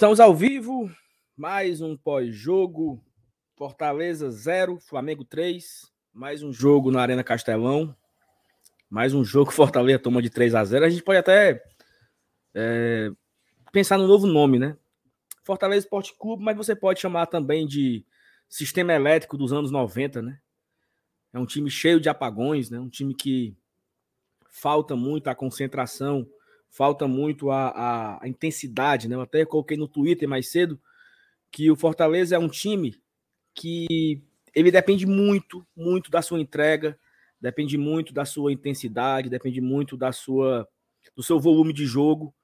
[0.00, 0.90] Estamos ao vivo,
[1.36, 3.04] mais um pós-jogo.
[3.54, 5.92] Fortaleza 0, Flamengo 3.
[6.10, 7.94] Mais um jogo na Arena Castelão.
[8.88, 10.86] Mais um jogo Fortaleza toma de 3 a 0.
[10.86, 11.62] A gente pode até
[12.54, 13.10] é,
[13.72, 14.74] pensar no novo nome, né?
[15.44, 18.02] Fortaleza Esporte Clube, mas você pode chamar também de
[18.48, 20.40] sistema elétrico dos anos 90, né?
[21.30, 22.80] É um time cheio de apagões, né?
[22.80, 23.54] Um time que
[24.48, 26.26] falta muito a concentração
[26.70, 29.16] falta muito a, a, a, intensidade, né?
[29.16, 30.80] Eu até coloquei no Twitter mais cedo
[31.50, 32.94] que o Fortaleza é um time
[33.54, 34.22] que
[34.54, 36.98] ele depende muito, muito da sua entrega,
[37.40, 40.66] depende muito da sua intensidade, depende muito da sua
[41.16, 42.34] do seu volume de jogo.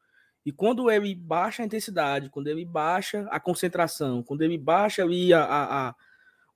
[0.44, 5.32] E quando ele baixa a intensidade, quando ele baixa a concentração, quando ele baixa ali
[5.32, 5.94] a, a, a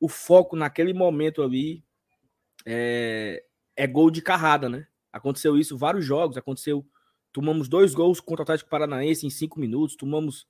[0.00, 1.84] o foco naquele momento ali,
[2.64, 3.44] é,
[3.76, 4.86] é gol de carrada, né?
[5.12, 6.86] Aconteceu isso vários jogos, aconteceu
[7.32, 9.96] Tomamos dois gols contra o Atlético Paranaense em cinco minutos.
[9.96, 10.46] Tomamos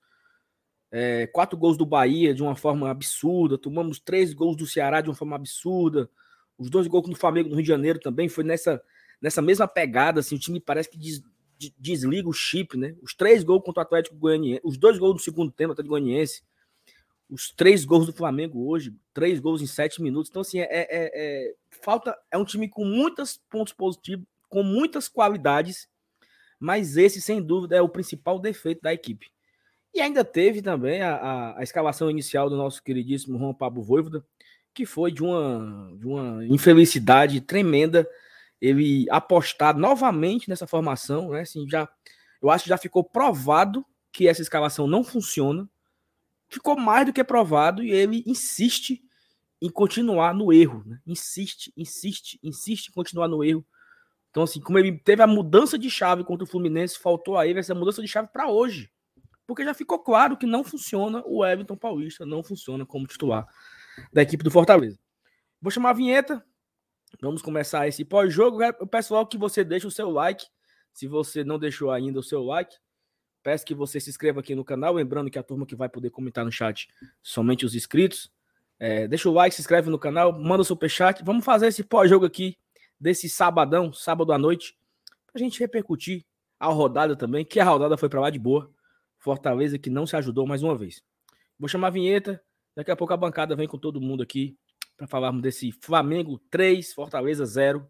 [0.91, 3.59] é, quatro gols do Bahia de uma forma absurda.
[3.59, 6.11] Tomamos três gols do Ceará de uma forma absurda.
[6.59, 8.83] Os dois gols do Flamengo no Rio de Janeiro também foi nessa,
[9.21, 10.21] nessa mesma pegada.
[10.21, 11.23] Assim, o time parece que des,
[11.79, 12.95] desliga o chip, né?
[13.03, 16.43] Os três gols contra o Atlético Goianiense, os dois gols do segundo tempo, Atlético Goianiense,
[17.29, 20.31] os três gols do Flamengo hoje, três gols em sete minutos.
[20.31, 22.17] Então, assim, é, é, é falta.
[22.31, 25.89] É um time com muitos pontos positivos, com muitas qualidades
[26.61, 29.33] mas esse, sem dúvida, é o principal defeito da equipe.
[29.95, 34.25] E ainda teve também a, a, a escalação inicial do nosso queridíssimo Juan Pablo Voivoda,
[34.73, 38.07] que foi de uma, de uma infelicidade tremenda
[38.61, 41.41] ele apostar novamente nessa formação, né?
[41.41, 41.89] Assim, já,
[42.43, 45.69] eu acho que já ficou provado que essa escalação não funciona.
[46.49, 49.03] Ficou mais do que provado e ele insiste
[49.63, 51.01] em continuar no erro, né?
[51.07, 53.65] Insiste, insiste, insiste em continuar no erro.
[54.31, 57.59] Então, assim, como ele teve a mudança de chave contra o Fluminense, faltou a ele
[57.59, 58.91] essa mudança de chave para hoje.
[59.47, 63.45] Porque já ficou claro que não funciona o Everton Paulista, não funciona como titular
[64.13, 64.99] da equipe do Fortaleza.
[65.61, 66.45] Vou chamar a vinheta.
[67.21, 68.61] Vamos começar esse pós-jogo.
[68.81, 70.47] O pessoal que você deixa o seu like.
[70.93, 72.77] Se você não deixou ainda o seu like,
[73.43, 74.95] peço que você se inscreva aqui no canal.
[74.95, 76.89] Lembrando que a turma que vai poder comentar no chat
[77.21, 78.33] somente os inscritos.
[78.79, 81.23] É, deixa o like, se inscreve no canal, manda o superchat.
[81.25, 82.57] Vamos fazer esse pós-jogo aqui
[83.01, 84.77] desse sabadão, sábado à noite,
[85.27, 86.25] para a gente repercutir
[86.59, 88.71] a rodada também, que a rodada foi para lá de boa.
[89.19, 91.03] Fortaleza que não se ajudou mais uma vez.
[91.59, 92.43] Vou chamar a vinheta,
[92.75, 94.57] daqui a pouco a bancada vem com todo mundo aqui
[94.97, 97.87] para falarmos desse Flamengo 3, Fortaleza 0.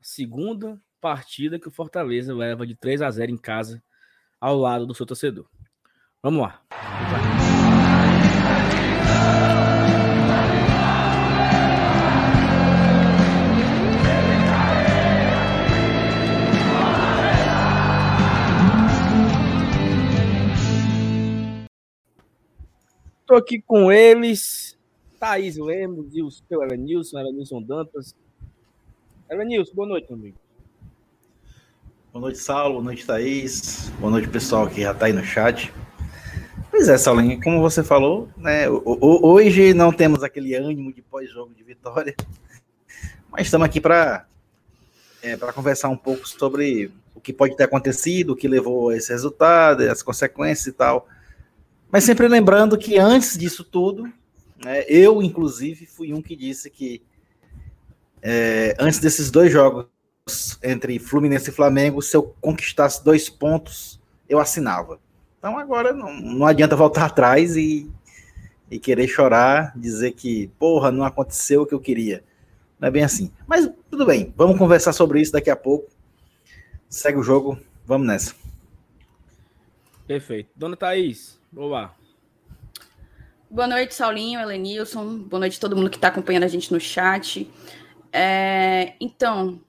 [0.00, 3.82] Segunda partida que o Fortaleza leva de 3 a 0 em casa
[4.40, 5.48] ao lado do seu torcedor.
[6.22, 6.62] Vamos lá.
[6.70, 7.43] Vamos lá.
[23.34, 24.78] Estou aqui com eles,
[25.18, 28.14] Thaís Lemos e o seu Elenilson, Elenilson Dantas.
[29.28, 30.36] Elenilson, boa noite, amigo.
[32.12, 32.74] Boa noite, Saulo.
[32.74, 33.90] Boa noite, Thaís.
[33.98, 35.74] Boa noite, pessoal que já está aí no chat.
[36.70, 41.64] Pois é, Saulinho, como você falou, né, hoje não temos aquele ânimo de pós-jogo de
[41.64, 42.14] vitória,
[43.32, 44.28] mas estamos aqui para
[45.20, 49.10] é, conversar um pouco sobre o que pode ter acontecido, o que levou a esse
[49.10, 51.08] resultado, as consequências e tal.
[51.90, 54.12] Mas sempre lembrando que antes disso tudo,
[54.64, 57.02] né, eu, inclusive, fui um que disse que
[58.22, 59.86] é, antes desses dois jogos
[60.62, 64.98] entre Fluminense e Flamengo, se eu conquistasse dois pontos, eu assinava.
[65.38, 67.90] Então agora não, não adianta voltar atrás e,
[68.70, 72.24] e querer chorar, dizer que, porra, não aconteceu o que eu queria.
[72.80, 73.30] Não é bem assim.
[73.46, 75.90] Mas tudo bem, vamos conversar sobre isso daqui a pouco.
[76.88, 78.34] Segue o jogo, vamos nessa.
[80.06, 80.50] Perfeito.
[80.56, 81.94] Dona Thaís, Boa.
[83.48, 85.18] Boa noite, Saulinho, Helenilson.
[85.18, 87.48] Boa noite a todo mundo que está acompanhando a gente no chat.
[88.12, 89.60] É, então,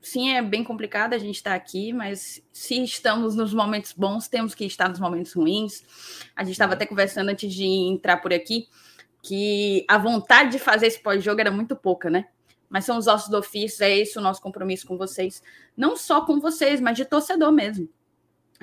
[0.00, 4.28] sim, é bem complicado a gente estar tá aqui, mas se estamos nos momentos bons,
[4.28, 5.84] temos que estar nos momentos ruins.
[6.34, 8.66] A gente estava até conversando antes de entrar por aqui
[9.20, 12.28] que a vontade de fazer esse pós-jogo era muito pouca, né?
[12.66, 15.42] Mas são os ossos do ofício, é esse o nosso compromisso com vocês.
[15.76, 17.90] Não só com vocês, mas de torcedor mesmo.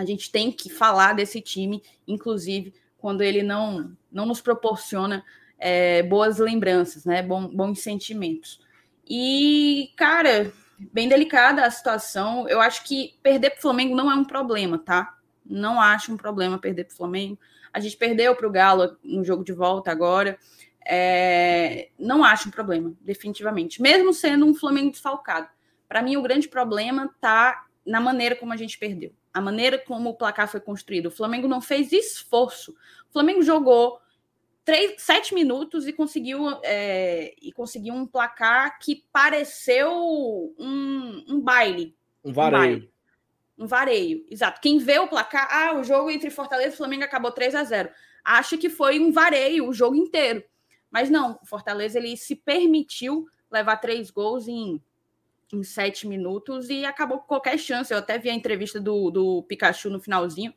[0.01, 5.23] A gente tem que falar desse time, inclusive quando ele não, não nos proporciona
[5.57, 7.21] é, boas lembranças, né?
[7.21, 8.59] Bom, bons sentimentos.
[9.07, 10.51] E, cara,
[10.91, 12.47] bem delicada a situação.
[12.49, 15.17] Eu acho que perder para o Flamengo não é um problema, tá?
[15.45, 17.37] Não acho um problema perder para o Flamengo.
[17.71, 20.37] A gente perdeu para o Galo no jogo de volta agora.
[20.85, 21.89] É...
[21.97, 23.81] Não acho um problema, definitivamente.
[23.81, 25.47] Mesmo sendo um Flamengo desfalcado.
[25.87, 30.09] Para mim, o grande problema tá na maneira como a gente perdeu, a maneira como
[30.09, 31.07] o placar foi construído.
[31.07, 32.71] O Flamengo não fez esforço.
[33.09, 33.99] O Flamengo jogou
[34.63, 39.91] três, sete minutos e conseguiu, é, e conseguiu um placar que pareceu
[40.57, 41.95] um, um baile.
[42.23, 42.57] Um vareio.
[42.57, 42.91] Um, baile.
[43.57, 44.61] um vareio, exato.
[44.61, 47.89] Quem vê o placar, ah, o jogo entre Fortaleza e Flamengo acabou 3 a 0
[48.23, 50.43] Acha que foi um vareio o jogo inteiro.
[50.91, 54.81] Mas não, o Fortaleza ele se permitiu levar três gols em
[55.55, 57.93] em sete minutos e acabou com qualquer chance.
[57.93, 60.53] Eu até vi a entrevista do, do Pikachu no finalzinho.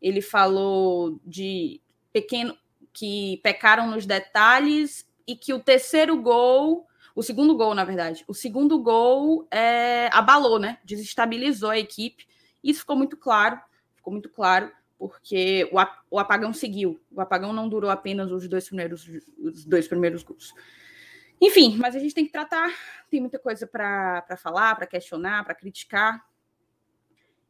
[0.00, 1.80] Ele falou de
[2.12, 2.56] pequeno
[2.92, 8.34] que pecaram nos detalhes e que o terceiro gol, o segundo gol, na verdade, o
[8.34, 10.78] segundo gol é, abalou, né?
[10.84, 12.26] Desestabilizou a equipe.
[12.62, 13.60] Isso ficou muito claro,
[13.94, 15.76] ficou muito claro, porque o,
[16.10, 17.00] o apagão seguiu.
[17.12, 19.08] O apagão não durou apenas os dois primeiros,
[19.38, 20.52] os dois primeiros gols.
[21.40, 22.72] Enfim, mas a gente tem que tratar,
[23.10, 26.24] tem muita coisa para falar, para questionar, para criticar.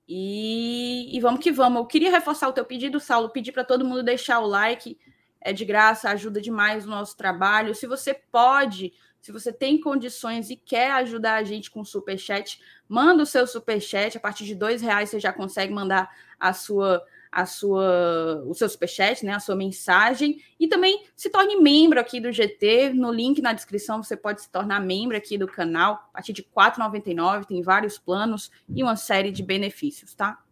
[0.07, 1.81] E, e, vamos que vamos.
[1.81, 4.99] Eu queria reforçar o teu pedido, Saulo, pedir para todo mundo deixar o like,
[5.41, 7.75] é de graça, ajuda demais o nosso trabalho.
[7.75, 12.59] Se você pode, se você tem condições e quer ajudar a gente com o superchat,
[12.89, 14.17] manda o seu superchat.
[14.17, 17.05] A partir de dois reais você já consegue mandar a sua
[17.39, 22.19] a sua, o seu superchat, né, a sua mensagem, e também se torne membro aqui
[22.19, 22.93] do GT.
[22.93, 25.95] No link na descrição você pode se tornar membro aqui do canal.
[26.11, 30.43] A partir de R$ 4,99 tem vários planos e uma série de benefícios, tá?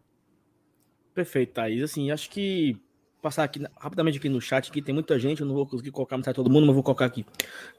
[1.12, 1.82] Perfeito, Thaís.
[1.82, 2.80] Assim, acho que
[3.20, 6.16] passar aqui rapidamente aqui no chat, aqui tem muita gente, eu não vou conseguir colocar
[6.16, 7.26] mensagem todo mundo, mas vou colocar aqui.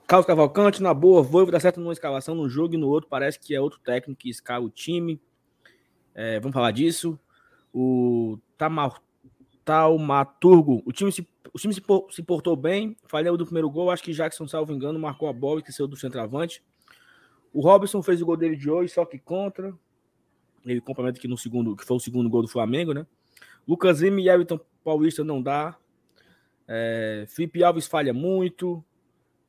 [0.06, 3.40] Carlos Cavalcante, na boa, vou dar certo numa escalação num jogo e no outro parece
[3.40, 5.22] que é outro técnico que escala o time.
[6.14, 7.18] É, vamos falar disso.
[7.72, 8.38] O
[9.66, 14.02] Taumaturgo, o time, se, o time se, se portou bem, falhou do primeiro gol, acho
[14.04, 16.64] que Jackson, salvo engano, marcou a bola e esqueceu do centroavante.
[17.54, 19.74] O Robson fez o gol dele de hoje, só que contra.
[20.66, 23.06] Ele complementa aqui no segundo, que foi o segundo gol do Flamengo, né?
[23.68, 25.78] Lucas Lima e Everton Paulista não dá.
[26.68, 28.84] É, Felipe Alves falha muito.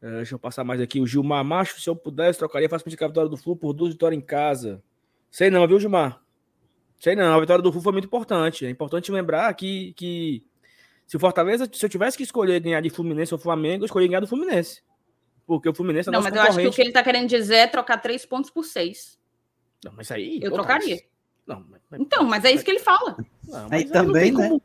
[0.01, 1.01] É, deixa eu passar mais aqui.
[1.01, 4.21] O Gilmar Macho, se eu pudesse, trocaria facilmente a vitória do Flu por duas vitórias
[4.21, 4.83] em casa.
[5.31, 6.23] Sei não, viu, Gilmar?
[6.99, 8.67] Sei não, a vitória do Flu foi muito importante.
[8.67, 10.45] É importante lembrar que, que
[11.07, 14.09] se o Fortaleza, se eu tivesse que escolher ganhar de Fluminense ou Flamengo, eu escolhi
[14.09, 14.83] ganhar do Fluminense.
[15.47, 17.55] Porque o Fluminense é Não, mas eu acho que o que ele está querendo dizer
[17.55, 19.19] é trocar três pontos por seis.
[19.85, 20.41] Não, mas aí.
[20.43, 21.01] Eu trocaria.
[21.47, 23.17] Não, mas, então, mas é isso que ele fala.
[23.47, 24.49] Não, aí também, né?
[24.49, 24.63] Como...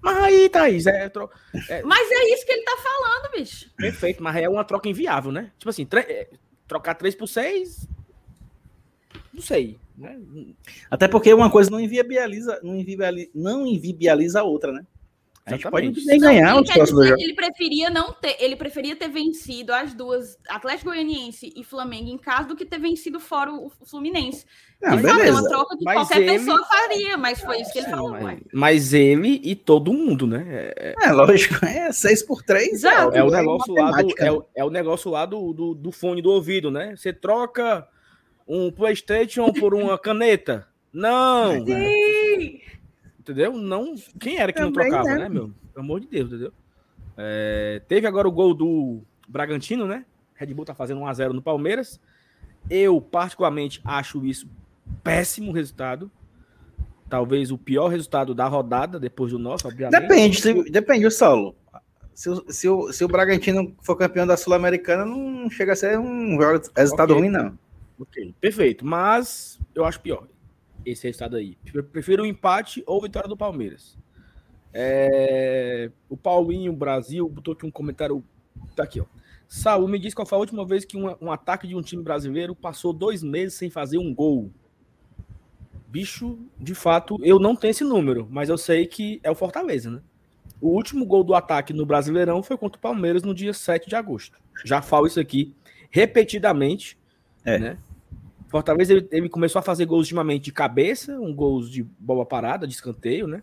[0.00, 1.30] Mas aí, Thaís, é, tro...
[1.68, 1.82] é...
[1.82, 3.70] Mas é isso que ele tá falando, bicho.
[3.76, 5.52] Perfeito, mas é uma troca inviável, né?
[5.56, 6.00] Tipo assim, tre...
[6.00, 6.30] É,
[6.66, 7.86] trocar três por seis.
[9.34, 9.76] Não sei.
[9.96, 10.18] Né?
[10.90, 14.86] Até porque uma coisa não inviabiliza, não inviabiliza, não inviabiliza a outra, né?
[15.46, 17.22] A gente pode nem ganhar os próximos jogos.
[17.22, 22.16] Ele preferia não ter, ele preferia ter vencido as duas, Atlético Goianiense e Flamengo em
[22.16, 24.46] casa, do que ter vencido fora o Fluminense.
[24.82, 25.22] Ah, beleza.
[25.22, 26.38] É uma troca que mas qualquer ele...
[26.38, 28.12] pessoa faria, mas foi isso que ele falou.
[28.12, 30.46] Mas, mas, ele e todo mundo, né?
[30.48, 34.32] É, é, é lógico, é 6 por 3 é, é, o negócio lá, do, é,
[34.32, 36.94] o, é o negócio lá do, do, do fone do ouvido, né?
[36.96, 37.86] Você troca
[38.46, 40.66] um PlayStation por uma caneta.
[40.92, 41.64] Não!
[41.64, 42.60] Sim.
[43.18, 43.52] Entendeu?
[43.54, 43.94] Não.
[44.20, 45.50] Quem era que Também não trocava, né, meu?
[45.72, 46.52] Pelo amor de Deus, entendeu?
[47.16, 50.04] É, teve agora o gol do Bragantino, né?
[50.34, 52.00] Red Bull tá fazendo 1x0 no Palmeiras.
[52.68, 54.48] Eu, particularmente, acho isso
[55.02, 56.10] péssimo resultado.
[57.08, 60.00] Talvez o pior resultado da rodada, depois do nosso, obviamente.
[60.00, 61.54] Depende, se, depende, Saulo.
[62.14, 66.36] Se, se, o, se o Bragantino for campeão da Sul-Americana, não chega a ser um
[66.76, 67.22] resultado okay.
[67.22, 67.58] ruim, não.
[67.98, 68.84] Ok, perfeito.
[68.84, 70.26] Mas eu acho pior
[70.84, 71.56] esse resultado aí.
[71.92, 73.96] Prefiro o um empate ou vitória do Palmeiras.
[74.72, 75.90] É...
[76.08, 78.22] O Paulinho Brasil botou aqui um comentário.
[78.74, 79.04] Tá aqui, ó.
[79.46, 82.02] Saúl me diz qual foi a última vez que um, um ataque de um time
[82.02, 84.50] brasileiro passou dois meses sem fazer um gol.
[85.88, 89.90] Bicho, de fato, eu não tenho esse número, mas eu sei que é o Fortaleza,
[89.90, 90.00] né?
[90.60, 93.94] O último gol do ataque no Brasileirão foi contra o Palmeiras no dia 7 de
[93.94, 94.40] agosto.
[94.64, 95.54] Já falo isso aqui
[95.90, 96.98] repetidamente
[97.44, 97.58] é.
[97.58, 97.78] Né?
[98.54, 102.68] Fortaleza ele, ele, começou a fazer gols ultimamente de cabeça, um gols de bola parada,
[102.68, 103.42] de escanteio, né?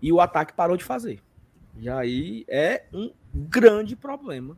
[0.00, 1.20] E o ataque parou de fazer.
[1.76, 4.56] E aí é um grande problema.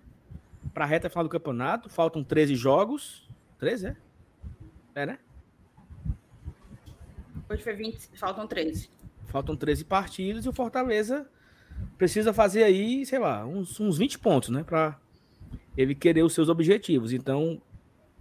[0.75, 3.27] Para a reta final do campeonato, faltam 13 jogos.
[3.59, 3.97] 13, é?
[4.97, 5.19] É, né?
[7.49, 8.91] Hoje foi 20, faltam 13.
[9.29, 11.27] Faltam 13 partidas e o Fortaleza
[11.97, 14.63] precisa fazer aí, sei lá, uns, uns 20 pontos, né?
[14.63, 15.01] Para
[15.75, 17.15] ele querer os seus objetivos.
[17.15, 17.63] Então,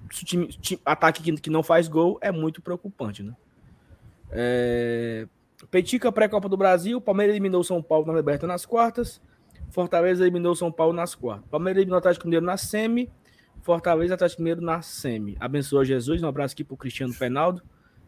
[0.09, 3.35] time, time, ataque que, que, não faz gol é muito preocupante, né?
[4.31, 5.27] É,
[5.69, 9.21] Petica pré-Copa do Brasil, Palmeiras eliminou São Paulo na Liberta nas quartas,
[9.69, 13.09] Fortaleza eliminou São Paulo nas quartas, Palmeiras eliminou o Atlético Mineiro na semi,
[13.61, 15.37] Fortaleza Atlético Mineiro na semi.
[15.39, 17.61] Abençoa Jesus, um abraço aqui pro Cristiano Penaldo,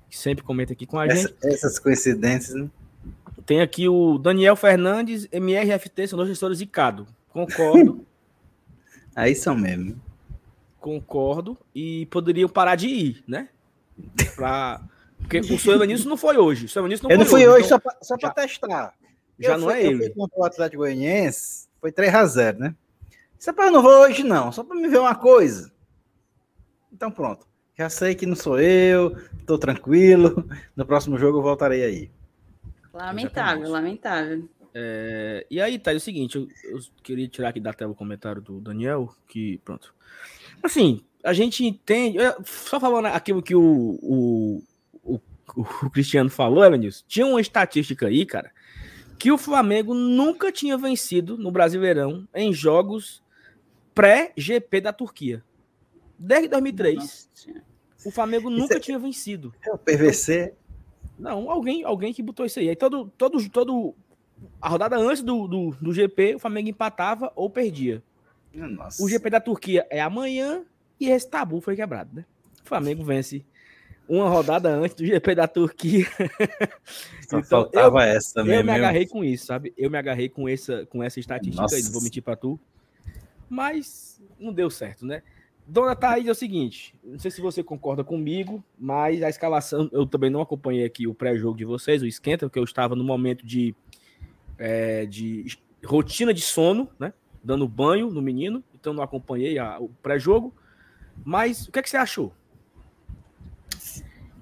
[0.10, 1.48] que sempre comenta aqui com a Essa, gente.
[1.48, 2.70] essas coincidências, né?
[3.46, 7.08] Tem aqui o Daniel Fernandes, MRFT, são dois gestores e Cado.
[7.30, 8.06] Concordo,
[9.16, 9.96] Aí são mesmo.
[10.86, 11.58] Concordo.
[11.74, 13.50] E poderiam parar de ir, né?
[14.36, 14.82] Pra...
[15.18, 16.66] Porque o seu Evanilson não foi hoje.
[16.66, 18.94] O seu Evanilson não eu não foi fui hoje então só pra testar.
[19.40, 20.10] já Eu não fui- é ele.
[20.12, 22.76] contra o Atlético Goianiense, foi 3x0, né?
[23.40, 24.52] Isso é eu não vou hoje, não.
[24.52, 25.72] Só pra me ver uma coisa.
[26.94, 27.48] Então pronto.
[27.78, 29.16] Já sei que não sou eu,
[29.46, 30.48] tô tranquilo.
[30.76, 32.12] No próximo jogo eu voltarei aí.
[32.94, 34.48] Lamentável, lamentável.
[34.74, 37.96] É, e aí, tá, é o seguinte, eu, eu queria tirar aqui da tela o
[37.96, 39.94] comentário do Daniel, que, pronto.
[40.66, 44.64] Assim, a gente entende, só falando aquilo que o, o,
[45.04, 45.20] o,
[45.56, 48.52] o Cristiano falou, Elenilson, tinha uma estatística aí, cara,
[49.18, 53.24] que o Flamengo nunca tinha vencido no Brasileirão em jogos
[53.94, 55.44] pré-GP da Turquia.
[56.18, 57.30] Desde 2003, Nossa
[58.06, 59.54] o Flamengo nunca é- tinha vencido.
[59.66, 60.54] É o PVC.
[61.18, 62.70] Não, alguém, alguém que botou isso aí.
[62.70, 63.96] Aí todo, todo, todo
[64.62, 68.04] a rodada antes do, do, do GP, o Flamengo empatava ou perdia.
[68.56, 69.04] Nossa.
[69.04, 70.64] O GP da Turquia é amanhã
[71.00, 72.26] e esse tabu foi quebrado, né?
[72.64, 73.46] O Flamengo vence
[74.08, 76.06] uma rodada antes do GP da Turquia.
[77.28, 78.66] Só Então, faltava essa Eu mesmo.
[78.66, 79.74] me agarrei com isso, sabe?
[79.78, 82.04] Eu me agarrei com essa, com essa estatística aí, não vou Nossa.
[82.04, 82.60] mentir pra tu.
[83.50, 85.22] Mas não deu certo, né?
[85.68, 90.06] Dona Thaís, é o seguinte, não sei se você concorda comigo, mas a escalação, eu
[90.06, 93.44] também não acompanhei aqui o pré-jogo de vocês, o esquenta, porque eu estava no momento
[93.44, 93.74] de,
[94.60, 97.14] é, de rotina de sono, né?
[97.46, 100.52] Dando banho no menino, então não acompanhei a- o pré-jogo.
[101.24, 102.34] Mas o que, é que você achou?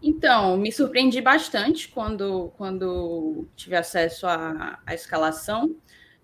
[0.01, 5.75] Então, me surpreendi bastante quando, quando tive acesso à, à escalação.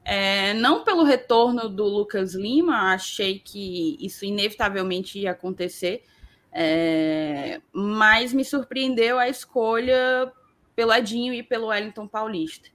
[0.03, 6.03] É, não pelo retorno do Lucas Lima, achei que isso inevitavelmente ia acontecer,
[6.51, 10.31] é, mas me surpreendeu a escolha
[10.75, 12.69] pelo Edinho e pelo Wellington Paulista.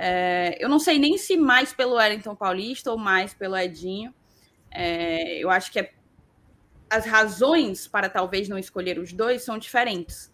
[0.00, 4.14] É, eu não sei nem se mais pelo Wellington Paulista ou mais pelo Edinho.
[4.70, 5.92] É, eu acho que é
[6.88, 10.32] as razões para talvez não escolher os dois são diferentes.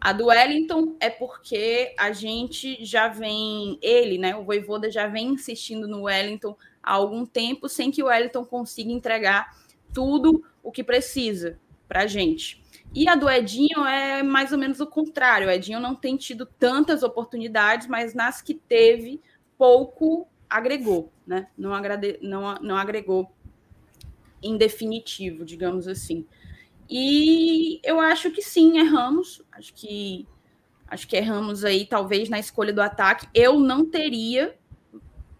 [0.00, 5.28] A do Wellington é porque a gente já vem, ele, né, o Voivoda já vem
[5.28, 9.56] insistindo no Wellington há algum tempo, sem que o Wellington consiga entregar
[9.92, 11.56] tudo o que precisa
[11.86, 12.63] para a gente.
[12.94, 15.48] E a do Edinho é mais ou menos o contrário.
[15.48, 19.20] O Edinho não tem tido tantas oportunidades, mas nas que teve,
[19.58, 21.48] pouco agregou, né?
[21.58, 22.18] Não, agrade...
[22.22, 23.32] não, não agregou
[24.40, 26.24] em definitivo, digamos assim.
[26.88, 29.42] E eu acho que sim, erramos.
[29.50, 30.28] Acho que
[30.86, 33.26] acho que erramos aí, talvez, na escolha do ataque.
[33.34, 34.56] Eu não teria,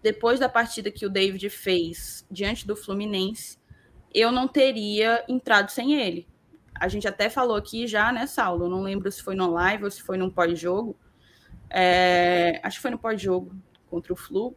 [0.03, 3.57] depois da partida que o David fez diante do Fluminense,
[4.13, 6.27] eu não teria entrado sem ele.
[6.79, 8.65] A gente até falou aqui já, né, Saulo?
[8.65, 10.97] Eu não lembro se foi no live ou se foi num pós-jogo.
[11.69, 13.55] É, acho que foi no pós-jogo
[13.89, 14.55] contra o Flu,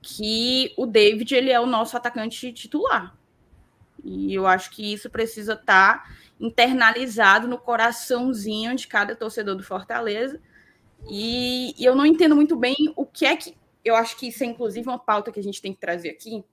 [0.00, 3.16] que o David ele é o nosso atacante titular.
[4.04, 6.10] E eu acho que isso precisa estar tá
[6.40, 10.40] internalizado no coraçãozinho de cada torcedor do Fortaleza.
[11.08, 13.56] E, e, eu não entendo muito bem o que é que.
[13.84, 16.44] Eu acho que isso é inclusive uma pauta que a gente tem que trazer aqui.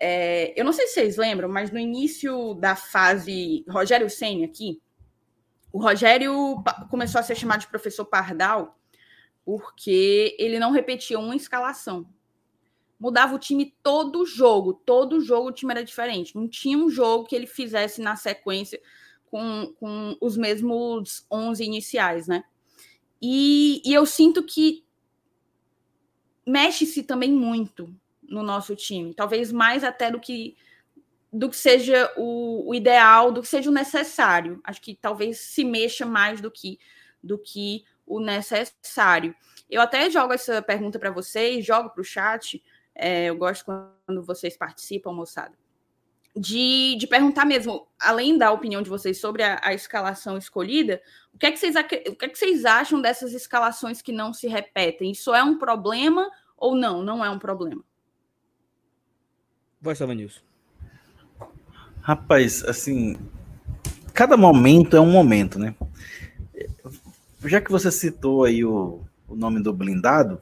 [0.00, 4.80] É, eu não sei se vocês lembram, mas no início da fase Rogério Senna aqui,
[5.72, 8.78] o Rogério começou a ser chamado de professor Pardal
[9.44, 12.06] porque ele não repetia uma escalação
[13.04, 14.72] mudava o time todo jogo.
[14.72, 16.34] Todo jogo o time era diferente.
[16.34, 18.80] Não tinha um jogo que ele fizesse na sequência
[19.26, 22.44] com, com os mesmos 11 iniciais, né?
[23.20, 24.84] E, e eu sinto que
[26.46, 27.94] mexe-se também muito
[28.28, 29.14] no nosso time.
[29.14, 30.56] Talvez mais até do que
[31.32, 34.60] do que seja o, o, ideal, do que seja o necessário.
[34.62, 36.78] Acho que talvez se mexa mais do que
[37.20, 39.34] do que o necessário.
[39.68, 42.62] Eu até jogo essa pergunta para vocês, jogo para o chat.
[42.94, 45.58] É, eu gosto quando vocês participam, moçada.
[46.36, 51.00] De, de perguntar mesmo, além da opinião de vocês sobre a, a escalação escolhida,
[51.32, 51.84] o que, é que vocês, o
[52.16, 55.12] que é que vocês acham dessas escalações que não se repetem?
[55.12, 57.02] Isso é um problema ou não?
[57.02, 57.84] Não é um problema?
[59.84, 60.40] Vai, Savanilson.
[62.00, 63.18] Rapaz, assim,
[64.14, 65.74] cada momento é um momento, né?
[67.44, 70.40] Já que você citou aí o, o nome do blindado,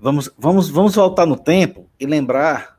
[0.00, 2.76] Vamos, vamos, vamos voltar no tempo e lembrar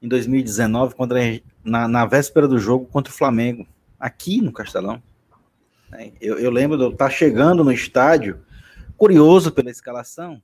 [0.00, 3.66] em 2019, quando gente, na, na, véspera do jogo contra o Flamengo,
[4.00, 5.02] aqui no Castelão.
[5.90, 6.12] Né?
[6.18, 8.40] Eu, eu, lembro de eu estar chegando no estádio,
[8.96, 10.40] curioso pela escalação,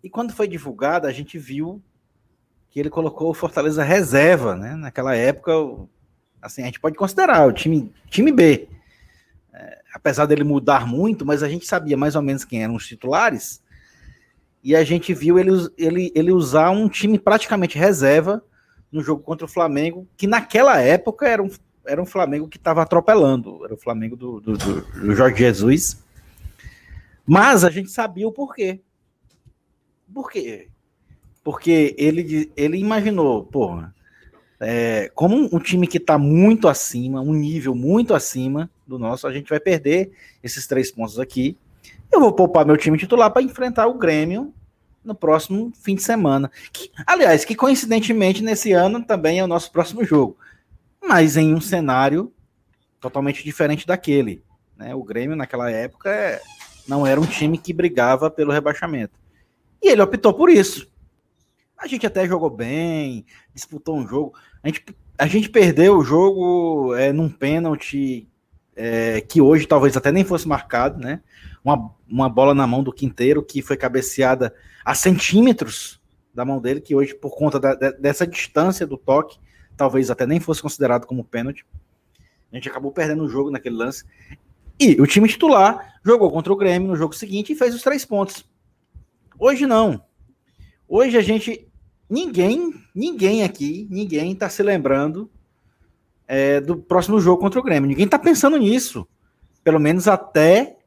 [0.00, 1.82] e quando foi divulgada, a gente viu
[2.74, 4.74] que ele colocou o Fortaleza reserva, né?
[4.74, 5.52] Naquela época,
[6.42, 8.68] assim, a gente pode considerar o time, time B.
[9.52, 12.84] é, apesar dele mudar muito, mas a gente sabia mais ou menos quem eram os
[12.84, 13.62] titulares,
[14.60, 18.42] e a gente viu ele, ele, ele usar um time praticamente reserva
[18.90, 21.50] no jogo contra o Flamengo, que naquela época era um,
[21.86, 26.02] era um Flamengo que estava atropelando, era o Flamengo do, do, do, Jorge Jesus.
[27.24, 28.80] Mas a gente sabia o porquê.
[30.12, 30.70] Por quê?
[31.44, 33.94] Porque ele, ele imaginou, porra,
[34.58, 39.32] é, como um, time que está muito acima, um nível muito acima do nosso, a
[39.32, 40.10] gente vai perder
[40.42, 41.56] esses três pontos aqui
[42.14, 44.54] eu vou poupar meu time titular para enfrentar o Grêmio
[45.04, 46.50] no próximo fim de semana.
[46.72, 50.36] Que, aliás, que coincidentemente nesse ano também é o nosso próximo jogo,
[51.02, 52.32] mas em um cenário
[53.00, 54.42] totalmente diferente daquele.
[54.76, 54.94] Né?
[54.94, 56.40] O Grêmio naquela época é,
[56.86, 59.18] não era um time que brigava pelo rebaixamento.
[59.82, 60.88] E ele optou por isso.
[61.84, 64.32] A gente até jogou bem, disputou um jogo.
[64.62, 64.82] A gente,
[65.18, 68.26] a gente perdeu o jogo é, num pênalti
[68.74, 71.20] é, que hoje talvez até nem fosse marcado, né?
[71.62, 76.00] Uma, uma bola na mão do Quinteiro que foi cabeceada a centímetros
[76.32, 79.38] da mão dele, que hoje, por conta da, dessa distância do toque,
[79.76, 81.66] talvez até nem fosse considerado como pênalti.
[82.50, 84.04] A gente acabou perdendo o jogo naquele lance.
[84.80, 88.06] E o time titular jogou contra o Grêmio no jogo seguinte e fez os três
[88.06, 88.48] pontos.
[89.38, 90.02] Hoje não.
[90.88, 91.68] Hoje a gente.
[92.14, 95.28] Ninguém, ninguém aqui, ninguém está se lembrando
[96.28, 97.88] é, do próximo jogo contra o Grêmio.
[97.88, 99.04] Ninguém está pensando nisso.
[99.64, 100.78] Pelo menos até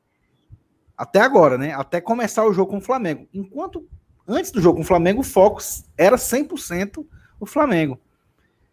[0.96, 1.74] até agora, né?
[1.74, 3.28] Até começar o jogo com o Flamengo.
[3.34, 3.86] Enquanto
[4.26, 5.62] antes do jogo com o Flamengo, o foco
[5.98, 7.06] era 100%
[7.42, 8.00] o Flamengo.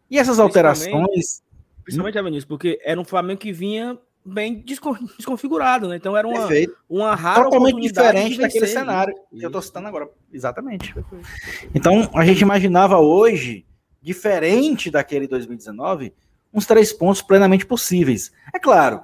[0.08, 1.42] E essas alterações.
[1.82, 5.96] Principalmente, Vinícius, porque era um Flamengo que vinha bem desconfigurado, né?
[5.96, 6.48] Então era uma,
[6.88, 10.08] uma rara Totalmente diferente daquele cenário que eu tô citando agora.
[10.32, 10.94] Exatamente.
[11.74, 13.66] Então a gente imaginava hoje,
[14.00, 16.14] diferente daquele 2019,
[16.52, 18.32] uns três pontos plenamente possíveis.
[18.52, 19.02] É claro,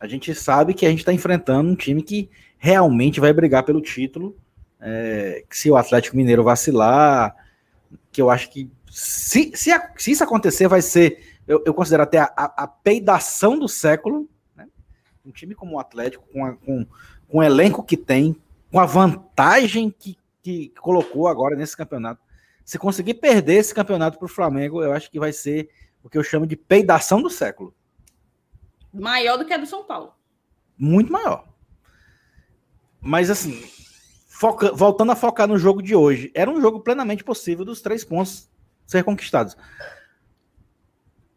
[0.00, 3.80] a gente sabe que a gente está enfrentando um time que realmente vai brigar pelo
[3.80, 4.36] título.
[4.80, 7.34] É, se o Atlético Mineiro vacilar,
[8.10, 12.18] que eu acho que se, se, se isso acontecer, vai ser, eu, eu considero até
[12.18, 14.28] a, a, a peidação do século.
[14.54, 14.68] Né?
[15.24, 16.86] Um time como o Atlético, com, a, com,
[17.28, 18.36] com o elenco que tem,
[18.70, 22.20] com a vantagem que, que colocou agora nesse campeonato.
[22.64, 25.70] Se conseguir perder esse campeonato para o Flamengo, eu acho que vai ser
[26.02, 27.74] o que eu chamo de peidação do século.
[28.92, 30.12] Maior do que a do São Paulo.
[30.76, 31.46] Muito maior.
[33.00, 33.62] Mas assim,
[34.26, 38.04] foca, voltando a focar no jogo de hoje, era um jogo plenamente possível dos três
[38.04, 38.50] pontos
[38.84, 39.56] ser conquistados.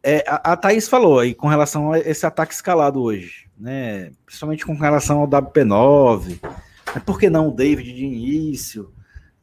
[0.02, 4.12] É, a, a Thaís falou aí com relação a esse ataque escalado hoje, né?
[4.24, 6.38] Principalmente com relação ao WP9.
[7.04, 8.92] Por que não o David de início?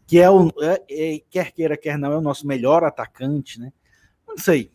[0.05, 0.51] Que é o.
[0.61, 3.71] É, é, quer queira, quer não, é o nosso melhor atacante, né?
[4.27, 4.71] Não sei.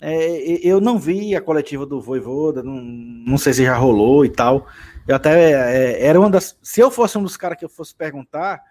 [0.00, 4.28] É, eu não vi a coletiva do Voivoda, não, não sei se já rolou e
[4.28, 4.66] tal.
[5.08, 6.56] Eu até é, era uma das.
[6.62, 8.62] Se eu fosse um dos caras que eu fosse perguntar,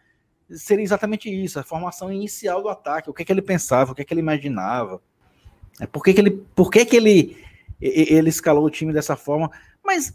[0.49, 4.05] seria exatamente isso, a formação inicial do ataque, o que, que ele pensava, o que,
[4.05, 5.01] que ele imaginava.
[5.79, 6.31] É, por que, que ele.
[6.55, 7.37] Por que, que ele,
[7.81, 9.51] ele escalou o time dessa forma?
[9.83, 10.13] Mas,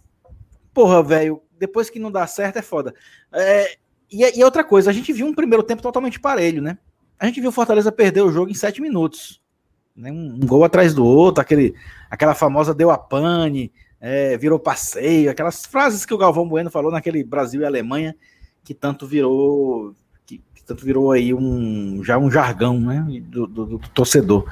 [0.72, 2.94] porra, velho, depois que não dá certo é foda.
[3.32, 3.76] É,
[4.10, 6.78] e, e outra coisa, a gente viu um primeiro tempo totalmente parelho, né?
[7.18, 9.40] A gente viu o Fortaleza perder o jogo em sete minutos
[9.98, 11.74] né, um, gol atrás do outro, aquele,
[12.08, 16.92] aquela famosa deu a pane, é, virou passeio, aquelas frases que o Galvão Bueno falou
[16.92, 18.14] naquele Brasil e Alemanha,
[18.62, 19.92] que tanto virou
[20.24, 24.46] que, que tanto virou aí um já um jargão né, do, do, do torcedor.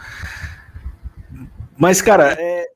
[1.76, 2.70] Mas, cara, é,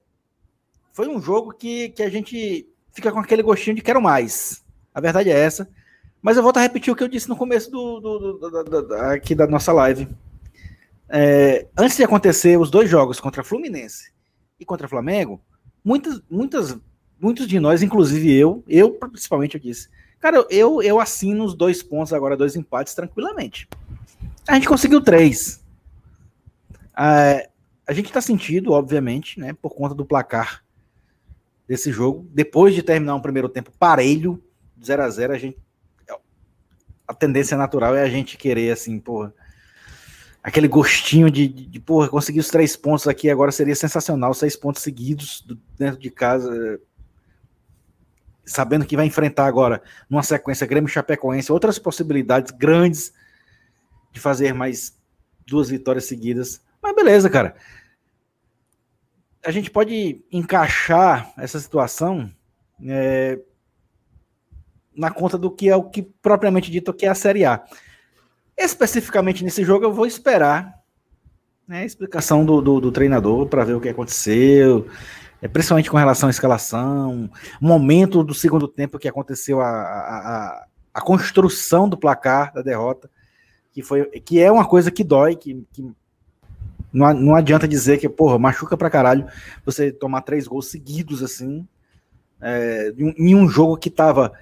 [0.93, 4.63] foi um jogo que, que a gente fica com aquele gostinho de quero mais.
[4.95, 5.69] A verdade é essa.
[6.21, 8.95] Mas eu volto a repetir o que eu disse no começo do, do, do, do
[8.95, 10.07] aqui da nossa live
[11.11, 14.13] é, antes de acontecer os dois jogos contra Fluminense
[14.61, 15.43] e contra Flamengo,
[15.85, 16.79] muitas, muitas,
[17.21, 19.89] muitos de nós, inclusive eu, eu principalmente eu disse,
[20.21, 23.69] cara, eu, eu assino os dois pontos agora, dois empates tranquilamente.
[24.47, 25.61] A gente conseguiu três.
[26.97, 27.50] É,
[27.91, 30.65] a gente está sentindo, obviamente, né, por conta do placar
[31.67, 32.25] desse jogo.
[32.33, 34.41] Depois de terminar um primeiro tempo parelho,
[34.81, 35.59] 0 a 0 a gente
[37.11, 39.35] a tendência natural é a gente querer assim, porra,
[40.41, 44.55] aquele gostinho de, de, de, porra, conseguir os três pontos aqui agora seria sensacional, seis
[44.55, 46.81] pontos seguidos do, dentro de casa,
[48.45, 53.13] sabendo que vai enfrentar agora, numa sequência Grêmio Chapecoense, outras possibilidades grandes
[54.13, 54.97] de fazer mais
[55.45, 56.63] duas vitórias seguidas.
[56.81, 57.57] Mas beleza, cara.
[59.45, 62.31] A gente pode encaixar essa situação
[62.85, 63.39] é,
[64.95, 67.63] na conta do que é o que propriamente dito que é a Série A.
[68.57, 70.81] Especificamente nesse jogo, eu vou esperar
[71.67, 74.87] né, a explicação do, do, do treinador para ver o que aconteceu.
[75.41, 81.01] É, principalmente com relação à escalação, momento do segundo tempo que aconteceu a, a, a,
[81.01, 83.11] construção do placar da derrota,
[83.73, 85.91] que foi que é uma coisa que dói, que, que
[86.93, 89.27] não, não adianta dizer que, porra, machuca pra caralho
[89.65, 91.67] você tomar três gols seguidos assim,
[92.41, 94.33] é, em um jogo que tava,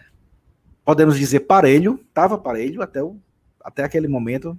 [0.84, 3.16] podemos dizer, parelho, tava parelho até, o,
[3.62, 4.58] até aquele momento.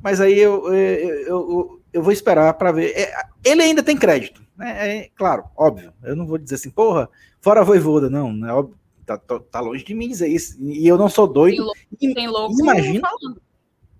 [0.00, 2.92] Mas aí eu, eu, eu, eu vou esperar para ver.
[2.96, 3.12] É,
[3.44, 5.92] ele ainda tem crédito é, é, claro, óbvio.
[6.02, 7.08] Eu não vou dizer assim, porra,
[7.40, 8.52] fora a voivoda, não, né?
[8.52, 10.56] Óbvio, tá, tá, longe de mim dizer isso.
[10.60, 11.56] E eu não sou doido.
[11.56, 13.02] Tem louco, tem louco imagino,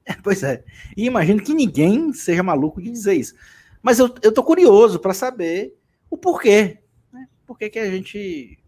[0.23, 0.65] pois é.
[0.97, 3.35] E imagino que ninguém seja maluco de dizer isso.
[3.83, 5.77] Mas eu, eu tô curioso para saber
[6.11, 6.79] o porquê.
[7.13, 7.27] Né?
[7.47, 8.59] Por que, que a gente.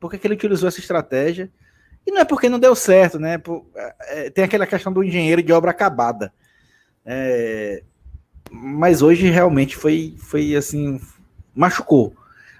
[0.00, 1.50] Por que, que ele utilizou essa estratégia?
[2.06, 3.38] E não é porque não deu certo, né?
[3.38, 3.66] Por,
[4.00, 6.32] é, tem aquela questão do engenheiro de obra acabada.
[7.04, 7.82] É,
[8.50, 11.00] mas hoje realmente foi, foi assim,
[11.54, 12.14] machucou.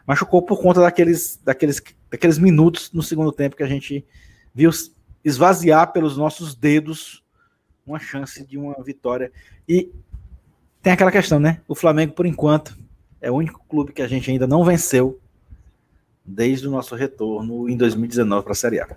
[0.06, 4.04] Machucou por conta daqueles, daqueles, daqueles minutos no segundo tempo que a gente
[4.54, 4.70] viu
[5.24, 7.25] esvaziar pelos nossos dedos
[7.86, 9.30] uma chance de uma vitória.
[9.68, 9.90] E
[10.82, 11.60] tem aquela questão, né?
[11.68, 12.76] O Flamengo, por enquanto,
[13.20, 15.20] é o único clube que a gente ainda não venceu
[16.24, 18.96] desde o nosso retorno em 2019 para a Série A.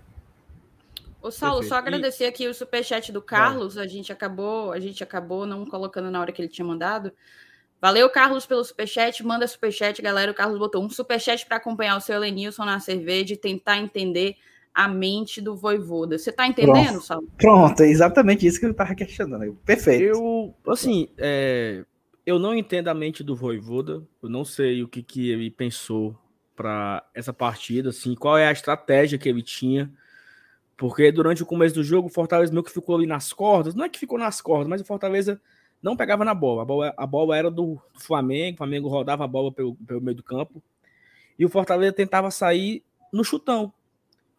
[1.21, 1.69] Ô, Saulo, Perfeito.
[1.69, 3.77] só agradecer aqui o superchat do Carlos.
[3.77, 7.11] A gente acabou, a gente acabou não colocando na hora que ele tinha mandado.
[7.81, 9.23] Valeu, Carlos, pelo superchat.
[9.23, 10.31] Manda superchat, galera.
[10.31, 14.35] O Carlos botou um superchat para acompanhar o seu Elenilson na cerveja e tentar entender
[14.73, 16.17] a mente do Voivoda.
[16.17, 17.05] Você tá entendendo, Pronto.
[17.05, 17.27] Saulo?
[17.37, 19.55] Pronto, é exatamente isso que eu tava questionando.
[19.65, 20.03] Perfeito.
[20.03, 21.83] Eu, assim, é,
[22.25, 24.03] eu não entendo a mente do Voivoda.
[24.21, 26.15] Eu não sei o que, que ele pensou
[26.55, 29.91] para essa partida, assim, qual é a estratégia que ele tinha
[30.79, 33.75] porque durante o começo do jogo, o Fortaleza meio que ficou ali nas cordas.
[33.75, 35.39] Não é que ficou nas cordas, mas o Fortaleza
[35.83, 36.61] não pegava na bola.
[36.61, 39.99] A bola, a bola era do, do Flamengo, o Flamengo rodava a bola pelo, pelo
[39.99, 40.63] meio do campo.
[41.37, 43.73] E o Fortaleza tentava sair no chutão.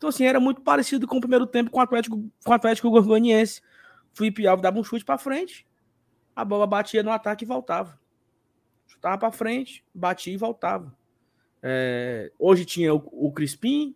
[0.01, 2.91] Então, assim, era muito parecido com o primeiro tempo com o Atlético, com o Atlético
[2.91, 3.61] Goianiense.
[4.15, 5.67] Felipe Alves dava um chute para frente,
[6.35, 8.01] a bola batia no ataque e voltava.
[8.87, 10.97] Chutava para frente, batia e voltava.
[11.63, 13.95] É, hoje tinha o, o Crispim,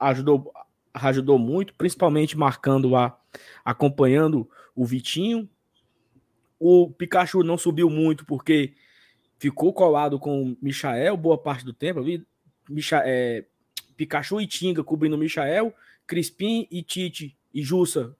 [0.00, 0.52] ajudou
[0.92, 3.16] ajudou muito, principalmente marcando a
[3.64, 5.48] acompanhando o Vitinho.
[6.58, 8.74] O Pikachu não subiu muito porque
[9.38, 12.00] ficou colado com o Michael boa parte do tempo.
[12.00, 12.26] Ali,
[13.04, 13.44] é,
[13.98, 15.74] Pikachu e Tinga cobrindo o Michael,
[16.06, 18.16] Crispim e Tite e Jussa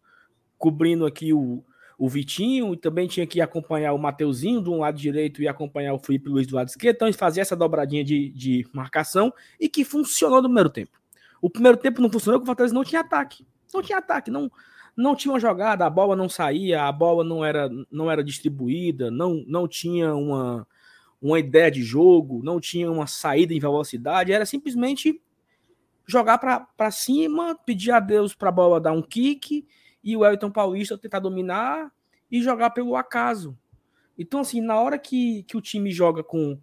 [0.58, 1.64] cobrindo aqui o,
[1.96, 5.94] o Vitinho, e também tinha que acompanhar o Mateuzinho do um lado direito e acompanhar
[5.94, 6.96] o Felipe Luiz do lado esquerdo.
[6.96, 10.98] Então, eles faziam essa dobradinha de, de marcação e que funcionou no primeiro tempo.
[11.40, 13.46] O primeiro tempo não funcionou porque o Fortaleza não tinha ataque.
[13.72, 14.50] Não tinha ataque, não,
[14.96, 19.12] não tinha uma jogada, a bola não saía, a bola não era, não era distribuída,
[19.12, 20.66] não, não tinha uma,
[21.22, 25.20] uma ideia de jogo, não tinha uma saída em velocidade, era simplesmente
[26.08, 29.64] jogar para cima, pedir a Deus para a bola dar um kick
[30.02, 31.92] e o Elton Paulista tentar dominar
[32.30, 33.56] e jogar pelo acaso.
[34.18, 36.58] Então, assim, na hora que, que o time joga com.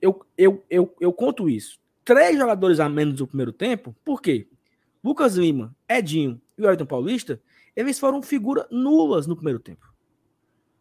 [0.00, 3.94] Eu, eu, eu, eu conto isso três jogadores a menos no primeiro tempo.
[4.04, 4.48] Por quê?
[5.02, 7.40] Lucas Lima, Edinho e o Ayrton Paulista,
[7.74, 9.92] eles foram figuras nulas no primeiro tempo.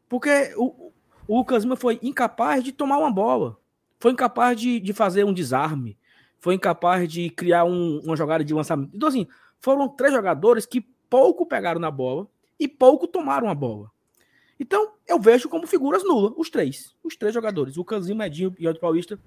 [0.08, 0.92] Porque o,
[1.28, 3.58] o Lucas Lima foi incapaz de tomar uma bola,
[4.00, 5.98] foi incapaz de, de fazer um desarme,
[6.42, 8.92] foi incapaz de criar um, uma jogada de lançamento.
[8.94, 9.26] Então, assim,
[9.60, 12.28] foram três jogadores que pouco pegaram na bola
[12.60, 13.90] e pouco tomaram a bola.
[14.60, 16.96] Então, eu vejo como figuras nulas, os três.
[17.04, 19.18] Os três jogadores, Lucas Lima, Edinho e o Paulista,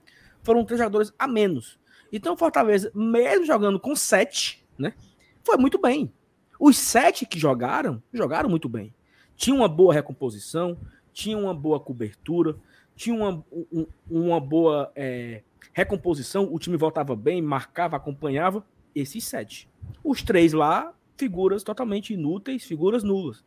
[0.43, 1.79] foram três jogadores a menos.
[2.13, 4.95] Então o Fortaleza, mesmo jogando com sete, né,
[5.43, 6.13] foi muito bem.
[6.61, 8.95] Os sete que jogaram, jogaram muito bem.
[9.37, 10.79] Tinha uma boa recomposição,
[11.13, 12.57] tinha uma boa cobertura,
[12.95, 18.65] tinha uma, um, uma boa é, recomposição, o time voltava bem, marcava, acompanhava.
[18.95, 19.69] Esses sete.
[20.05, 23.45] Os três lá, figuras totalmente inúteis, figuras nulas.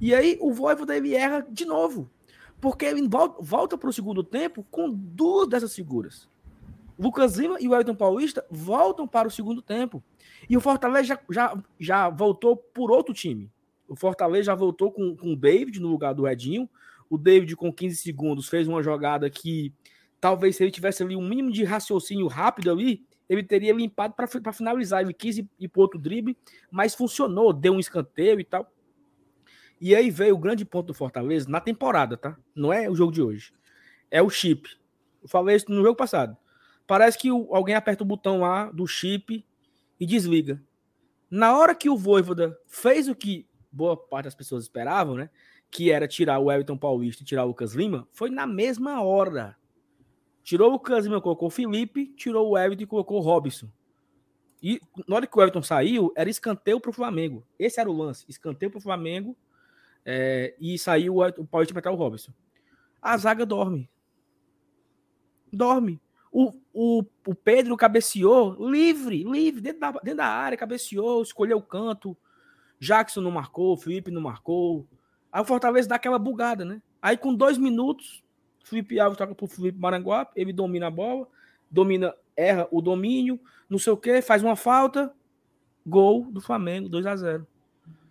[0.00, 2.10] E aí o Voivoda ele erra de novo.
[2.60, 3.06] Porque ele
[3.40, 6.28] volta para o segundo tempo com duas dessas figuras.
[6.98, 10.02] Lucas Lima e o Elton Paulista voltam para o segundo tempo.
[10.48, 13.50] E o Fortaleza já, já, já voltou por outro time.
[13.86, 16.68] O Fortaleza já voltou com, com o David no lugar do Edinho.
[17.08, 19.72] O David, com 15 segundos, fez uma jogada que
[20.20, 24.52] talvez se ele tivesse ali um mínimo de raciocínio rápido ali, ele teria limpado para
[24.52, 25.02] finalizar.
[25.02, 26.36] Ele quis ir, ir para outro drible,
[26.70, 28.72] mas funcionou, deu um escanteio e tal.
[29.80, 32.36] E aí veio o grande ponto do Fortaleza na temporada, tá?
[32.54, 33.52] Não é o jogo de hoje.
[34.10, 34.68] É o chip.
[35.22, 36.36] Eu falei isso no jogo passado.
[36.86, 39.44] Parece que o, alguém aperta o botão lá do chip
[39.98, 40.62] e desliga.
[41.30, 45.28] Na hora que o Voivoda fez o que boa parte das pessoas esperavam, né?
[45.70, 49.56] Que era tirar o Everton Paulista e tirar o Lucas Lima, foi na mesma hora.
[50.46, 53.68] Tirou o Casimiro, colocou o Felipe, tirou o Everton e colocou o Robson.
[54.62, 57.44] E na hora que o Everton saiu, era escanteio para o Flamengo.
[57.58, 58.24] Esse era o lance.
[58.28, 59.36] Escanteio para o Flamengo.
[60.04, 62.32] É, e saiu o, o Paulo para o Robson.
[63.02, 63.90] A zaga dorme.
[65.52, 66.00] Dorme.
[66.30, 71.62] O, o, o Pedro cabeceou livre, livre, dentro da, dentro da área, cabeceou, escolheu o
[71.62, 72.16] canto.
[72.78, 74.86] Jackson não marcou, Felipe não marcou.
[75.32, 76.80] Aí o Fortaleza dá aquela bugada, né?
[77.02, 78.22] Aí com dois minutos,
[78.66, 81.28] Felipe Alves toca pro Felipe Maranguape, ele domina a bola,
[81.70, 83.38] domina, erra o domínio,
[83.70, 85.14] não sei o que, faz uma falta,
[85.86, 87.46] gol do Flamengo, 2 a 0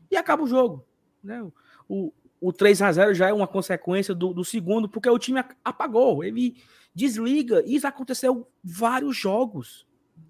[0.10, 0.86] E acaba o jogo.
[1.22, 1.46] Né?
[1.90, 5.44] O, o 3 a 0 já é uma consequência do, do segundo, porque o time
[5.62, 6.56] apagou, ele
[6.94, 7.62] desliga.
[7.66, 9.86] Isso aconteceu vários jogos.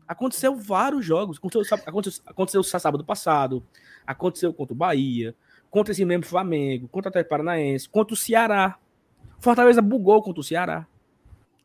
[0.07, 1.37] Aconteceu vários jogos.
[1.37, 3.63] Aconteceu, aconteceu, aconteceu sábado passado,
[4.07, 5.35] aconteceu contra o Bahia,
[5.69, 8.79] contra esse mesmo Flamengo, contra o Atlético Paranaense, contra o Ceará.
[9.45, 10.87] Fortaleza bugou contra o Ceará.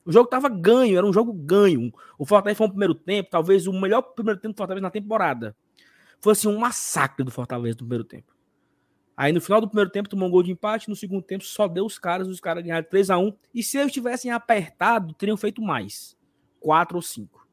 [0.05, 1.91] O jogo estava ganho, era um jogo ganho.
[2.19, 5.57] O Fortaleza foi um primeiro tempo, talvez o melhor primeiro tempo do Fortaleza na temporada.
[6.21, 8.35] Foi assim um massacre do Fortaleza no primeiro tempo.
[9.17, 11.67] Aí no final do primeiro tempo tomou um gol de empate, no segundo tempo só
[11.67, 15.39] deu os caras, os caras ganharam 3 a 1 E se eles tivessem apertado, teriam
[15.39, 16.15] feito mais.
[16.61, 17.49] 4 ou 5.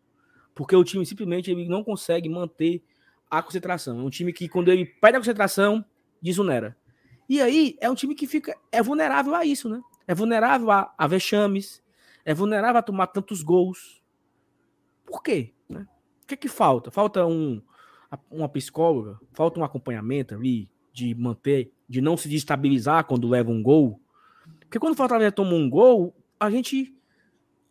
[0.54, 2.84] Porque o time simplesmente ele não consegue manter
[3.32, 4.00] a concentração.
[4.00, 5.86] É um time que quando ele perde a concentração,
[6.22, 6.76] desonera.
[7.30, 9.82] E aí é um time que fica é vulnerável a isso, né?
[10.08, 11.84] É vulnerável a, a vexames,
[12.26, 14.02] é vulnerável a tomar tantos gols.
[15.06, 15.54] Por quê?
[15.70, 15.86] Né?
[16.24, 16.90] O que é que falta?
[16.90, 17.62] Falta um,
[18.32, 23.62] uma psicóloga, falta um acompanhamento ali de manter, de não se destabilizar quando leva um
[23.62, 24.02] gol.
[24.62, 26.94] Porque quando o Fortaleza toma um gol, a gente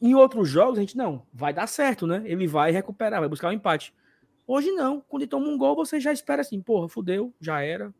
[0.01, 2.23] em outros jogos a gente não, vai dar certo, né?
[2.27, 3.95] Ele vai recuperar, vai buscar o um empate.
[4.47, 7.93] Hoje não, quando ele toma um gol, você já espera assim, porra, fudeu, já era.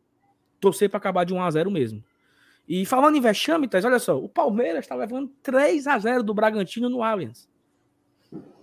[0.59, 2.03] Torcer para acabar de 1 a 0 mesmo.
[2.67, 6.89] E falando em vexame, olha só, o Palmeiras está levando 3 a 0 do Bragantino
[6.89, 7.47] no Allianz.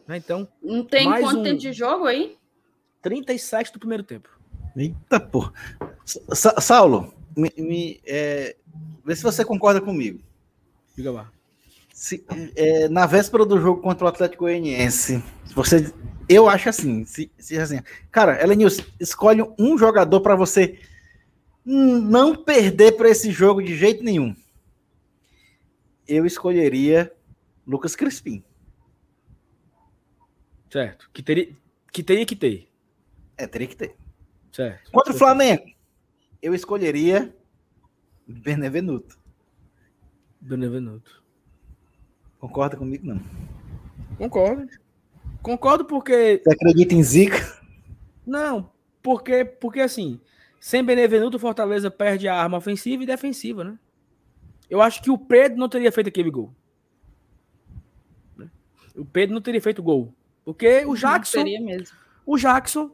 [0.07, 1.43] Né, então, não tem quanto um...
[1.43, 2.37] tempo de jogo aí?
[3.01, 4.29] 37 do primeiro tempo.
[4.77, 5.51] Eita, pô.
[6.05, 8.57] Sa Saulo, me, me é...
[9.05, 10.21] vê se você concorda comigo.
[10.95, 11.31] Diga lá.
[11.93, 12.25] Se,
[12.57, 15.23] é, na véspera do jogo contra o Atlético Goianiense,
[15.55, 15.93] você,
[16.29, 20.79] eu acho assim, se, se assim, cara, Elenilson, escolhe um jogador para você
[21.65, 24.35] não perder para esse jogo de jeito nenhum,
[26.07, 27.13] eu escolheria
[27.67, 28.45] Lucas Crispim.
[30.71, 31.09] Certo.
[31.13, 31.57] Que teria
[31.93, 32.69] que, teria que ter.
[33.37, 33.97] É, teria que ter.
[34.53, 34.91] Certo.
[34.91, 35.65] Contra o Flamengo,
[36.43, 37.35] eu escolheria
[38.27, 39.19] Benevenuto.
[40.41, 41.23] Benevenuto.
[42.39, 43.21] Concorda comigo, não?
[44.19, 44.69] Concordo.
[45.43, 46.43] Concordo porque.
[46.43, 47.39] Você acredita em Zica?
[48.27, 48.71] Não,
[49.03, 50.21] porque, porque assim,
[50.65, 53.79] sem Benevenuto, o Fortaleza perde a arma ofensiva e defensiva, né?
[54.71, 56.55] Eu acho que o Pedro não teria feito aquele gol.
[58.97, 60.15] O Pedro não teria feito gol.
[60.43, 61.45] Porque o Jackson.
[62.25, 62.91] O Jackson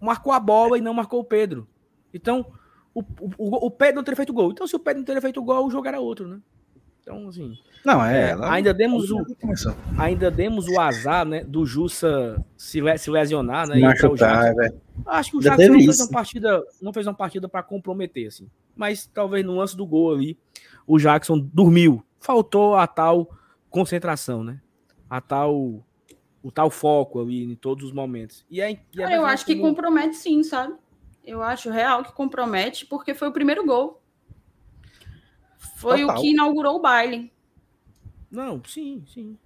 [0.00, 1.68] marcou a bola e não marcou o Pedro.
[2.14, 2.54] Então,
[2.94, 3.02] o,
[3.36, 4.52] o, o Pedro não teria feito gol.
[4.52, 6.40] Então, se o Pedro não teria feito gol, o jogo era outro, né?
[7.10, 7.58] Então, assim.
[7.84, 8.30] Não, é.
[8.30, 9.26] é ainda demos o
[9.98, 13.80] ainda demos o azar, né, do Jussa se, se lesionar, né?
[13.80, 14.80] Machucar, velho.
[15.06, 18.48] Acho que o Jackson não fez uma partida, não fez uma partida para comprometer, assim.
[18.76, 20.38] Mas talvez no lance do gol ali,
[20.86, 22.04] o Jackson dormiu.
[22.20, 23.30] Faltou a tal
[23.68, 24.60] concentração, né?
[25.08, 25.82] A tal
[26.42, 28.44] o tal foco ali em todos os momentos.
[28.50, 30.74] E é, e é eu acho que compromete sim, sabe?
[31.24, 33.99] Eu acho real que compromete porque foi o primeiro gol.
[35.80, 36.18] Foi Total.
[36.18, 37.32] o que inaugurou o baile.
[38.30, 39.38] Não, sim, sim.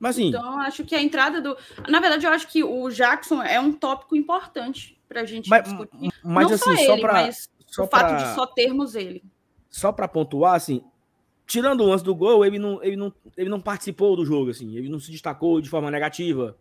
[0.00, 0.28] Mas sim.
[0.28, 1.54] Então, acho que a entrada do.
[1.86, 5.64] Na verdade, eu acho que o Jackson é um tópico importante para a gente mas,
[5.64, 6.10] discutir.
[6.24, 8.00] Mas, Não assim, só, ele, pra, mas só o pra...
[8.00, 9.22] fato de só termos ele.
[9.68, 10.82] Só para pontuar, assim,
[11.46, 14.74] tirando o lance do gol, ele não, ele, não, ele não participou do jogo, assim,
[14.74, 16.56] ele não se destacou de forma negativa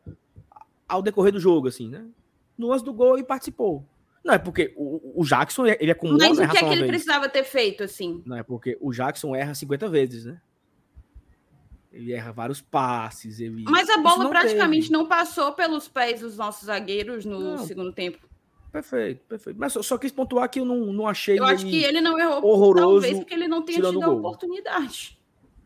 [0.86, 2.06] ao decorrer do jogo, assim, né?
[2.58, 3.86] No lance do gol, ele participou.
[4.28, 6.88] Não, é porque o, o Jackson, ele acumula Mas o que é que ele vez.
[6.88, 8.22] precisava ter feito, assim?
[8.26, 10.42] Não, é porque o Jackson erra 50 vezes, né?
[11.94, 13.40] Ele erra vários passes.
[13.40, 13.64] Ele...
[13.64, 14.94] Mas a bola não praticamente teve.
[14.94, 17.58] não passou pelos pés dos nossos zagueiros no não.
[17.60, 18.20] segundo tempo.
[18.70, 19.58] Perfeito, perfeito.
[19.58, 21.40] Mas só, só, quis pontuar que eu não, não achei.
[21.40, 25.17] Eu acho que ele não errou horroroso, talvez porque ele não tenha tido a oportunidade.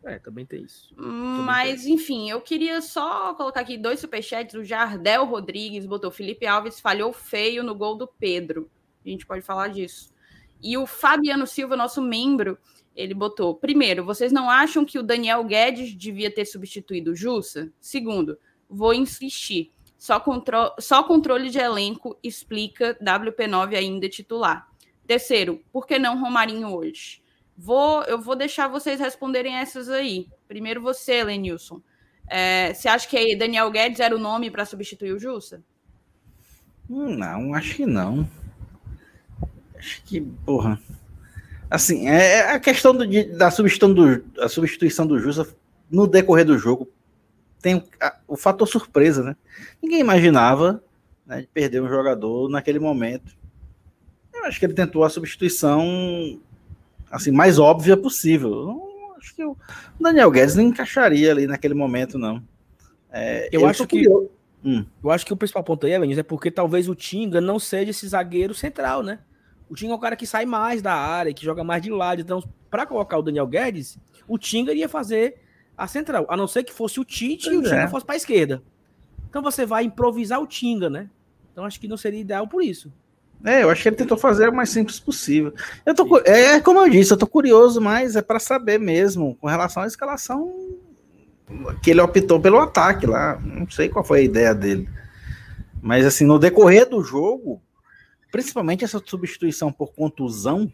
[0.04, 0.92] É, também tem isso.
[0.96, 1.92] Mas, tem.
[1.92, 4.54] enfim, eu queria só colocar aqui dois superchats.
[4.54, 8.70] O Jardel Rodrigues botou Felipe Alves falhou feio no gol do Pedro.
[9.04, 10.12] A gente pode falar disso.
[10.60, 12.58] E o Fabiano Silva, nosso membro,
[12.94, 17.72] ele botou: primeiro, vocês não acham que o Daniel Guedes devia ter substituído o Jussa?
[17.80, 18.38] Segundo,
[18.68, 19.72] vou insistir.
[19.96, 24.68] Só, contro só controle de elenco explica WP9 ainda titular.
[25.06, 27.21] Terceiro, por que não Romarinho hoje?
[27.56, 30.28] Vou, eu vou deixar vocês responderem essas aí.
[30.48, 31.80] Primeiro você, Lenilson.
[32.28, 35.62] É, você acha que Daniel Guedes era o nome para substituir o Jussa?
[36.88, 38.28] Não, acho que não.
[39.76, 40.80] Acho que, porra.
[41.70, 45.48] Assim, é, é a questão do, da substituição do, a substituição do Jussa
[45.90, 46.90] no decorrer do jogo
[47.60, 49.36] tem o, a, o fator surpresa, né?
[49.82, 50.82] Ninguém imaginava
[51.24, 53.34] né, de perder um jogador naquele momento.
[54.34, 56.40] Eu acho que ele tentou a substituição
[57.12, 58.50] assim mais óbvia possível.
[58.50, 59.56] Não, acho que o
[60.00, 62.42] Daniel Guedes não encaixaria ali naquele momento, não.
[63.10, 64.08] É, eu, eu acho que
[64.64, 64.84] hum.
[65.04, 67.90] eu acho que o principal ponto aí, Elenils, é porque talvez o Tinga não seja
[67.90, 69.18] esse zagueiro central, né?
[69.68, 72.20] O Tinga é um cara que sai mais da área, que joga mais de lado.
[72.20, 75.36] Então, para colocar o Daniel Guedes, o Tinga iria fazer
[75.76, 77.88] a central, a não ser que fosse o Tite pois e o Tinga é.
[77.88, 78.62] fosse para a esquerda.
[79.28, 81.08] Então você vai improvisar o Tinga, né?
[81.52, 82.92] Então acho que não seria ideal por isso.
[83.44, 85.52] É, eu acho que ele tentou fazer o mais simples possível.
[85.84, 89.36] Eu tô, é, é como eu disse, eu tô curioso, mas é para saber mesmo
[89.40, 90.78] com relação à escalação
[91.82, 93.38] que ele optou pelo ataque lá.
[93.40, 94.88] Não sei qual foi a ideia dele.
[95.80, 97.60] Mas assim, no decorrer do jogo,
[98.30, 100.72] principalmente essa substituição por contusão,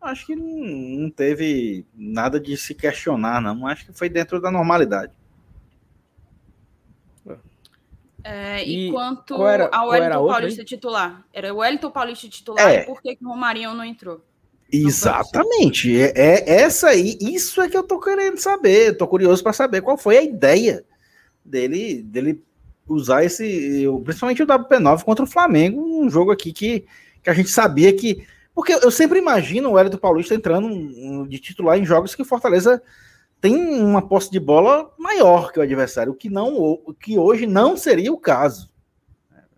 [0.00, 3.66] acho que não, não teve nada de se questionar, não.
[3.66, 5.12] Acho que foi dentro da normalidade.
[8.24, 11.24] É, e enquanto era, a Wellington Paulista titular.
[11.32, 12.82] Era o Wellington Paulista titular é.
[12.82, 14.20] e por que, que o Romarinho não entrou?
[14.72, 16.00] Exatamente.
[16.00, 18.96] É, é, essa aí, isso é que eu tô querendo saber.
[18.96, 20.84] Tô curioso para saber qual foi a ideia
[21.44, 22.42] dele, dele
[22.88, 26.86] usar esse, principalmente o WP9 contra o Flamengo, um jogo aqui que,
[27.22, 28.26] que a gente sabia que.
[28.54, 32.82] Porque eu sempre imagino o Wellington Paulista entrando de titular em jogos que Fortaleza
[33.42, 37.44] tem uma posse de bola maior que o adversário, o que, não, o que hoje
[37.44, 38.72] não seria o caso.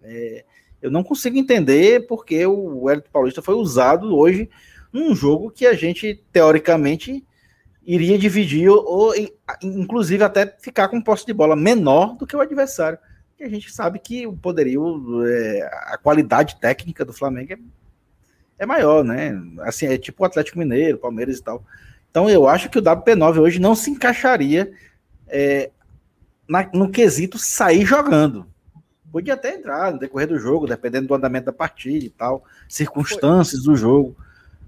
[0.03, 0.43] É,
[0.81, 4.49] eu não consigo entender porque o Wellington Paulista foi usado hoje
[4.91, 7.23] num jogo que a gente, teoricamente,
[7.85, 9.13] iria dividir, ou,
[9.63, 12.99] inclusive até ficar com posse de bola menor do que o adversário.
[13.39, 17.59] E a gente sabe que o poderio, é, a qualidade técnica do Flamengo é,
[18.61, 19.39] é maior, né?
[19.61, 21.63] Assim, é tipo o Atlético Mineiro, Palmeiras e tal.
[22.15, 24.71] Então eu acho que o WP9 hoje não se encaixaria
[25.27, 25.73] é,
[26.49, 28.47] na, no quesito sair jogando.
[29.11, 33.65] Podia até entrar no decorrer do jogo, dependendo do andamento da partida e tal, circunstâncias
[33.65, 34.17] foi, do jogo.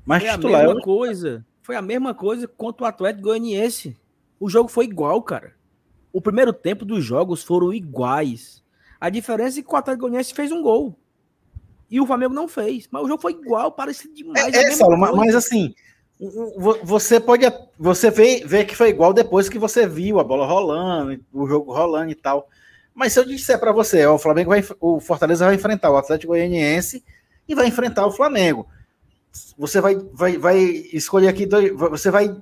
[0.04, 0.84] Mas foi titular, a mesma eu...
[0.84, 1.46] coisa.
[1.62, 3.96] Foi a mesma coisa contra o Atlético Goianiense.
[4.40, 5.52] O jogo foi igual, cara.
[6.12, 8.60] O primeiro tempo dos jogos foram iguais.
[9.00, 10.98] A diferença é que o Atlético Goianiense fez um gol.
[11.88, 12.88] E o Flamengo não fez.
[12.90, 14.52] Mas o jogo foi igual, parecido demais.
[14.52, 15.72] É, é Saulo, mas assim,
[16.82, 17.44] você pode
[17.78, 21.72] você vê, vê que foi igual depois que você viu a bola rolando, o jogo
[21.72, 22.48] rolando e tal.
[22.94, 25.96] Mas se eu disser para você, ó, o Flamengo vai, o Fortaleza vai enfrentar o
[25.96, 27.04] Atlético Goianiense
[27.46, 28.66] e vai enfrentar o Flamengo.
[29.58, 30.58] Você vai, vai, vai
[30.92, 32.34] escolher aqui dois, você vai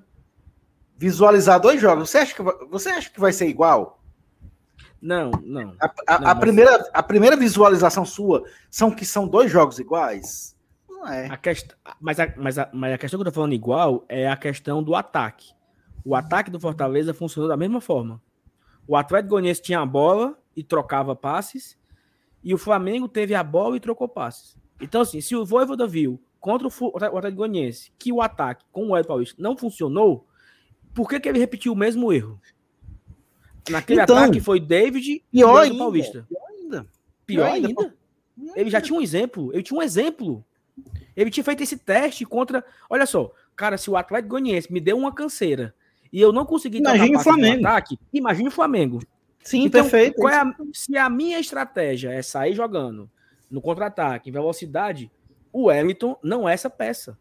[0.97, 2.09] visualizar dois jogos.
[2.09, 4.01] Você acha que você acha que vai ser igual?
[5.03, 5.75] Não, não.
[5.81, 10.54] A, a, não, a primeira, a primeira visualização sua são que são dois jogos iguais?
[11.05, 11.27] Não é.
[11.27, 11.73] A quest...
[12.01, 14.83] mas, a, mas, a, mas a questão que eu tô falando igual é a questão
[14.83, 15.53] do ataque.
[16.03, 18.23] O ataque do Fortaleza funcionou da mesma forma.
[18.89, 21.79] O Atlético Goianiense tinha a bola e trocava passes,
[22.43, 24.57] e o Flamengo teve a bola e trocou passes.
[24.81, 28.97] Então, assim, se o Voivoda viu contra o Atlético Goianiense que o ataque com o
[28.97, 30.27] Hélio Paulista não funcionou,
[30.95, 32.41] por que, que ele repetiu o mesmo erro?
[33.71, 36.27] Naquele então, ataque foi David e o Paulista.
[36.29, 36.87] Pior ainda.
[37.27, 37.69] Pior, pior ainda.
[37.69, 37.95] ainda.
[38.55, 39.51] Ele já tinha um exemplo.
[39.55, 40.45] Ele tinha um exemplo.
[41.17, 42.65] Ele tinha feito esse teste contra.
[42.89, 45.75] Olha só, cara, se o Atlético Goianiense me deu uma canseira
[46.13, 47.67] e eu não consegui imagine o Flamengo.
[47.67, 49.01] ataque, imagine o Flamengo.
[49.43, 50.29] Sim, então, perfeito.
[50.29, 53.11] É a, se a minha estratégia é sair jogando
[53.51, 55.11] no contra-ataque, em velocidade,
[55.53, 57.19] o Wellington não é essa peça.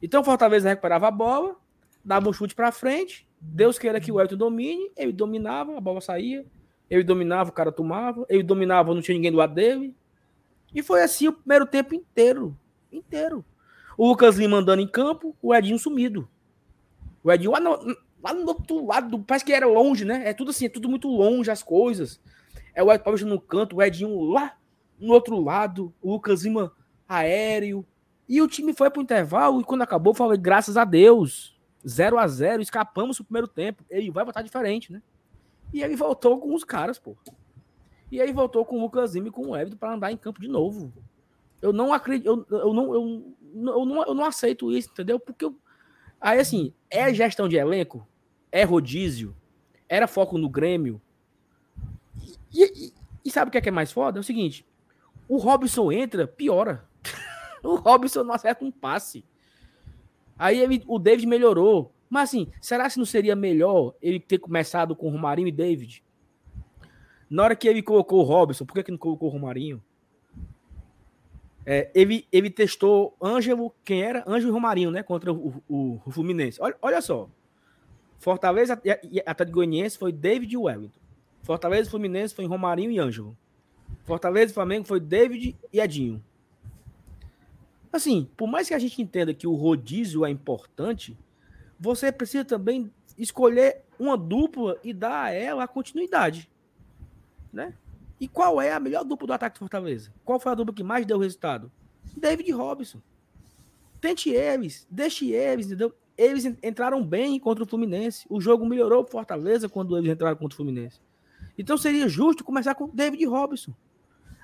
[0.00, 1.56] Então o Fortaleza recuperava a bola,
[2.04, 6.00] dava um chute para frente, Deus queira que o Wellington domine, ele dominava, a bola
[6.00, 6.46] saía,
[6.88, 9.94] ele dominava, o cara tomava, ele dominava, não tinha ninguém do lado dele,
[10.74, 12.56] e foi assim o primeiro tempo inteiro.
[12.92, 13.44] Inteiro.
[13.96, 16.28] O Lucas Lima andando em campo, o Edinho sumido.
[17.22, 20.28] O Edinho lá no, lá no outro lado, parece que era longe, né?
[20.28, 22.20] É tudo assim, é tudo muito longe as coisas.
[22.74, 24.56] É o Ed Paulista no canto, o Edinho lá
[24.98, 26.72] no outro lado, o Lucas Lima
[27.08, 27.86] aéreo.
[28.28, 31.56] E o time foi pro intervalo e quando acabou, falei, graças a Deus,
[31.86, 33.84] 0 a 0 escapamos pro primeiro tempo.
[33.88, 35.00] Ele vai botar diferente, né?
[35.72, 37.16] E ele voltou com os caras, pô.
[38.10, 40.48] E aí voltou com o Lucas e com o Everton para andar em campo de
[40.48, 40.92] novo.
[41.60, 45.18] Eu não acredito, eu, eu, não, eu, eu, não, eu não aceito isso, entendeu?
[45.18, 45.56] Porque eu,
[46.20, 48.06] aí assim, é gestão de elenco,
[48.52, 49.34] é rodízio,
[49.88, 51.00] era foco no Grêmio.
[52.52, 52.92] E, e,
[53.24, 54.18] e sabe o que é, que é mais foda?
[54.18, 54.64] É o seguinte:
[55.28, 56.84] o Robson entra, piora.
[57.62, 59.24] o Robson não acerta um passe.
[60.38, 61.92] Aí ele, o David melhorou.
[62.08, 66.04] Mas assim, será que não seria melhor ele ter começado com Romarinho e David?
[67.28, 69.82] Na hora que ele colocou o Robson, por que, que não colocou o Romarinho?
[71.64, 74.22] É, ele, ele testou Ângelo, quem era?
[74.26, 75.02] Ângelo e Romarinho, né?
[75.02, 76.62] Contra o, o, o Fluminense.
[76.62, 77.28] Olha, olha só.
[78.18, 81.00] Fortaleza e Atlético Goianiense foi David e Wellington.
[81.42, 83.36] Fortaleza e Fluminense foi Romarinho e Ângelo.
[84.04, 86.22] Fortaleza e Flamengo foi David e Edinho.
[87.92, 91.16] Assim, por mais que a gente entenda que o rodízio é importante,
[91.78, 96.48] você precisa também escolher uma dupla e dar a ela a continuidade.
[97.56, 97.72] Né?
[98.20, 100.12] E qual é a melhor dupla do ataque do Fortaleza?
[100.22, 101.72] Qual foi a dupla que mais deu resultado?
[102.14, 103.00] David Robson.
[103.98, 105.94] Tente eles, deixe eles, entendeu?
[106.18, 108.26] Eles entraram bem contra o Fluminense.
[108.28, 111.00] O jogo melhorou o Fortaleza quando eles entraram contra o Fluminense.
[111.56, 113.72] Então seria justo começar com David Robson.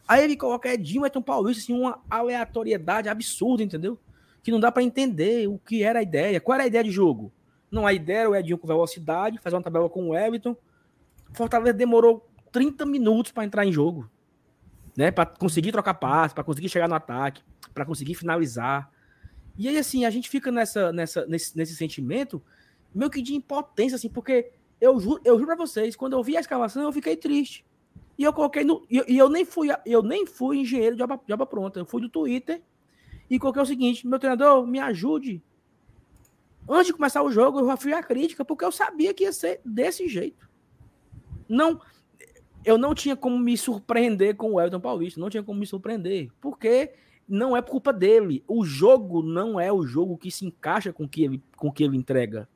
[0.08, 3.98] Aí ele coloca Edinho Edson Paulista, assim, uma aleatoriedade absurda, entendeu?
[4.42, 6.40] Que não dá para entender o que era a ideia.
[6.40, 7.30] Qual era a ideia de jogo?
[7.70, 10.56] Não, a ideia era o Edinho com velocidade, fazer uma tabela com o Everton.
[11.32, 14.08] Fortaleza demorou 30 minutos para entrar em jogo,
[14.96, 15.10] né?
[15.10, 17.42] Para conseguir trocar passe, para conseguir chegar no ataque,
[17.74, 18.90] para conseguir finalizar.
[19.56, 22.42] E aí assim, a gente fica nessa, nessa nesse, nesse sentimento
[22.94, 26.36] meio que de impotência assim, porque eu juro, eu juro para vocês, quando eu vi
[26.36, 27.64] a escalação, eu fiquei triste.
[28.18, 31.18] E eu coloquei no e eu, eu nem fui eu nem fui engenheiro de obra,
[31.26, 32.62] de obra pronta, eu fui do Twitter
[33.30, 35.42] e coloquei o seguinte: meu treinador, me ajude.
[36.68, 39.32] Antes de começar o jogo, eu já fui a crítica, porque eu sabia que ia
[39.32, 40.48] ser desse jeito.
[41.48, 41.80] Não,
[42.64, 46.30] eu não tinha como me surpreender com o Elton Paulista, não tinha como me surpreender,
[46.40, 46.92] porque
[47.28, 48.44] não é culpa dele.
[48.46, 51.96] O jogo não é o jogo que se encaixa com que ele, com que ele
[51.96, 52.48] entrega.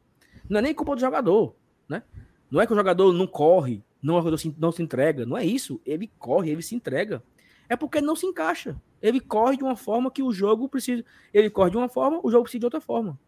[0.49, 1.55] Não é nem culpa do jogador,
[1.89, 2.03] né?
[2.51, 4.23] Não é que o jogador não corre, não,
[4.59, 5.81] não se entrega, não é isso.
[5.85, 7.23] Ele corre, ele se entrega.
[7.69, 8.81] É porque não se encaixa.
[9.03, 11.05] Ele corre de uma forma que o jogo precisa.
[11.35, 13.19] Ele corre de uma forma, o jogo precisa de outra forma.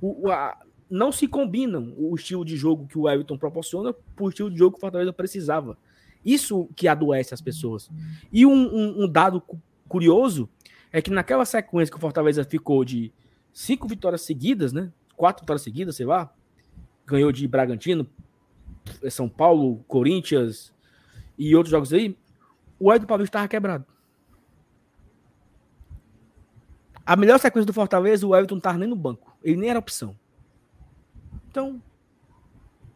[0.00, 0.58] O, a,
[0.90, 4.58] não se combinam o estilo de jogo que o Everton proporciona com o estilo de
[4.58, 5.76] jogo que o Fortaleza precisava.
[6.24, 7.90] Isso que adoece as pessoas.
[8.32, 9.42] E um, um, um, dado
[9.88, 10.48] curioso
[10.92, 13.12] é que naquela sequência que o Fortaleza ficou de
[13.52, 14.92] cinco vitórias seguidas, né?
[15.16, 16.32] Quatro vitórias seguidas, sei lá,
[17.06, 18.06] ganhou de Bragantino,
[19.10, 20.72] São Paulo, Corinthians
[21.36, 22.16] e outros jogos aí,
[22.78, 23.84] o Edson Paulista estava quebrado.
[27.04, 29.36] A melhor sequência do Fortaleza, o Everton não estava nem no banco.
[29.42, 30.14] Ele nem era opção.
[31.50, 31.82] Então,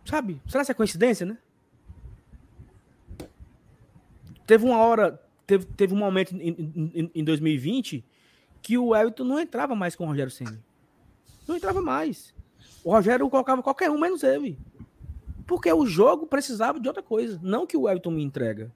[0.04, 0.40] sabe?
[0.46, 1.38] Será que é coincidência, né?
[4.46, 6.50] Teve uma hora, teve, teve um momento em,
[6.94, 8.04] em, em 2020
[8.60, 10.62] que o Everton não entrava mais com o Rogério Senna.
[11.46, 12.34] Não entrava mais.
[12.84, 14.58] O Rogério colocava qualquer um menos ele.
[15.46, 18.72] Porque o jogo precisava de outra coisa, não que o Everton me entrega.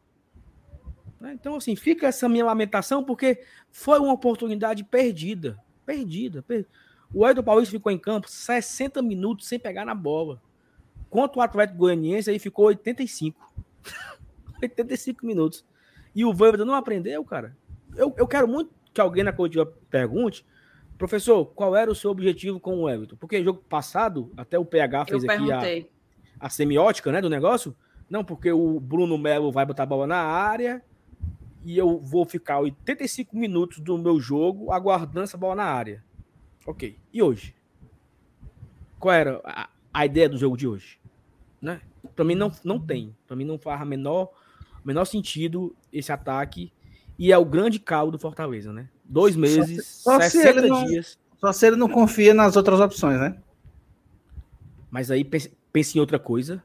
[1.20, 1.33] Né?
[1.33, 5.59] Então, assim, fica essa minha lamentação, porque foi uma oportunidade perdida.
[5.85, 6.43] Perdida.
[6.43, 6.68] perdida.
[7.12, 10.40] O Edson Paulista ficou em campo 60 minutos sem pegar na bola.
[11.09, 13.40] Quanto o Atlético Goianiense aí ficou 85.
[14.61, 15.64] 85 minutos.
[16.14, 17.57] E o Voivoda não aprendeu, cara.
[17.94, 20.44] Eu, eu quero muito que alguém na coletiva pergunte,
[20.96, 23.16] professor, qual era o seu objetivo com o Everton?
[23.16, 27.76] Porque jogo passado, até o PH fez eu aqui a, a semiótica né, do negócio.
[28.09, 30.82] Não, porque o Bruno Melo vai botar a bola na área
[31.64, 36.04] e eu vou ficar 85 minutos do meu jogo aguardando essa bola na área.
[36.67, 36.97] Ok.
[37.12, 37.55] E hoje?
[38.99, 40.99] Qual era a, a ideia do jogo de hoje?
[41.62, 41.81] Né?
[42.14, 43.14] Para mim não, não tem.
[43.27, 44.33] Para mim não faz a menor,
[44.85, 46.73] menor sentido esse ataque.
[47.19, 48.89] E é o grande caldo do Fortaleza, né?
[49.05, 51.19] Dois meses, só, só 60 se não, dias.
[51.39, 53.39] Só se ele não confia nas outras opções, né?
[54.91, 56.62] Mas aí pense, pense em outra coisa.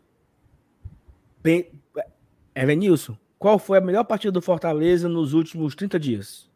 [2.56, 6.50] Evanilson, qual foi a melhor partida do Fortaleza nos últimos 30 dias?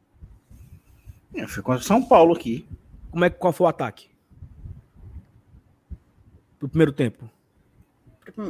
[1.33, 2.65] Eu fui contra São Paulo aqui.
[3.15, 4.09] Como é, qual foi o ataque?
[6.59, 7.31] Pro primeiro tempo.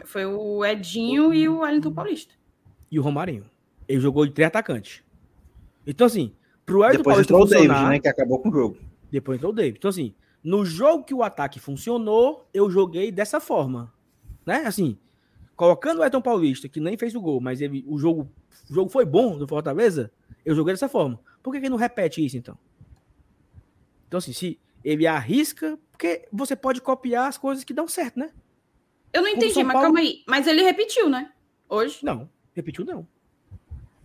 [0.06, 2.34] Foi o Edinho e o Wellington Paulista.
[2.90, 3.46] E o Romarinho.
[3.88, 5.04] Ele jogou de três atacantes.
[5.86, 6.34] Então, assim,
[6.66, 8.00] pro Wellington Depois Paulista entrou o David, né?
[8.00, 8.78] Que acabou com o jogo.
[9.12, 9.78] Depois entrou o David.
[9.78, 13.94] Então, assim, no jogo que o ataque funcionou, eu joguei dessa forma.
[14.44, 14.64] Né?
[14.66, 14.98] Assim,
[15.56, 18.32] colocando o Elton Paulista, que nem fez o gol, mas ele, o, jogo,
[18.68, 20.12] o jogo foi bom do Fortaleza,
[20.44, 21.20] eu joguei dessa forma.
[21.44, 22.58] Por que, que ele não repete isso, então?
[24.08, 28.32] Então, assim, se ele arrisca, porque você pode copiar as coisas que dão certo, né?
[29.12, 29.88] Eu não entendi, mas Paulo...
[29.88, 30.24] calma aí.
[30.28, 31.32] Mas ele repetiu, né?
[31.70, 32.00] Hoje?
[32.04, 33.08] Não, repetiu não.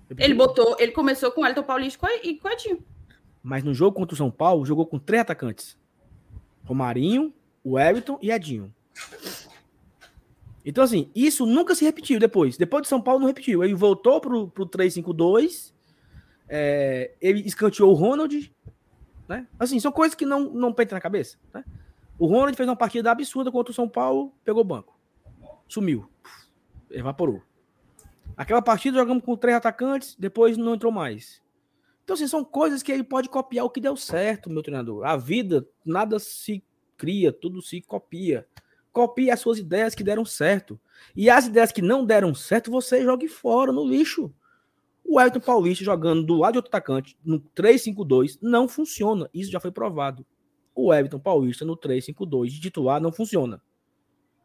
[0.08, 0.24] Repetiu.
[0.24, 2.84] Ele botou, ele começou com o Elton Paulista e com o Edinho.
[3.42, 5.76] Mas no jogo contra o São Paulo, jogou com três atacantes.
[6.64, 7.32] Romarinho,
[7.64, 8.72] o Everton e Edinho.
[10.64, 12.56] Então, assim, isso nunca se repetiu depois.
[12.56, 13.64] Depois de São Paulo, não repetiu.
[13.64, 15.72] Ele voltou pro, pro 3-5-2,
[16.48, 18.52] é, ele escanteou o Ronald,
[19.30, 19.46] né?
[19.60, 21.64] Assim, são coisas que não, não pentam na cabeça, né?
[22.18, 24.98] O Ronald fez uma partida absurda contra o São Paulo, pegou banco.
[25.68, 26.10] Sumiu.
[26.90, 27.40] Evaporou.
[28.36, 31.40] Aquela partida jogamos com três atacantes, depois não entrou mais.
[32.02, 35.06] Então, assim, são coisas que ele pode copiar o que deu certo, meu treinador.
[35.06, 36.64] A vida, nada se
[36.96, 38.44] cria, tudo se copia.
[38.92, 40.78] Copie as suas ideias que deram certo.
[41.14, 44.34] E as ideias que não deram certo, você jogue fora, no lixo.
[45.12, 49.28] O Everton Paulista jogando do lado de outro atacante, no 3-5-2, não funciona.
[49.34, 50.24] Isso já foi provado.
[50.72, 53.60] O Everton Paulista no 3-5-2 de titular não funciona.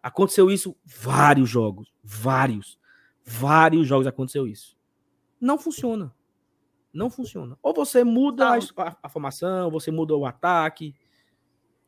[0.02, 1.94] Aconteceu isso vários jogos.
[2.04, 2.80] Vários.
[3.24, 4.76] Vários jogos aconteceu isso.
[5.40, 6.12] Não funciona.
[6.92, 7.56] Não funciona.
[7.62, 10.96] Ou você muda a, a, a, formação, você muda o ataque.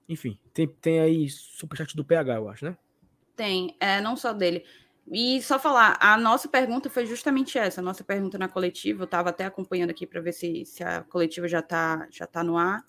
[0.08, 2.78] Enfim, tem, tem aí superchat do PH, eu acho, né?
[3.36, 4.64] Tem, é, não só dele.
[5.10, 9.06] E só falar, a nossa pergunta foi justamente essa, a nossa pergunta na coletiva, eu
[9.06, 12.58] estava até acompanhando aqui para ver se, se a coletiva já está já tá no
[12.58, 12.84] ar,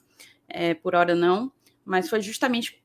[0.49, 1.53] é, por hora não,
[1.85, 2.83] mas foi justamente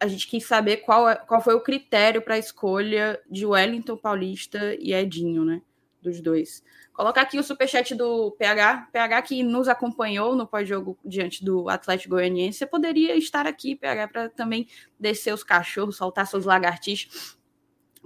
[0.00, 3.96] a gente quis saber qual, é, qual foi o critério para a escolha de Wellington
[3.96, 5.62] Paulista e Edinho, né?
[6.02, 6.62] Dos dois.
[6.92, 12.16] Colocar aqui o superchat do PH, PH que nos acompanhou no pós-jogo diante do Atlético
[12.16, 12.58] Goianiense.
[12.58, 14.68] Você poderia estar aqui, PH, para também
[14.98, 17.38] descer os cachorros, soltar seus lagartixos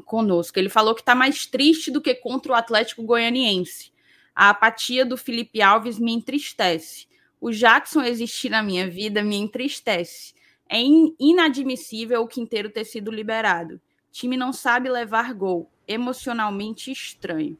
[0.03, 0.59] conosco.
[0.59, 3.93] Ele falou que está mais triste do que contra o Atlético Goianiense.
[4.35, 7.07] A apatia do Felipe Alves me entristece.
[7.41, 10.35] O Jackson existir na minha vida me entristece.
[10.69, 10.79] É
[11.19, 13.81] inadmissível o Quinteiro ter sido liberado.
[14.13, 15.71] Time não sabe levar gol.
[15.87, 17.57] Emocionalmente estranho.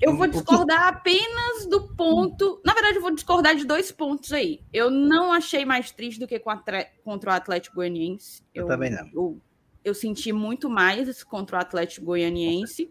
[0.00, 2.60] Eu vou discordar apenas do ponto.
[2.64, 4.60] Na verdade, eu vou discordar de dois pontos aí.
[4.72, 8.42] Eu não achei mais triste do que contra o Atlético Goianiense.
[8.54, 9.08] Eu, eu também não.
[9.12, 9.40] Eu,
[9.84, 12.90] eu senti muito mais contra o Atlético Goianiense.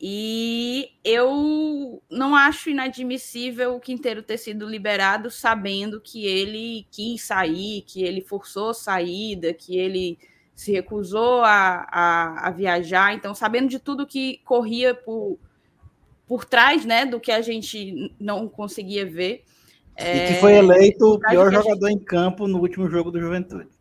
[0.00, 7.82] E eu não acho inadmissível o Quinteiro ter sido liberado sabendo que ele quis sair,
[7.82, 10.16] que ele forçou saída, que ele
[10.54, 13.12] se recusou a, a, a viajar.
[13.12, 15.36] Então, sabendo de tudo que corria por,
[16.28, 19.42] por trás né, do que a gente não conseguia ver.
[19.96, 22.02] E que foi eleito o pior jogador gente...
[22.02, 23.77] em campo no último jogo do Juventude.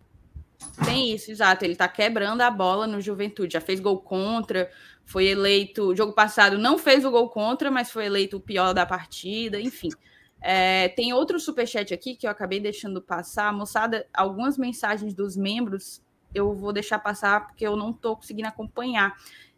[0.85, 1.65] Tem isso, exato.
[1.65, 3.53] Ele está quebrando a bola no Juventude.
[3.53, 4.69] Já fez gol contra,
[5.05, 5.95] foi eleito.
[5.95, 9.89] Jogo passado não fez o gol contra, mas foi eleito o pior da partida, enfim.
[10.39, 13.51] É, tem outro superchat aqui que eu acabei deixando passar.
[13.51, 16.01] Moçada, algumas mensagens dos membros
[16.33, 19.15] eu vou deixar passar porque eu não estou conseguindo acompanhar.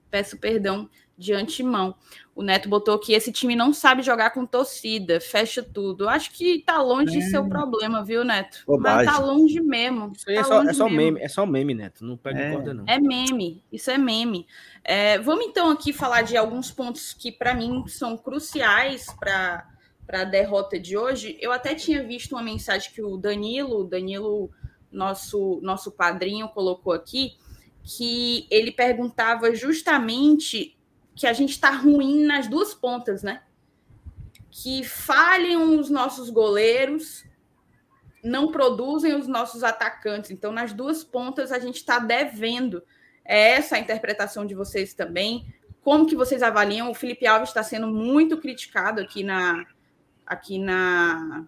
[0.10, 0.90] Peço perdão
[1.20, 1.94] de antemão.
[2.34, 6.08] O Neto botou que esse time não sabe jogar com torcida, fecha tudo.
[6.08, 7.20] Acho que tá longe é.
[7.20, 8.64] de ser o problema, viu, Neto?
[8.66, 9.06] Bobagem.
[9.06, 10.14] Mas tá longe mesmo.
[10.16, 12.06] Isso aí tá é, só, é só meme, é só meme, Neto.
[12.06, 12.54] Não pega é.
[12.54, 12.86] corda, não.
[12.88, 14.48] É meme, isso é meme.
[14.86, 19.68] É, vamos então aqui falar de alguns pontos que, para mim, são cruciais para
[20.08, 21.38] a derrota de hoje.
[21.42, 24.50] Eu até tinha visto uma mensagem que o Danilo, Danilo,
[24.90, 27.34] nosso, nosso padrinho, colocou aqui,
[27.84, 30.79] que ele perguntava justamente
[31.20, 33.42] que a gente está ruim nas duas pontas, né?
[34.50, 37.26] Que falhem os nossos goleiros,
[38.24, 40.32] não produzem os nossos atacantes.
[40.32, 42.82] Então, nas duas pontas, a gente está devendo.
[43.26, 45.54] É essa a interpretação de vocês também.
[45.82, 46.90] Como que vocês avaliam?
[46.90, 49.66] O Felipe Alves está sendo muito criticado aqui na
[50.26, 51.46] aqui na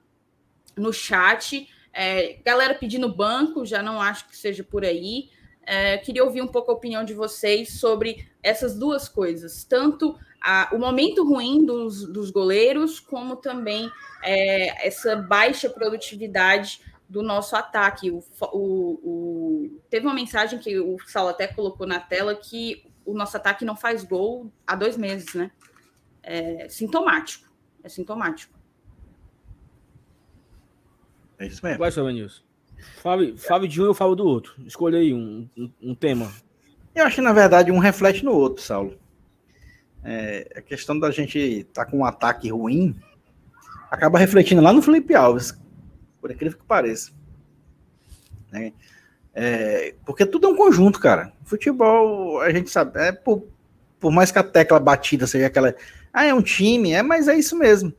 [0.76, 1.65] no chat.
[1.93, 5.30] É, galera pedindo banco, já não acho que seja por aí.
[5.64, 10.70] É, queria ouvir um pouco a opinião de vocês sobre essas duas coisas, tanto a,
[10.74, 13.91] o momento ruim dos, dos goleiros, como também
[14.24, 18.09] é, essa baixa produtividade do nosso ataque.
[18.09, 23.14] O, o, o, teve uma mensagem que o Saulo até colocou na tela que o
[23.14, 25.51] nosso ataque não faz gol há dois meses, né?
[26.24, 27.51] É sintomático.
[27.84, 28.57] É sintomático.
[31.38, 31.80] É isso mesmo.
[31.80, 32.43] Vai, Nilson.
[33.02, 34.54] Fábio, Fábio de um e o Fábio do outro.
[34.66, 36.32] Escolha aí um, um, um, tema.
[36.94, 38.98] Eu acho que, na verdade, um reflete no outro, Saulo.
[40.04, 42.96] É, a questão da gente estar tá com um ataque ruim
[43.90, 45.54] acaba refletindo lá no Felipe Alves,
[46.20, 47.12] por incrível que pareça.
[48.52, 48.74] Né?
[49.34, 51.32] É, porque tudo é um conjunto, cara.
[51.44, 53.48] Futebol, a gente sabe, é por,
[54.00, 55.76] por mais que a tecla batida seja aquela.
[56.12, 57.94] Ah, é um time, é, mas é isso mesmo.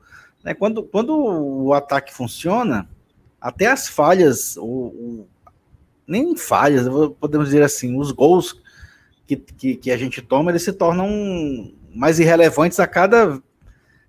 [0.45, 0.55] Né?
[0.55, 2.89] Quando, quando o ataque funciona,
[3.43, 5.29] até as falhas, o, o,
[6.07, 6.87] nem falhas,
[7.19, 8.63] podemos dizer assim, os gols
[9.27, 13.43] que, que, que, a gente toma, eles se tornam mais irrelevantes a cada.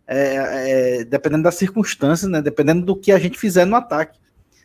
[0.05, 2.41] É, é, dependendo das circunstâncias, né?
[2.41, 4.19] Dependendo do que a gente fizer no ataque.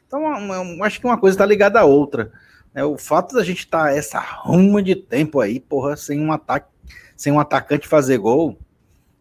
[0.07, 2.33] Então, eu acho que uma coisa está ligada à outra.
[2.75, 2.85] Né?
[2.85, 6.69] O fato da gente estar tá essa ruma de tempo aí, porra, sem um ataque,
[7.17, 8.59] sem um atacante fazer gol,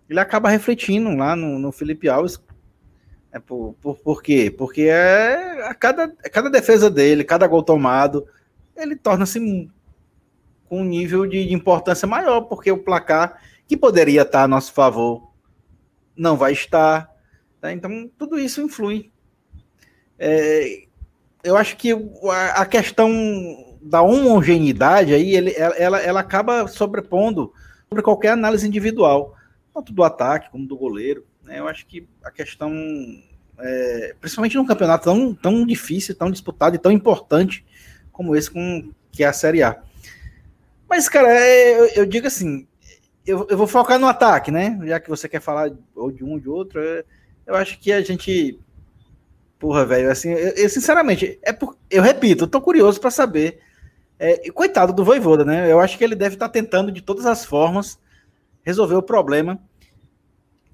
[0.10, 2.42] ele acaba refletindo lá no, no Felipe Alves,
[3.38, 4.50] É por, por, por quê?
[4.50, 8.28] Porque é a cada, a cada defesa dele, cada gol tomado,
[8.76, 9.70] ele torna-se
[10.68, 14.74] com um nível de, de, importância maior, porque o placar que poderia estar a nosso
[14.74, 15.32] favor
[16.16, 17.12] não vai estar.
[17.62, 17.72] Tá?
[17.72, 19.12] Então, tudo isso influi.
[20.18, 20.88] É,
[21.44, 27.54] eu acho que a, a, questão da homogeneidade aí, ele, ela, ela acaba sobrepondo
[27.88, 29.36] sobre qualquer análise individual,
[29.76, 31.24] tanto do ataque como do goleiro.
[31.48, 31.60] Né?
[31.60, 32.72] Eu acho que a questão,
[33.60, 37.66] é, principalmente num campeonato tão, tão difícil, tão disputado e tão importante
[38.12, 39.82] como esse, com, que é a Série A.
[40.90, 42.68] Mas, cara, é, eu, eu digo assim,
[43.26, 44.80] eu, eu, vou focar no ataque, né?
[44.84, 47.04] Já que você quer falar ou de um ou de outro, eu,
[47.46, 48.60] eu acho que a gente.
[49.60, 53.60] Porra, velho, assim, eu, eu, sinceramente, é por, eu repito, eu tô curioso para saber.
[54.20, 55.72] É, coitado do Voivoda, né?
[55.72, 58.00] Eu acho que ele deve estar tá tentando de todas as formas
[58.64, 59.60] resolver o problema.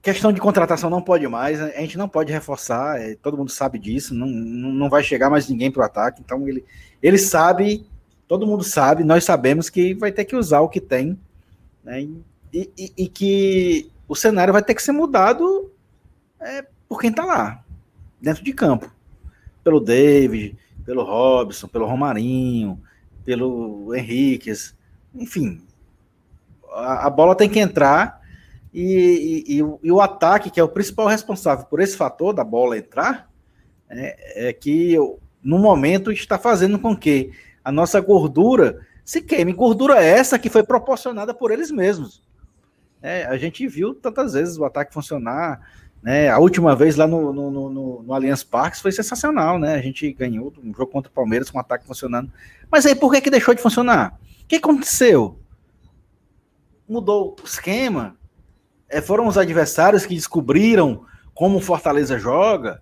[0.03, 3.79] Questão de contratação não pode mais, a gente não pode reforçar, é, todo mundo sabe
[3.79, 6.65] disso, não, não vai chegar mais ninguém para o ataque, então ele,
[7.01, 7.87] ele sabe,
[8.27, 11.17] todo mundo sabe, nós sabemos que vai ter que usar o que tem,
[11.81, 12.01] né?
[12.01, 15.71] E, e, e que o cenário vai ter que ser mudado
[16.37, 17.63] é, por quem está lá,
[18.21, 18.91] dentro de campo.
[19.63, 22.77] Pelo David, pelo Robson, pelo Romarinho,
[23.23, 24.75] pelo Henriquez,
[25.15, 25.61] enfim.
[26.73, 28.21] A, a bola tem que entrar
[28.73, 32.77] e, e, e, o ataque, que é o principal responsável por esse fator da bola
[32.77, 33.29] entrar,
[33.87, 34.97] é, é que
[35.43, 37.31] no momento está fazendo com que
[37.63, 39.53] a nossa gordura se queime.
[39.53, 42.23] Gordura essa que foi proporcionada por eles mesmos.
[43.01, 45.61] É, a gente viu tantas vezes o ataque funcionar.
[46.01, 46.29] Né?
[46.29, 49.75] A última vez lá no, no, no, no Allianz Parques foi sensacional, né?
[49.75, 52.31] A gente ganhou um jogo contra o Palmeiras com o ataque funcionando.
[52.71, 54.19] Mas aí por que, que deixou de funcionar?
[54.41, 55.37] O que aconteceu?
[56.87, 58.17] Mudou o esquema?
[58.93, 62.81] É, foram os adversários que descobriram como o Fortaleza joga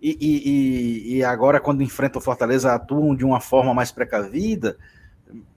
[0.00, 4.76] e, e, e, agora, quando enfrenta o Fortaleza, atuam de uma forma mais precavida.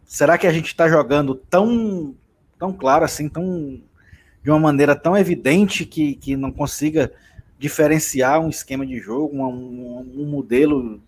[0.03, 2.15] Será que a gente está jogando tão,
[2.57, 3.79] tão claro assim, tão,
[4.43, 7.11] de uma maneira tão evidente que, que não consiga
[7.59, 10.99] diferenciar um esquema de jogo, um, um, um modelo,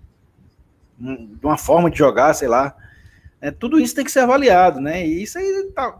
[1.01, 2.75] um, uma forma de jogar, sei lá.
[3.41, 5.05] É, tudo isso tem que ser avaliado, né?
[5.05, 5.99] E isso aí tá,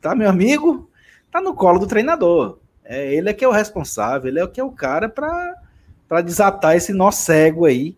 [0.00, 0.90] tá meu amigo,
[1.32, 2.58] tá no colo do treinador.
[2.84, 6.20] É, ele é que é o responsável, ele é o que é o cara para
[6.20, 7.96] desatar esse nó cego aí,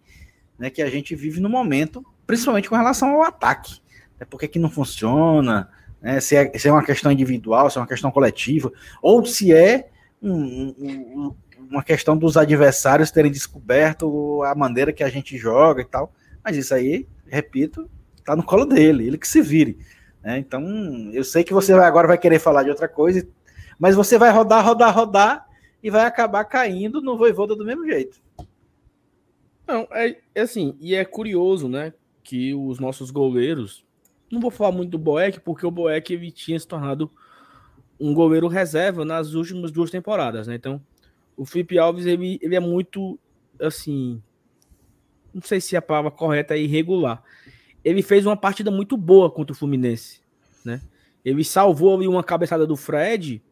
[0.58, 3.80] né, que a gente vive no momento, principalmente com relação ao ataque.
[4.20, 5.68] É porque que não funciona,
[6.00, 8.72] né, se, é, se é uma questão individual, se é uma questão coletiva,
[9.02, 9.88] ou se é
[10.22, 11.34] um, um,
[11.70, 16.12] uma questão dos adversários terem descoberto a maneira que a gente joga e tal.
[16.42, 17.90] Mas isso aí, repito,
[18.24, 19.76] tá no colo dele, ele que se vire.
[20.24, 20.38] Né?
[20.38, 20.64] Então,
[21.12, 23.28] eu sei que você agora vai querer falar de outra coisa,
[23.78, 25.46] mas você vai rodar, rodar, rodar
[25.82, 28.18] e vai acabar caindo no Voivoda do mesmo jeito.
[29.66, 33.84] Não, é, é assim, e é curioso, né, que os nossos goleiros,
[34.30, 37.10] não vou falar muito do Boeck, porque o Boeck ele tinha se tornado
[38.00, 40.54] um goleiro reserva nas últimas duas temporadas, né?
[40.56, 40.82] Então,
[41.36, 43.18] o Felipe Alves ele, ele é muito
[43.60, 44.20] assim,
[45.32, 47.22] não sei se a palavra correta é irregular
[47.84, 50.20] ele fez uma partida muito boa contra o Fluminense,
[50.64, 50.80] né?
[51.24, 53.42] Ele salvou ali uma cabeçada do Fred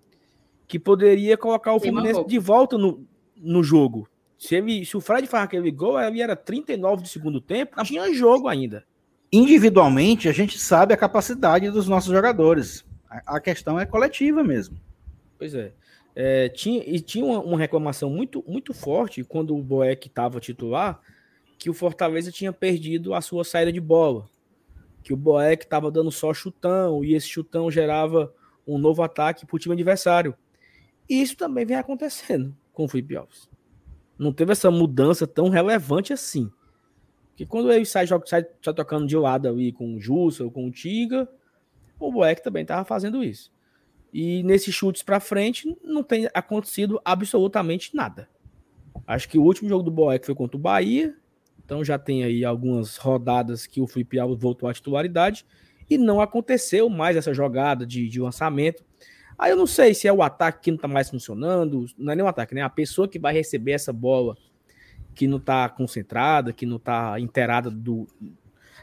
[0.66, 3.06] que poderia colocar o Fluminense de volta no,
[3.36, 4.08] no jogo.
[4.38, 7.84] Se, ele, se o Fred faz aquele gol, ele era 39 de segundo tempo, não
[7.84, 8.84] tinha jogo ainda.
[9.32, 12.84] Individualmente, a gente sabe a capacidade dos nossos jogadores.
[13.08, 14.76] A, a questão é coletiva mesmo.
[15.38, 15.72] Pois é.
[16.14, 21.00] é tinha, e tinha uma, uma, reclamação muito, muito forte quando o Boeck estava titular,
[21.62, 24.28] que o Fortaleza tinha perdido a sua saída de bola.
[25.02, 28.34] Que o Boeck estava dando só chutão e esse chutão gerava
[28.66, 30.34] um novo ataque para o time adversário.
[31.08, 33.48] E isso também vem acontecendo com o Felipe Alves.
[34.18, 36.50] Não teve essa mudança tão relevante assim.
[37.36, 40.66] Que quando ele sai, sai, sai tocando de lado ali com o Jussa ou com
[40.66, 41.28] o Tiga,
[41.98, 43.52] o Boeck também estava fazendo isso.
[44.12, 48.28] E nesses chutes para frente não tem acontecido absolutamente nada.
[49.06, 51.16] Acho que o último jogo do Boeck foi contra o Bahia
[51.64, 55.46] então já tem aí algumas rodadas que o Felipe Alves voltou à titularidade
[55.88, 58.84] e não aconteceu mais essa jogada de, de lançamento.
[59.38, 62.16] Aí eu não sei se é o ataque que não está mais funcionando, não é
[62.16, 62.62] nem o ataque, né?
[62.62, 64.36] A pessoa que vai receber essa bola
[65.14, 67.70] que não está concentrada, que não está inteirada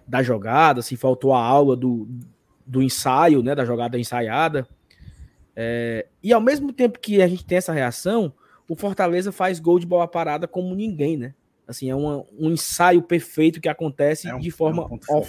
[0.07, 2.07] da jogada, se faltou a aula do,
[2.65, 3.55] do ensaio, né?
[3.55, 4.67] Da jogada ensaiada.
[5.55, 8.33] É, e ao mesmo tempo que a gente tem essa reação,
[8.67, 11.33] o Fortaleza faz gol de bola parada como ninguém, né?
[11.69, 15.27] Assim, é uma, um ensaio perfeito que acontece é um, de, forma é um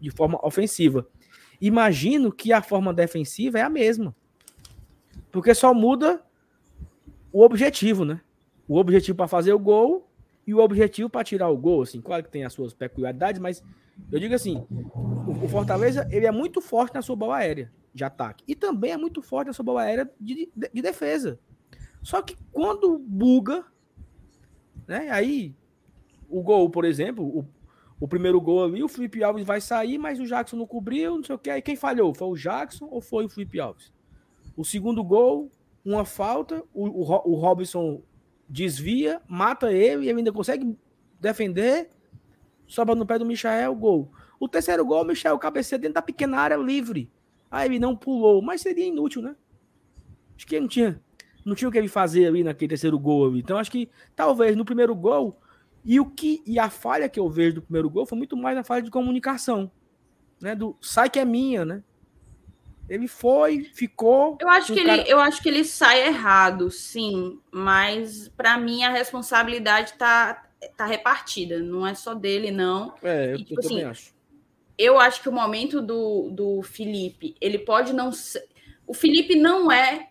[0.00, 1.06] de forma ofensiva.
[1.60, 4.14] Imagino que a forma defensiva é a mesma.
[5.32, 6.22] Porque só muda
[7.32, 8.20] o objetivo, né?
[8.68, 10.08] o objetivo para fazer o gol
[10.46, 11.82] e o objetivo para tirar o gol.
[11.82, 13.62] Assim, claro que tem as suas peculiaridades, mas
[14.10, 18.42] eu digo assim: o, Fortaleza ele é muito forte na sua bola aérea de ataque
[18.46, 21.38] e também é muito forte na sua bola aérea de, de, de defesa.
[22.02, 23.64] Só que quando buga,
[24.86, 25.10] né?
[25.10, 25.54] Aí
[26.28, 27.46] o gol, por exemplo, o,
[28.00, 31.24] o primeiro gol ali, o Felipe Alves vai sair, mas o Jackson não cobriu, não
[31.24, 31.50] sei o que.
[31.50, 32.14] Aí quem falhou?
[32.14, 33.92] Foi o Jackson ou foi o Felipe Alves?
[34.56, 35.50] O segundo gol,
[35.84, 38.02] uma falta, o, o, o Robson
[38.48, 40.76] desvia, mata ele e ele ainda consegue
[41.20, 41.90] defender,
[42.66, 44.10] sobra no pé do Michael, gol.
[44.38, 47.10] O terceiro gol, o Michael cabeceia dentro da pequena área livre.
[47.50, 49.36] Aí ele não pulou, mas seria inútil, né?
[50.36, 51.00] Acho que ele não tinha,
[51.44, 53.40] não tinha o que ele fazer ali naquele terceiro gol ali.
[53.40, 55.38] Então acho que talvez no primeiro gol
[55.84, 58.56] e o que e a falha que eu vejo do primeiro gol foi muito mais
[58.56, 59.70] a falha de comunicação,
[60.40, 60.54] né?
[60.54, 61.82] Do sai que é minha, né?
[62.88, 64.36] Ele foi, ficou.
[64.40, 65.00] Eu acho que cara...
[65.00, 70.42] ele, eu acho que ele sai errado, sim, mas para mim a responsabilidade tá
[70.76, 72.94] tá repartida, não é só dele não.
[73.02, 74.14] É, eu, e, tipo, eu assim, também acho.
[74.76, 78.44] Eu acho que o momento do, do Felipe, ele pode não ser,
[78.86, 80.08] o Felipe não é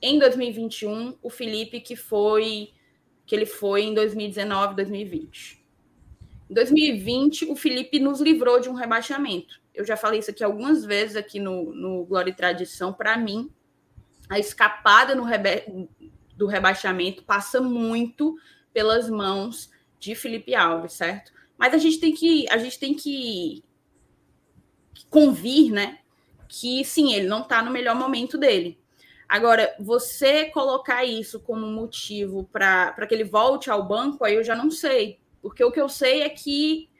[0.00, 2.70] em 2021 o Felipe que foi
[3.30, 5.64] que ele foi em 2019, 2020.
[6.50, 9.60] Em 2020, o Felipe nos livrou de um rebaixamento.
[9.72, 12.92] Eu já falei isso aqui algumas vezes aqui no, no Glória e Tradição.
[12.92, 13.48] Para mim,
[14.28, 15.14] a escapada
[16.36, 18.36] do rebaixamento passa muito
[18.72, 19.70] pelas mãos
[20.00, 21.32] de Felipe Alves, certo?
[21.56, 23.62] Mas a gente tem que a gente tem que
[25.08, 26.00] convir, né?
[26.48, 28.79] Que sim, ele não está no melhor momento dele.
[29.30, 34.56] Agora, você colocar isso como motivo para que ele volte ao banco, aí eu já
[34.56, 35.20] não sei.
[35.40, 36.90] Porque o que eu sei é que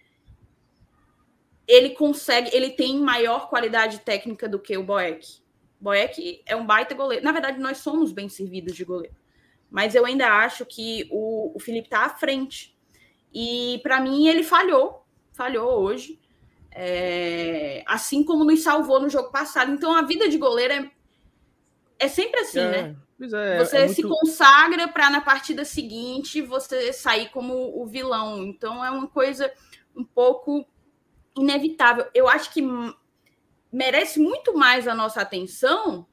[1.67, 5.41] ele consegue, ele tem maior qualidade técnica do que o Boeck.
[5.81, 7.25] Boeck é um baita goleiro.
[7.25, 9.17] Na verdade, nós somos bem servidos de goleiro.
[9.69, 12.79] Mas eu ainda acho que o, o Felipe está à frente.
[13.35, 16.21] E para mim ele falhou, falhou hoje.
[16.71, 19.73] É, assim como nos salvou no jogo passado.
[19.73, 20.91] Então a vida de goleiro é,
[22.01, 22.97] é sempre assim, é, né?
[23.33, 28.43] É, você é se consagra para na partida seguinte você sair como o vilão.
[28.43, 29.53] Então é uma coisa
[29.95, 30.67] um pouco
[31.37, 32.07] inevitável.
[32.15, 32.63] Eu acho que
[33.71, 36.07] merece muito mais a nossa atenção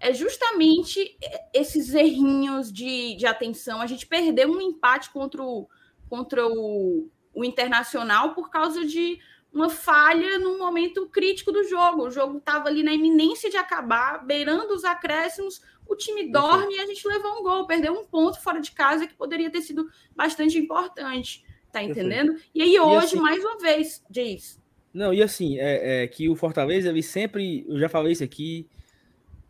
[0.00, 1.16] é justamente
[1.52, 3.80] esses errinhos de, de atenção.
[3.80, 5.68] A gente perdeu um empate contra o,
[6.08, 9.18] contra o, o Internacional por causa de
[9.52, 12.06] uma falha num momento crítico do jogo.
[12.06, 16.80] O jogo estava ali na iminência de acabar, beirando os acréscimos, o time dorme e
[16.80, 19.88] a gente levou um gol, perdeu um ponto fora de casa que poderia ter sido
[20.14, 21.44] bastante importante.
[21.72, 22.36] Tá entendendo?
[22.54, 24.60] E aí hoje, e assim, mais uma vez, diz.
[24.92, 28.66] Não, e assim, é, é, que o Fortaleza, ele sempre, eu já falei isso aqui,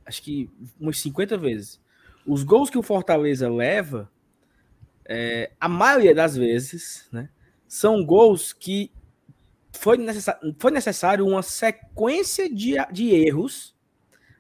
[0.04, 1.80] acho que umas 50 vezes.
[2.26, 4.10] Os gols que o Fortaleza leva,
[5.04, 7.30] é, a maioria das vezes, né,
[7.66, 8.90] são gols que
[9.78, 13.76] foi, necessário, foi necessário uma sequência de, de erros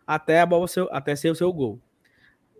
[0.06, 1.80] até a bola ser, até ser o seu gol.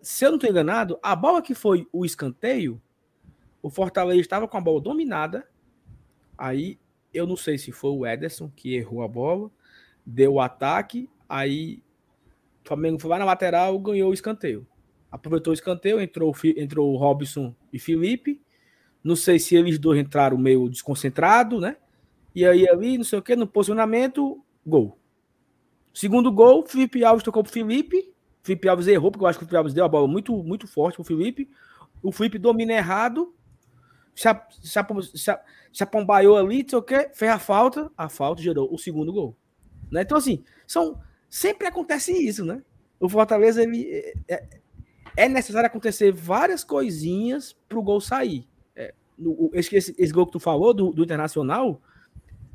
[0.03, 2.81] Se eu não estou enganado, a bola que foi o escanteio,
[3.63, 5.49] o Fortaleza estava com a bola dominada.
[6.37, 6.79] Aí
[7.13, 9.51] eu não sei se foi o Ederson que errou a bola,
[10.07, 11.83] deu o ataque, aí
[12.65, 14.67] o Flamengo foi lá na lateral, ganhou o escanteio.
[15.11, 18.41] Aproveitou o escanteio, entrou, entrou o Robson e Felipe.
[19.03, 21.77] Não sei se eles dois entraram meio desconcentrado, né?
[22.39, 24.97] E aí ali, não sei o que, no posicionamento, gol.
[25.93, 28.15] Segundo gol, Felipe Alves tocou pro Felipe.
[28.45, 30.69] Felipe Alves errou, porque eu acho que o Felipe Alves deu a bola muito, muito
[30.69, 31.51] forte pro Felipe.
[32.01, 33.35] O Felipe domina errado.
[34.15, 34.29] Se,
[34.63, 34.81] se,
[35.17, 35.39] se,
[35.73, 37.91] se apombaiou ali, não sei o que, fez a falta.
[37.97, 39.37] A falta gerou o segundo gol.
[39.91, 40.03] Né?
[40.03, 42.63] Então, assim, são, sempre acontece isso, né?
[43.01, 44.49] O Fortaleza, ele, é, é,
[45.17, 48.47] é necessário acontecer várias coisinhas pro gol sair.
[48.77, 51.83] É, no, esse, esse, esse, gol que tu falou do, do Internacional,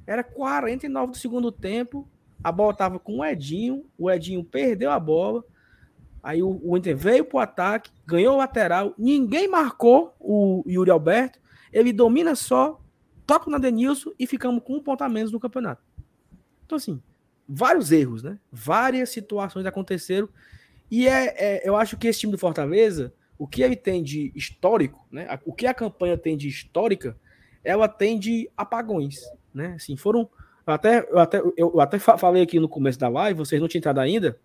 [0.06, 2.08] era 49 do segundo tempo.
[2.44, 3.86] A bola tava com o Edinho.
[3.98, 5.44] O Edinho perdeu a bola.
[6.22, 8.94] Aí o, o Inter veio pro ataque, ganhou o lateral.
[8.98, 11.40] Ninguém marcou o Yuri Alberto.
[11.72, 12.80] Ele domina só,
[13.26, 15.82] toca na Denilson e ficamos com um ponto a menos no campeonato.
[16.66, 17.02] Então, assim,
[17.48, 18.40] vários erros, né?
[18.52, 20.30] Várias situações aconteceram.
[20.90, 24.32] E é, é, eu acho que esse time do Fortaleza, o que ele tem de
[24.36, 25.28] histórico, né?
[25.46, 27.18] O que a campanha tem de histórica,
[27.64, 29.22] ela tem de apagões
[29.54, 29.74] né?
[29.76, 30.30] Assim, foram.
[30.66, 34.00] Até, eu até, eu até falei aqui no começo da live, vocês não tinham entrado
[34.00, 34.40] ainda,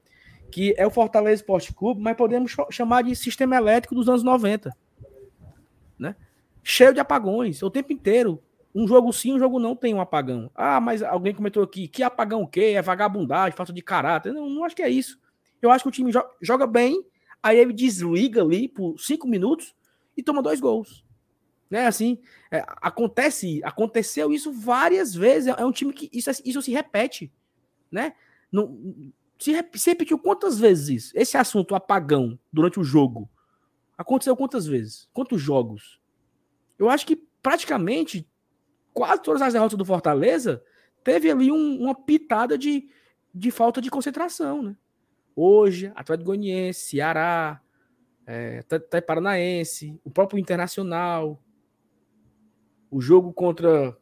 [0.50, 4.76] que é o Fortaleza Esporte Clube, mas podemos chamar de sistema elétrico dos anos 90.
[5.96, 6.16] Né?
[6.62, 8.42] Cheio de apagões, o tempo inteiro.
[8.74, 10.50] Um jogo sim, um jogo não tem um apagão.
[10.54, 12.74] Ah, mas alguém comentou aqui, que apagão o quê?
[12.76, 14.32] É vagabundagem, falta de caráter.
[14.32, 15.18] Não, não acho que é isso.
[15.62, 17.04] Eu acho que o time joga bem,
[17.42, 19.74] aí ele desliga ali por cinco minutos
[20.16, 21.04] e toma dois gols.
[21.70, 22.18] Né, assim,
[22.50, 25.54] é, acontece, aconteceu isso várias vezes.
[25.54, 27.30] É um time que isso, isso se repete,
[27.90, 28.14] né?
[28.50, 31.12] Não, se, se repetiu quantas vezes isso?
[31.14, 33.28] Esse assunto apagão durante o jogo
[33.98, 35.08] aconteceu quantas vezes?
[35.12, 36.00] Quantos jogos?
[36.78, 38.28] Eu acho que praticamente
[38.94, 40.62] quase todas as derrotas do Fortaleza
[41.04, 42.88] teve ali um, uma pitada de,
[43.34, 44.76] de falta de concentração, né?
[45.34, 47.60] Hoje, Atlético Goianiense, Ceará,
[48.26, 48.62] é,
[49.06, 51.40] Paranaense, o próprio Internacional,
[52.90, 53.96] o jogo contra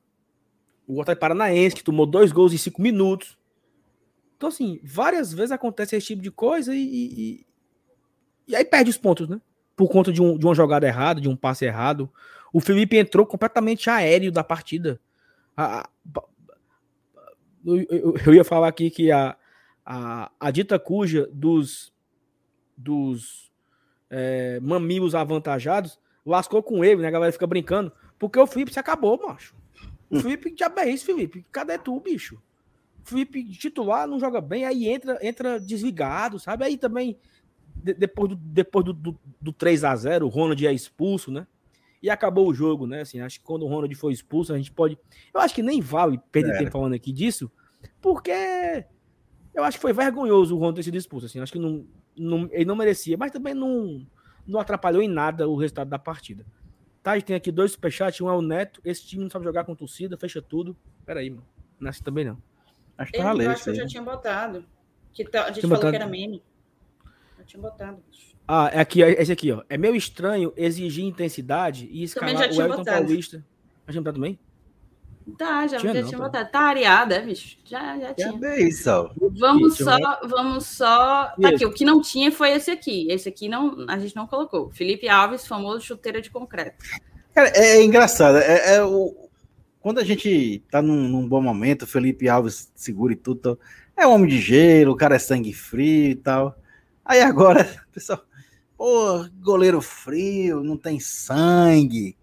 [0.87, 3.39] o Atlético Paranaense, que tomou dois gols em cinco minutos.
[4.37, 7.47] Então, assim, várias vezes acontece esse tipo de coisa e, e,
[8.49, 9.41] e aí perde os pontos, né?
[9.74, 12.11] Por conta de, um, de uma jogada errada, de um passe errado.
[12.53, 15.01] O Felipe entrou completamente aéreo da partida.
[15.57, 15.89] A, a,
[17.64, 19.37] eu, eu, ia falar aqui que a,
[19.84, 21.93] a, a dita cuja dos,
[22.76, 23.51] dos
[24.09, 27.09] é, mamilos avantajados lascou com ele, né?
[27.09, 27.93] A galera fica brincando.
[28.18, 29.54] Porque o Felipe se acabou, macho.
[30.08, 30.20] O.
[30.20, 31.44] Felipe, já é isso, Felipe?
[31.50, 32.36] Cadê tu, bicho?
[33.04, 36.64] O Felipe titular não joga bem, aí entra, entra desligado, sabe?
[36.64, 37.18] Aí também,
[37.74, 41.46] de, depois, do, depois do, do, do 3 a 0 o Ronald é expulso, né?
[42.02, 43.00] E acabou o jogo, né?
[43.00, 44.98] Assim, acho que quando o Ronald foi expulso, a gente pode.
[45.32, 46.58] Eu acho que nem vale perder é.
[46.58, 47.50] tempo falando aqui disso,
[48.00, 48.84] porque
[49.54, 51.26] eu acho que foi vergonhoso o Ronald ter sido expulso.
[51.26, 51.86] Assim, acho que não,
[52.16, 54.06] não, ele não merecia, mas também não,
[54.46, 56.46] não atrapalhou em nada o resultado da partida.
[57.07, 58.80] Tá, a gente tem aqui dois superchats, um é o Neto.
[58.84, 60.76] Esse time não sabe jogar com torcida, fecha tudo.
[61.04, 61.46] Peraí, mano.
[61.78, 62.36] Nasce também não.
[62.98, 64.64] Acho que, eu acho que eu já tinha botado.
[65.12, 65.92] Que tá, a gente tinha falou botado...
[65.92, 66.42] que era meme.
[67.38, 68.02] Eu tinha botado.
[68.48, 69.62] Ah, é aqui, é esse aqui, ó.
[69.68, 73.07] É meio estranho exigir intensidade e escalar o Elton botado.
[73.07, 73.46] Paulista.
[73.86, 74.36] Botado também?
[75.36, 76.24] Tá, já, tinha, já não, tinha tá.
[76.24, 76.50] botado.
[76.50, 77.58] Tá areada, bicho.
[77.64, 78.38] Já, já tinha.
[78.44, 79.10] É isso.
[79.38, 81.32] Vamos só, vamos só.
[81.40, 83.10] Tá aqui, o que não tinha foi esse aqui.
[83.10, 84.70] Esse aqui não, a gente não colocou.
[84.70, 86.84] Felipe Alves, famoso chuteira de concreto.
[87.34, 88.38] Cara, é, é engraçado.
[88.38, 89.14] É, é, o...
[89.80, 93.58] Quando a gente tá num, num, bom momento, Felipe Alves segura e tudo.
[93.96, 96.56] É um homem de gelo, o cara é sangue frio e tal.
[97.04, 98.22] Aí agora, pessoal,
[98.76, 102.16] pô, goleiro frio, não tem sangue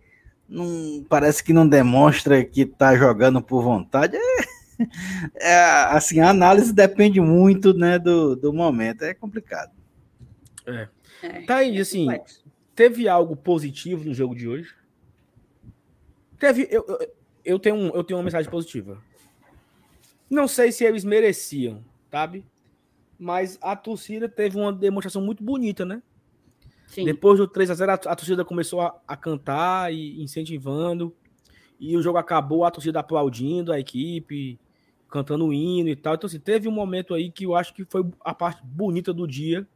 [0.47, 4.15] não parece que não demonstra que está jogando por vontade.
[4.15, 4.43] É,
[5.39, 5.55] é,
[5.89, 9.03] assim, a análise depende muito né, do, do momento.
[9.03, 9.71] É complicado.
[10.65, 10.87] É.
[11.21, 12.07] é tá aí, assim,
[12.75, 14.73] teve algo positivo no jogo de hoje?
[16.39, 16.67] Teve.
[16.69, 17.13] Eu, eu,
[17.45, 19.01] eu, tenho, um, eu tenho uma mensagem positiva.
[20.29, 22.45] Não sei se eles mereciam, sabe?
[23.19, 26.01] Mas a torcida teve uma demonstração muito bonita, né?
[26.87, 27.05] Sim.
[27.05, 31.15] Depois do 3 a 0 a, torcida começou a, a, cantar e incentivando.
[31.79, 34.59] E o jogo acabou, a torcida aplaudindo a equipe,
[35.09, 36.15] cantando o hino e tal.
[36.15, 39.27] Então, assim, teve um momento aí que eu acho que foi a parte bonita do
[39.27, 39.67] dia.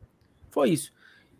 [0.51, 0.91] Foi isso.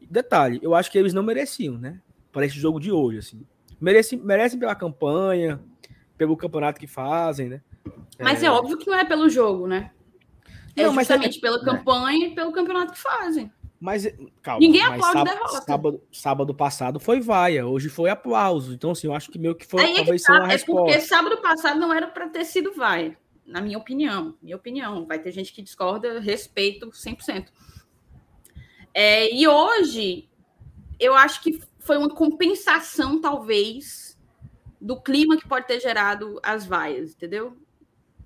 [0.10, 2.02] Detalhe, eu acho que eles não mereciam, né?
[2.32, 3.46] Para esse jogo de hoje, assim.
[3.80, 5.60] Merecem, merecem pela campanha,
[6.18, 7.62] pelo campeonato que fazem, né?
[8.20, 9.92] Mas é, é óbvio que não é pelo jogo, né?
[10.76, 11.42] É não, justamente é...
[11.42, 13.52] pela campanha e pelo campeonato que fazem.
[13.80, 14.08] Mas,
[14.42, 14.60] calma.
[14.60, 15.66] Ninguém mas aplaude sábado, derrota.
[15.66, 18.74] Sábado, sábado, passado foi vaia, hoje foi aplauso.
[18.74, 20.84] Então, assim, eu acho que meio que foi Aí é talvez uma é resposta.
[20.84, 23.16] porque sábado passado não era para ter sido vaia,
[23.46, 24.36] na minha opinião.
[24.42, 25.06] Minha opinião.
[25.06, 27.50] Vai ter gente que discorda, respeito 100%.
[28.94, 30.28] É, e hoje,
[31.00, 34.18] eu acho que foi uma compensação, talvez,
[34.82, 37.56] do clima que pode ter gerado as vaias, entendeu?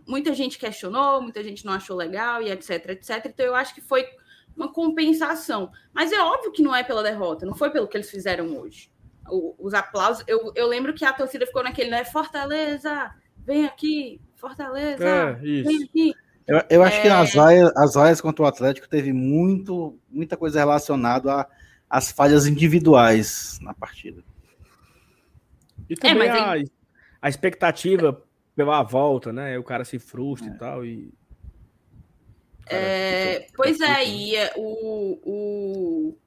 [0.08, 3.26] Muita gente questionou, muita gente não achou legal e etc, etc.
[3.26, 4.08] Então, eu acho que foi
[4.56, 5.72] uma compensação.
[5.94, 8.92] Mas é óbvio que não é pela derrota, não foi pelo que eles fizeram hoje.
[9.30, 12.04] O, os aplausos, eu, eu lembro que a torcida ficou naquele, né?
[12.04, 16.14] Fortaleza, vem aqui, Fortaleza, é, vem aqui.
[16.48, 17.02] Eu, eu acho é...
[17.02, 21.48] que as vaias, as vaias contra o Atlético teve muito, muita coisa relacionada
[21.90, 24.24] às falhas individuais na partida.
[25.90, 26.56] E também é, a,
[27.22, 28.22] a expectativa
[28.56, 29.58] pela volta, né?
[29.58, 30.54] O cara se frustra é.
[30.54, 30.86] e tal.
[30.86, 31.14] E
[32.76, 36.18] é, pois é, e é, o, o,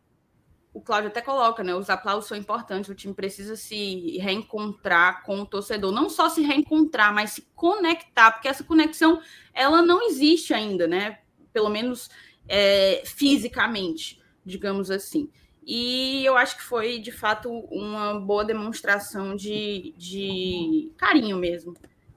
[0.75, 1.75] o Cláudio até coloca, né?
[1.75, 5.93] Os aplausos são importantes, o time precisa se reencontrar com o torcedor.
[5.93, 9.21] Não só se reencontrar, mas se conectar, porque essa conexão
[9.53, 11.21] ela não existe ainda, né?
[11.53, 12.11] Pelo menos
[12.49, 15.31] é, fisicamente, digamos assim.
[15.67, 21.75] E eu acho que foi, de fato, uma boa demonstração de, de carinho mesmo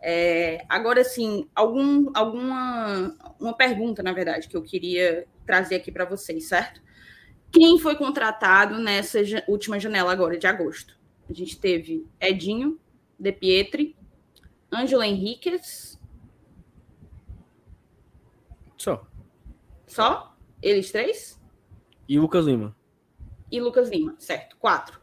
[0.09, 6.05] é, agora, sim, algum, alguma uma pergunta, na verdade, que eu queria trazer aqui para
[6.05, 6.81] vocês, certo?
[7.51, 10.97] Quem foi contratado nessa última janela agora, de agosto?
[11.29, 12.79] A gente teve Edinho,
[13.19, 13.97] De Pietri,
[14.71, 15.99] Ângelo Henriquez.
[18.77, 19.05] Só.
[19.85, 20.37] Só?
[20.61, 21.37] Eles três?
[22.07, 22.73] E Lucas Lima.
[23.51, 24.55] E Lucas Lima, certo.
[24.55, 25.01] Quatro.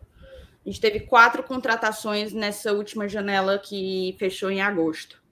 [0.64, 5.22] A gente teve quatro contratações nessa última janela que fechou em agosto.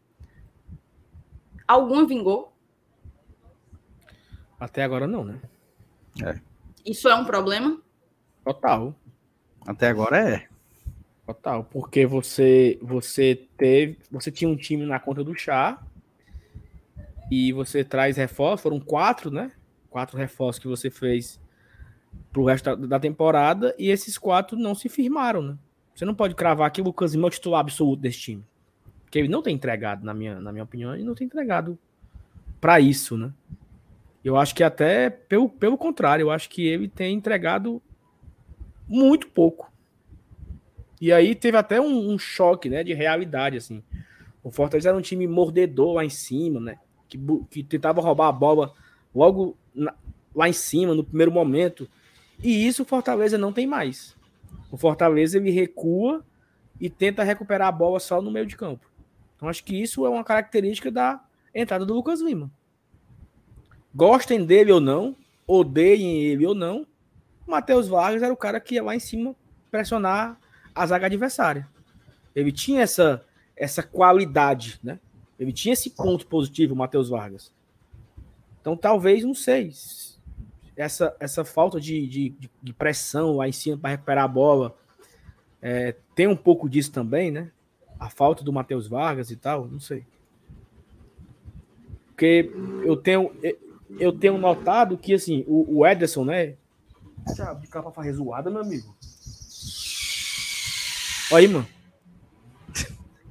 [1.67, 2.53] Alguma vingou?
[4.61, 5.41] Até agora não, né?
[6.23, 6.39] É.
[6.85, 7.81] Isso é um problema?
[8.45, 8.95] Total.
[9.67, 10.49] Até agora é.
[11.25, 15.83] Total, porque você você teve, você tinha um time na conta do chá
[17.31, 19.53] e você traz reforços, foram quatro, né?
[19.89, 21.41] Quatro reforços que você fez
[22.33, 25.59] pro resto da temporada e esses quatro não se firmaram, né?
[25.95, 28.45] Você não pode cravar que o Lucas Lima é o titular absoluto desse time.
[29.05, 31.79] Porque ele não tem entregado, na minha, na minha opinião, ele não tem entregado
[32.61, 33.31] para isso, né?
[34.25, 37.83] Eu acho que até pelo, pelo contrário, eu acho que ele tem entregado
[38.89, 39.71] muito pouco.
[41.01, 43.83] E aí teve até um, um, choque, né, de realidade, assim.
[44.43, 47.19] O Fortaleza era um time mordedor lá em cima, né, que,
[47.51, 48.73] que tentava roubar a bola
[49.15, 49.93] logo na,
[50.35, 51.89] lá em cima, no primeiro momento.
[52.43, 54.17] E isso o Fortaleza não tem mais.
[54.71, 56.25] O Fortaleza, ele recua
[56.81, 58.91] e tenta recuperar a bola só no meio de campo.
[59.37, 61.23] Então acho que isso é uma característica da
[61.55, 62.51] entrada do Lucas Lima.
[63.95, 65.15] Gostem dele ou não,
[65.47, 66.87] odeiem ele ou não,
[67.47, 69.37] o Matheus Vargas era o cara que ia lá em cima
[69.71, 70.39] pressionar
[70.75, 71.69] a zaga adversária.
[72.35, 73.25] Ele tinha essa,
[73.55, 74.99] essa qualidade, né?
[75.39, 77.53] Ele tinha esse ponto positivo, o Matheus Vargas.
[78.61, 79.73] Então, talvez, não sei,
[80.83, 84.77] essa, essa falta de, de, de pressão lá em cima para recuperar a bola
[85.63, 87.51] é, tem um pouco disso também, né?
[87.99, 90.05] A falta do Matheus Vargas e tal, não sei.
[92.09, 92.53] Porque
[92.85, 93.33] eu tenho,
[93.99, 96.55] eu tenho notado que, assim, o, o Ederson, né?
[97.25, 98.93] Deixa de capa pra zoada, meu amigo.
[101.31, 101.67] Olha aí, mano.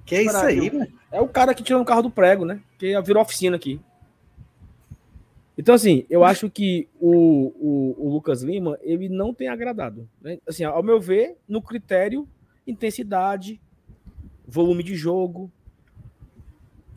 [0.06, 0.92] Que é isso aí, mano?
[1.12, 2.62] É o cara que tirou o carro do prego, né?
[2.80, 3.82] Que virou oficina aqui.
[5.58, 10.10] Então, assim, eu acho que o, o, o, Lucas Lima, ele não tem agradado.
[10.22, 10.40] Né?
[10.48, 12.28] Assim, ao meu ver, no critério
[12.66, 13.60] intensidade,
[14.48, 15.52] volume de jogo,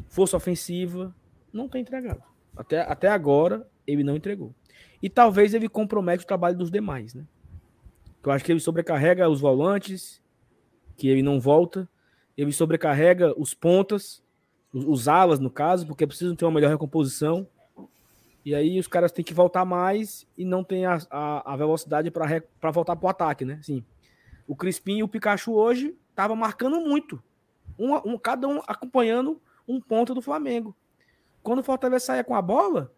[0.09, 1.15] força ofensiva,
[1.53, 2.23] não tem entregado.
[2.57, 4.55] Até, até agora, ele não entregou.
[5.03, 7.25] E talvez ele compromete o trabalho dos demais, né?
[8.25, 10.23] Eu acho que ele sobrecarrega os volantes,
[10.97, 11.89] que ele não volta.
[12.37, 14.23] Ele sobrecarrega os pontas,
[14.73, 17.47] os, os alas, no caso, porque precisam ter uma melhor recomposição.
[18.45, 22.11] E aí os caras têm que voltar mais e não tem a, a, a velocidade
[22.11, 23.59] para voltar para o ataque, né?
[23.61, 23.83] Assim,
[24.47, 27.23] o Crispim e o Pikachu hoje estavam marcando muito.
[27.79, 30.77] Um, um, cada um acompanhando um ponto do Flamengo.
[31.43, 32.93] Quando o Fortaleza saia com a bola,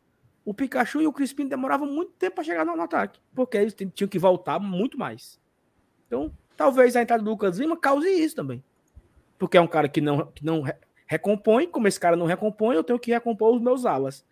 [0.44, 3.74] o Pikachu e o Crispim demoravam muito tempo para chegar no, no, ataque, porque eles
[3.74, 5.40] tinham que voltar muito mais.
[6.07, 8.62] Então, talvez a entrada do Lucas Lima cause isso também.
[9.38, 10.64] Porque é um cara que não, que não
[11.07, 14.24] recompõe, como esse cara não recompõe, eu tenho que recompor os meus alas.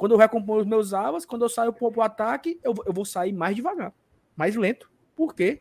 [0.00, 3.04] Quando eu recomponho os meus alas, quando eu saio para o ataque, eu, eu vou
[3.04, 3.92] sair mais devagar,
[4.34, 4.90] mais lento.
[5.14, 5.60] Porque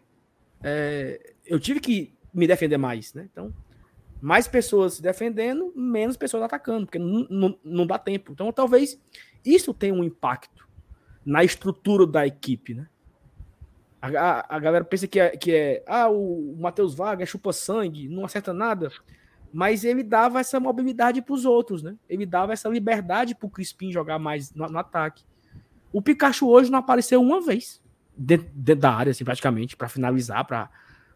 [0.64, 3.28] é, eu tive que me defender mais, né?
[3.30, 3.54] Então,
[4.22, 8.32] mais pessoas se defendendo, menos pessoas atacando, porque não, dá tempo.
[8.32, 8.98] Então, talvez
[9.44, 10.66] isso tenha um impacto
[11.26, 12.88] na estrutura da equipe, né?
[14.02, 17.52] A, a, a galera pensa que é, que é ah, o, Matheus Vargas é chupa
[17.52, 18.90] sangue, não acerta nada
[19.52, 21.95] mas ele dava essa mobilidade para os outros, né?
[22.08, 25.24] Ele dava essa liberdade para o Crispim jogar mais no, no, ataque.
[25.91, 27.82] O Pikachu hoje não apareceu uma vez
[28.16, 30.70] dentro, dentro da área, assim, praticamente, para finalizar, para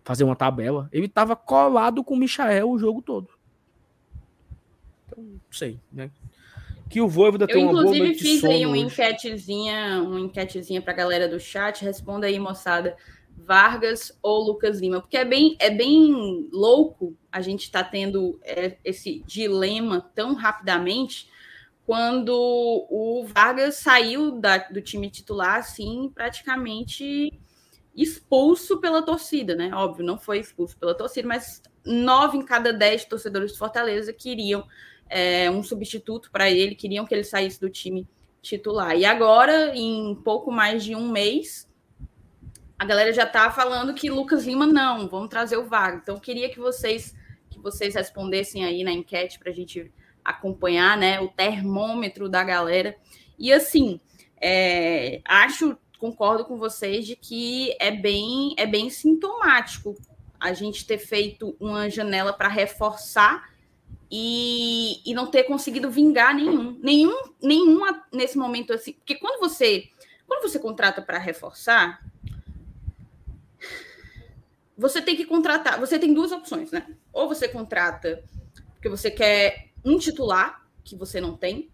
[0.03, 0.89] fazer uma tabela.
[0.91, 3.29] Ele estava colado com o Michael o jogo todo.
[5.07, 6.09] Então, não sei, né?
[6.89, 8.86] Que o Voivoda tem uma boa Eu, inclusive, fiz aí uma hoje.
[8.86, 11.84] enquetezinha, uma enquetezinha para a galera do chat.
[11.84, 12.95] Responda aí, moçada.
[13.36, 18.39] Vargas ou Lucas Lima, porque é bem, é bem louco a gente estar tá tendo
[18.43, 21.29] é, esse dilema tão rapidamente
[21.86, 22.34] quando
[22.89, 27.38] o Vargas saiu da, do time titular assim praticamente
[27.95, 29.69] expulso pela torcida, né?
[29.73, 34.65] Óbvio, não foi expulso pela torcida, mas nove em cada dez torcedores do Fortaleza queriam
[35.09, 38.07] é, um substituto para ele, queriam que ele saísse do time
[38.41, 38.97] titular.
[38.97, 41.69] E agora, em pouco mais de um mês,
[42.78, 46.01] a galera já está falando que Lucas Lima não, vamos trazer o Vargas.
[46.01, 47.15] Então, queria que vocês
[47.49, 49.91] que vocês respondessem aí na enquete para a gente
[50.26, 52.95] acompanhar, né, o termômetro da galera.
[53.38, 53.99] E assim,
[54.41, 59.95] é, acho, concordo com vocês de que é bem, é bem sintomático
[60.39, 63.49] a gente ter feito uma janela para reforçar
[64.11, 69.89] e, e não ter conseguido vingar nenhum, nenhum, nenhum nesse momento assim, porque quando você
[70.28, 72.01] quando você contrata para reforçar,
[74.78, 75.80] você tem que contratar.
[75.80, 76.86] Você tem duas opções, né?
[77.11, 78.24] Ou você contrata
[78.84, 81.71] porque você quer um titular que você não tem.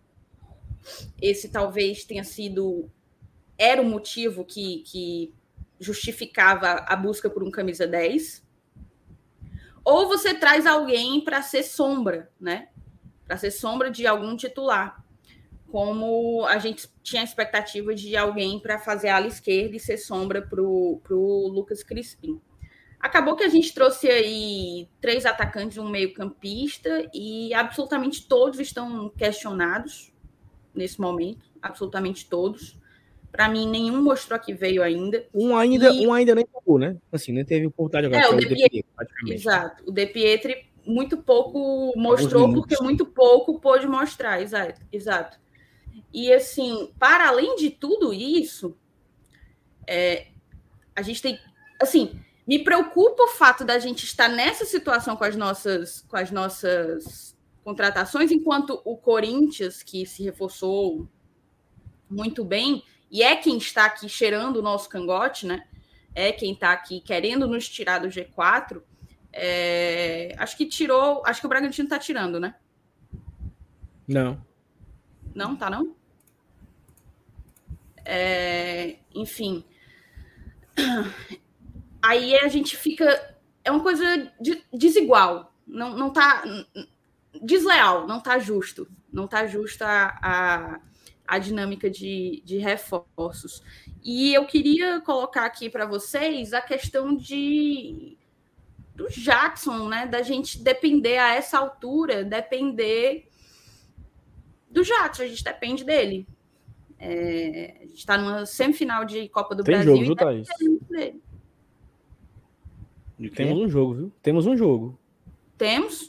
[1.19, 2.87] Esse talvez tenha sido.
[3.57, 5.33] Era o motivo que, que
[5.79, 8.45] justificava a busca por um camisa 10.
[9.83, 12.69] ou você traz alguém para ser sombra, né?
[13.25, 15.03] Para ser sombra de algum titular.
[15.71, 19.97] Como a gente tinha a expectativa de alguém para fazer a ala esquerda e ser
[19.97, 22.39] sombra para o Lucas Crispim.
[22.99, 30.11] Acabou que a gente trouxe aí três atacantes um meio-campista, e absolutamente todos estão questionados
[30.73, 31.49] nesse momento.
[31.61, 32.77] Absolutamente todos.
[33.31, 35.25] Para mim, nenhum mostrou que veio ainda.
[35.33, 36.05] Um ainda, e...
[36.05, 36.97] um ainda nem jogou, né?
[37.11, 38.33] Assim, nem teve oportunidade de jogar.
[38.33, 38.85] É, o, De Pietri,
[39.27, 39.83] exato.
[39.87, 44.41] O De Pietri muito pouco mostrou, porque muito pouco pôde mostrar.
[44.41, 44.81] Exato.
[44.91, 45.39] exato.
[46.11, 48.75] E assim, para além de tudo isso,
[49.87, 50.27] é,
[50.95, 51.39] a gente tem.
[51.79, 52.19] Assim,
[52.49, 57.37] me preocupa o fato da gente estar nessa situação com as nossas, com as nossas
[57.63, 61.07] contratações, enquanto o Corinthians, que se reforçou
[62.09, 65.67] muito bem, e é quem está aqui cheirando o nosso cangote, né?
[66.15, 68.81] É quem está aqui querendo nos tirar do G4.
[69.31, 70.33] É...
[70.39, 71.21] Acho que tirou.
[71.27, 72.55] Acho que o Bragantino está tirando, né?
[74.07, 74.43] Não.
[75.35, 75.95] Não, tá não?
[78.03, 78.95] É...
[79.13, 79.63] Enfim.
[82.01, 83.37] Aí a gente fica.
[83.63, 85.53] É uma coisa de, desigual.
[85.65, 86.43] Não, não tá.
[87.43, 88.87] Desleal, não tá justo.
[89.11, 90.79] Não tá justa a, a
[91.29, 93.61] a dinâmica de, de reforços.
[94.03, 98.17] E eu queria colocar aqui para vocês a questão de
[98.95, 100.07] do Jackson, né?
[100.07, 103.29] Da gente depender a essa altura, depender
[104.69, 106.27] do Jackson, a gente depende dele.
[106.97, 109.93] É, a gente está numa semifinal de Copa do Tem Brasil.
[109.93, 110.47] Jogo, viu, Thaís?
[110.89, 111.21] Dele.
[113.35, 114.11] Temos um jogo, viu?
[114.21, 114.97] Temos um jogo.
[115.57, 116.07] Temos.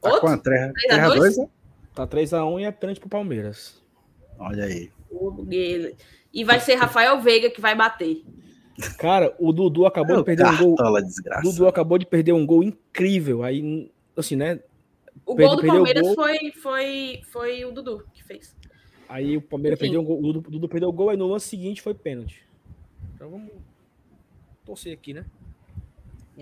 [0.00, 0.20] Tá Outro?
[0.20, 0.42] quanto?
[0.42, 1.36] 3 a 2?
[1.94, 3.80] Tá 3x1 e é pênalti pro Palmeiras.
[4.38, 4.90] Olha aí.
[6.32, 8.24] E vai ser Rafael Veiga que vai bater.
[8.98, 11.02] Cara, o Dudu acabou de perder um gol.
[11.02, 11.42] Desgraça.
[11.42, 13.44] Dudu acabou de perder um gol incrível.
[13.44, 14.58] Aí, assim, né?
[15.26, 16.14] O gol do Palmeiras gol.
[16.14, 18.56] Foi, foi, foi o Dudu que fez.
[19.08, 19.92] Aí o Palmeiras Enfim.
[19.92, 21.92] perdeu um gol, o Dudu, o Dudu perdeu o gol, aí no lance seguinte foi
[21.92, 22.42] pênalti.
[23.14, 23.52] Então vamos
[24.64, 25.26] torcer aqui, né?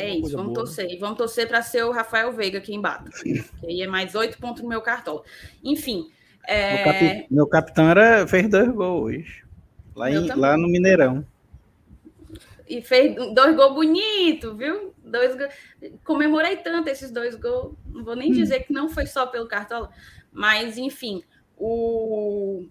[0.00, 0.64] É isso, vamos boa.
[0.64, 0.90] torcer.
[0.90, 3.10] E vamos torcer para ser o Rafael Veiga quem bata.
[3.22, 5.22] Que aí é mais oito pontos no meu cartão.
[5.62, 6.10] Enfim,
[6.46, 6.74] é...
[6.74, 7.26] Meu, capi...
[7.30, 9.44] Meu, capitão era, fez dois gols hoje.
[9.94, 11.26] Lá, em, lá no Mineirão.
[12.68, 14.94] E fez dois gols bonitos, viu?
[15.04, 15.44] Dois go...
[16.04, 17.74] Comemorei tanto esses dois gols.
[17.86, 18.34] Não vou nem hum.
[18.34, 19.90] dizer que não foi só pelo Cartola.
[20.32, 21.22] Mas, enfim,
[21.56, 22.66] o...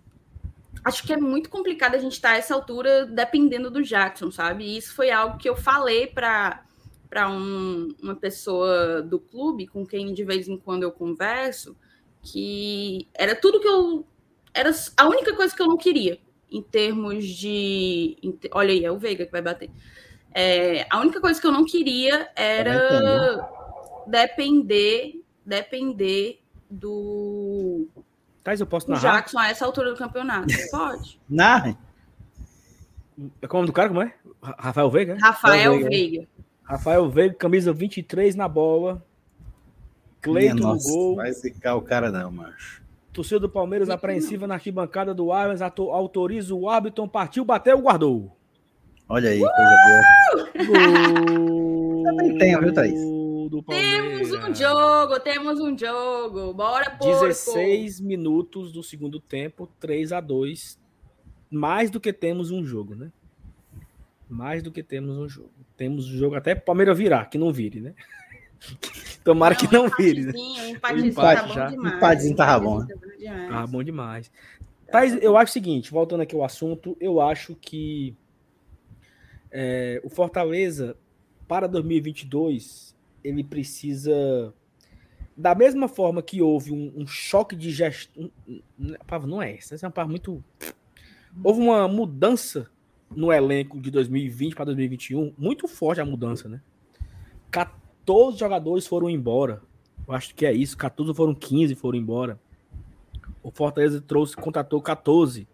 [0.84, 4.64] acho que é muito complicado a gente estar a essa altura dependendo do Jackson, sabe?
[4.64, 6.64] E isso foi algo que eu falei para
[7.10, 11.76] para um, uma pessoa do clube com quem de vez em quando eu converso,
[12.22, 14.06] que era tudo que eu.
[14.54, 16.20] Era a única coisa que eu não queria
[16.52, 18.18] em termos de.
[18.52, 19.70] Olha aí, é o Veiga que vai bater.
[20.32, 23.50] É, a única coisa que eu não queria era
[24.08, 27.88] depender, depender do.
[28.44, 29.18] Thais, eu posso narrar?
[29.18, 30.48] Jackson a essa altura do campeonato.
[30.70, 31.20] Pode?
[31.28, 31.76] Narre.
[33.42, 34.14] É como do cara, como é?
[34.42, 35.18] Rafael Veiga?
[35.20, 35.90] Rafael Veiga.
[35.90, 36.28] Veiga.
[36.70, 39.04] Rafael Veiga, camisa 23 na bola.
[40.22, 41.16] Cleiton no gol.
[41.16, 42.84] Vai ficar o cara não, macho.
[43.12, 48.38] Torcida do Palmeiras apreensiva na arquibancada do Armas, autoriza o árbitro, partiu, bateu, guardou.
[49.08, 49.76] Olha aí, coisa
[50.68, 52.04] boa.
[52.04, 53.02] Também tem, viu, Thaís?
[53.68, 56.54] Temos um jogo, temos um jogo.
[56.54, 57.26] Bora, porco.
[57.26, 60.80] 16 minutos do segundo tempo, 3 a 2
[61.50, 63.12] Mais do que temos um jogo, né?
[64.30, 65.52] Mais do que temos um jogo.
[65.76, 67.94] Temos um jogo até Palmeiras virar, que não vire, né?
[69.24, 70.26] Tomara não, que não vire.
[70.26, 70.34] Né?
[70.36, 71.70] Um empatezinho tá bom já.
[71.70, 71.96] demais.
[71.96, 72.88] Empatezinho tava bom.
[73.50, 74.32] Tava bom demais.
[74.92, 78.16] Mas eu acho o seguinte, voltando aqui ao assunto, eu acho que
[79.52, 80.96] é, o Fortaleza,
[81.48, 84.54] para 2022, ele precisa.
[85.36, 88.30] Da mesma forma que houve um, um choque de gestão.
[89.26, 90.44] Não é essa, essa é uma palavra muito.
[91.44, 92.70] Houve uma mudança
[93.16, 96.62] no elenco de 2020 para 2021, muito forte a mudança, né?
[97.52, 99.62] 14 jogadores foram embora.
[100.08, 100.78] Eu acho que é isso.
[100.78, 102.40] 14 foram 15 foram embora.
[103.42, 105.48] O Fortaleza trouxe, contratou 14.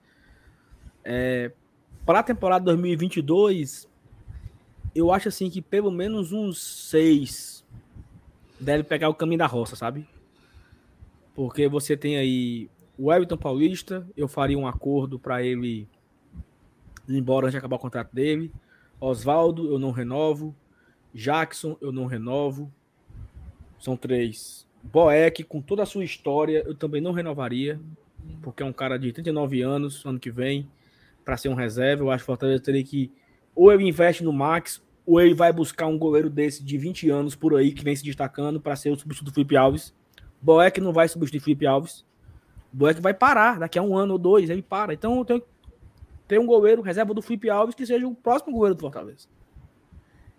[1.03, 1.52] É,
[2.06, 3.88] para a temporada 2022,
[4.94, 7.65] eu acho assim que pelo menos uns 6
[8.60, 10.07] deve pegar o caminho da roça, sabe?
[11.36, 15.88] Porque você tem aí o Everton Paulista, eu faria um acordo para ele
[17.07, 18.52] embora antes de acabar o contrato dele.
[18.99, 20.56] Oswaldo, eu não renovo.
[21.14, 22.72] Jackson, eu não renovo.
[23.80, 24.68] São três.
[24.84, 27.80] Boeck, com toda a sua história, eu também não renovaria,
[28.41, 30.68] porque é um cara de 39 anos, ano que vem,
[31.23, 32.03] para ser um reserva.
[32.03, 33.11] Eu acho que o Fortaleza teria que.
[33.56, 37.36] Ou eu investe no Max, ou ele vai buscar um goleiro desse de 20 anos
[37.36, 39.94] por aí que vem se destacando para ser o substituto do Felipe Alves.
[40.41, 42.06] Boeck não vai substituir Felipe Alves.
[42.72, 44.94] Boeck vai parar daqui a um ano ou dois, ele para.
[44.94, 45.41] Então tem,
[46.28, 49.28] tem um goleiro, reserva do Felipe Alves, que seja o próximo goleiro do Fortaleza.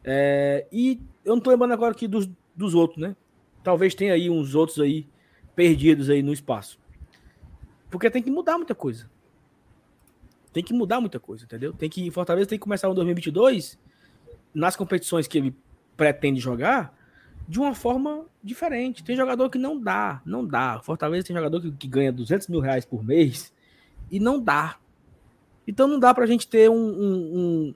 [0.02, 3.16] É, e eu não tô lembrando agora aqui dos, dos outros, né?
[3.62, 5.06] Talvez tenha aí uns outros aí
[5.54, 6.78] perdidos aí no espaço.
[7.90, 9.10] Porque tem que mudar muita coisa.
[10.52, 11.72] Tem que mudar muita coisa, entendeu?
[11.72, 13.78] Tem que Fortaleza tem que começar o 2022
[14.54, 15.54] nas competições que ele
[15.96, 16.96] pretende jogar
[17.48, 19.04] de uma forma diferente.
[19.04, 20.80] Tem jogador que não dá, não dá.
[20.82, 23.52] Fortaleza tem jogador que, que ganha 200 mil reais por mês
[24.10, 24.78] e não dá.
[25.66, 27.74] Então não dá para a gente ter um, um, um,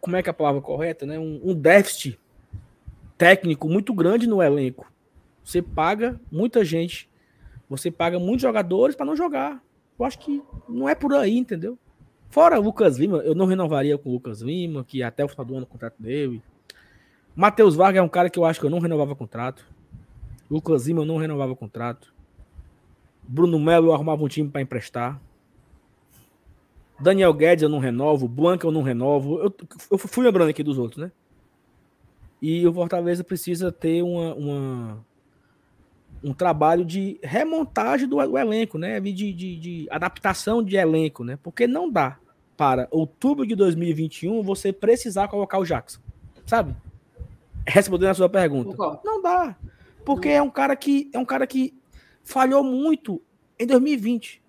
[0.00, 1.18] como é que é a palavra correta, né?
[1.18, 2.18] Um, um déficit
[3.16, 4.90] técnico muito grande no elenco.
[5.44, 7.08] Você paga muita gente,
[7.68, 9.62] você paga muitos jogadores para não jogar.
[9.98, 11.78] Eu acho que não é por aí, entendeu?
[12.28, 15.54] Fora Lucas Lima, eu não renovaria com o Lucas Lima, que até o final do
[15.54, 16.42] ano o contrato dele.
[17.34, 19.64] Matheus Vargas é um cara que eu acho que eu não renovava contrato.
[20.50, 22.12] Lucas Lima eu não renovava contrato.
[23.22, 25.20] Bruno Melo eu arrumava um time para emprestar.
[27.02, 28.28] Daniel Guedes eu não renovo.
[28.28, 29.38] Blanca eu não renovo.
[29.40, 29.54] Eu,
[29.90, 31.10] eu fui lembrando aqui dos outros, né?
[32.40, 35.06] E o Fortaleza precisa ter uma, uma
[36.22, 39.00] um trabalho de remontagem do, do elenco, né?
[39.00, 41.38] De, de, de, adaptação de elenco, né?
[41.42, 42.18] Porque não dá
[42.56, 46.00] para outubro de 2021 você precisar colocar o Jackson,
[46.46, 46.74] sabe?
[47.66, 48.76] Respondendo a sua pergunta.
[49.04, 49.56] Não dá.
[50.04, 50.36] Porque não.
[50.36, 51.74] é um cara que é um cara que
[52.22, 53.20] falhou muito
[53.58, 54.40] em 2020.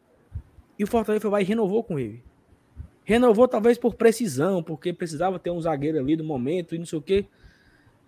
[0.77, 2.23] E o Fortaleza vai e renovou com ele.
[3.03, 6.99] Renovou talvez por precisão, porque precisava ter um zagueiro ali no momento e não sei
[6.99, 7.25] o quê.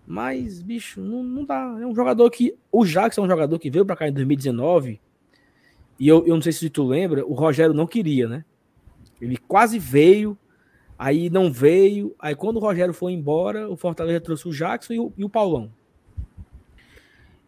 [0.06, 1.76] Mas, bicho, não, não dá.
[1.80, 2.56] É um jogador que.
[2.70, 5.00] O Jackson é um jogador que veio para cá em 2019.
[5.98, 8.44] E eu, eu não sei se tu lembra, o Rogério não queria, né?
[9.20, 10.38] Ele quase veio,
[10.98, 12.14] aí não veio.
[12.18, 15.28] Aí quando o Rogério foi embora, o Fortaleza trouxe o Jackson e o, e o
[15.28, 15.72] Paulão.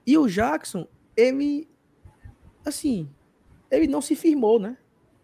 [0.07, 1.69] E o Jackson, ele.
[2.65, 3.09] Assim,
[3.71, 4.77] ele não se firmou, né?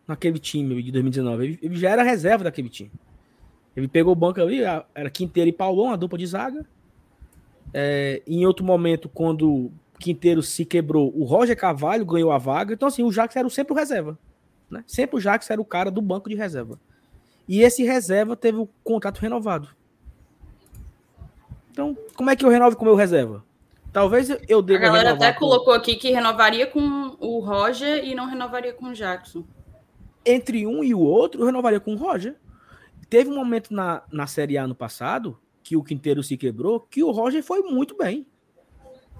[0.06, 1.44] Naquele time de 2019.
[1.44, 2.90] Ele, ele já era reserva daquele time.
[3.76, 6.64] Ele pegou o banco ali, era Quinteiro e Paulão, a dupla de zaga.
[7.72, 12.74] É, em outro momento, quando Quinteiro se quebrou, o Roger Carvalho ganhou a vaga.
[12.74, 14.18] Então, assim, o Jackson era sempre o reserva.
[14.70, 14.85] Né?
[14.86, 16.78] Sempre o Jackson era o cara do banco de reserva.
[17.48, 19.68] E esse reserva teve o contrato renovado.
[21.70, 23.44] Então, como é que eu renovo com o meu reserva?
[23.93, 24.78] Talvez eu deva.
[24.78, 25.40] A galera até com...
[25.40, 29.44] colocou aqui que renovaria com o Roger e não renovaria com o Jackson.
[30.24, 32.36] Entre um e o outro, eu renovaria com o Roger.
[33.09, 37.02] Teve um momento na, na Série A no passado que o Quinteiro se quebrou, que
[37.02, 38.26] o Roger foi muito bem.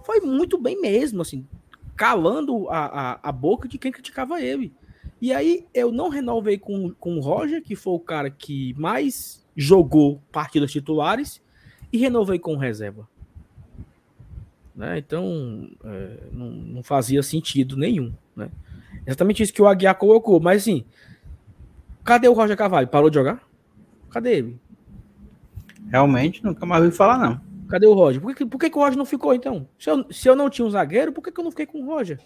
[0.05, 1.47] Foi muito bem mesmo, assim,
[1.97, 4.72] calando a, a, a boca de quem criticava ele.
[5.20, 9.43] E aí eu não renovei com, com o Roger, que foi o cara que mais
[9.56, 11.40] jogou partidas titulares,
[11.93, 13.09] e renovei com reserva.
[14.74, 14.98] Né?
[14.98, 18.12] Então, é, não, não, fazia sentido nenhum.
[18.35, 18.51] Né?
[19.06, 20.40] Exatamente isso que o Aguiar colocou.
[20.40, 20.85] Mas assim,
[22.05, 22.89] cadê o Roger Carvalho?
[22.89, 23.43] Parou de jogar?
[24.10, 24.60] Cadê ele?
[25.90, 27.40] Realmente, nunca mais ouvi falar, não.
[27.68, 28.20] Cadê o Roger?
[28.20, 29.68] Por que, por que, que o Roger não ficou, então?
[29.78, 31.81] Se eu, se eu não tinha um zagueiro, por que, que eu não fiquei com
[31.81, 32.18] o Roger?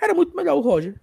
[0.00, 0.94] Era muito melhor o Roger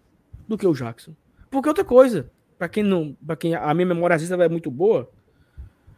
[0.48, 1.14] do que o Jackson.
[1.50, 3.16] Porque outra coisa, para quem não.
[3.26, 5.10] para quem a minha memória às é muito boa,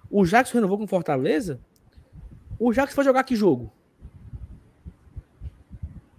[0.10, 1.60] o Jackson renovou com Fortaleza.
[2.60, 3.72] O Jackson foi jogar que jogo?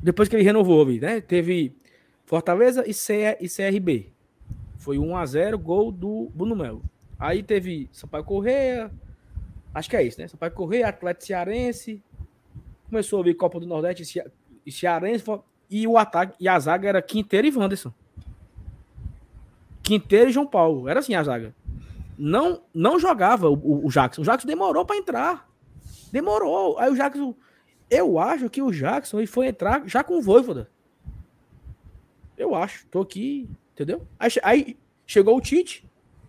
[0.01, 1.21] Depois que ele renovou, né?
[1.21, 1.75] Teve
[2.29, 4.13] Fortaleza e, C, e CRB.
[4.77, 6.83] Foi 1 a 0 gol do Bruno Melo.
[7.19, 8.93] Aí teve Sampaio Correia,
[9.75, 10.27] Acho que é isso, né?
[10.27, 12.03] Sampaio Correia, Atlético Cearense.
[12.89, 14.21] Começou a vir Copa do Nordeste
[14.65, 15.25] e Cearense.
[15.71, 17.93] E o ataque, e a zaga era Quinteiro e Wanderson.
[19.83, 20.89] Quinteiro e João Paulo.
[20.89, 21.55] Era assim a zaga.
[22.19, 24.23] Não, não jogava o, o Jackson.
[24.23, 25.49] O Jackson demorou para entrar.
[26.11, 26.79] Demorou.
[26.79, 27.35] Aí o Jackson.
[27.91, 30.69] Eu acho que o Jackson foi entrar já com o Voivoda.
[32.39, 32.87] Eu acho.
[32.87, 33.51] Tô aqui.
[33.75, 34.07] Entendeu?
[34.19, 35.87] Aí, aí chegou o Tite.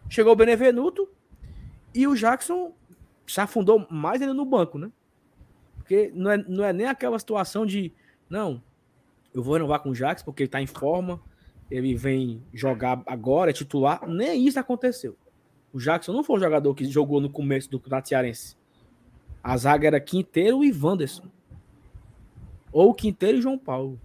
[0.09, 1.07] Chegou o Benevenuto.
[1.93, 2.73] E o Jackson
[3.25, 4.91] se afundou mais ainda no banco, né?
[5.77, 7.91] Porque não é, não é nem aquela situação de,
[8.29, 8.61] não,
[9.33, 11.19] eu vou renovar com o Jax porque ele tá em forma,
[11.69, 14.07] ele vem jogar agora, é titular.
[14.07, 15.15] Nem isso aconteceu.
[15.71, 18.09] O Jackson não foi o jogador que jogou no começo do Campeonato.
[19.43, 21.27] A zaga era Quinteiro e Wanderson.
[22.71, 23.99] Ou Quinteiro e João Paulo.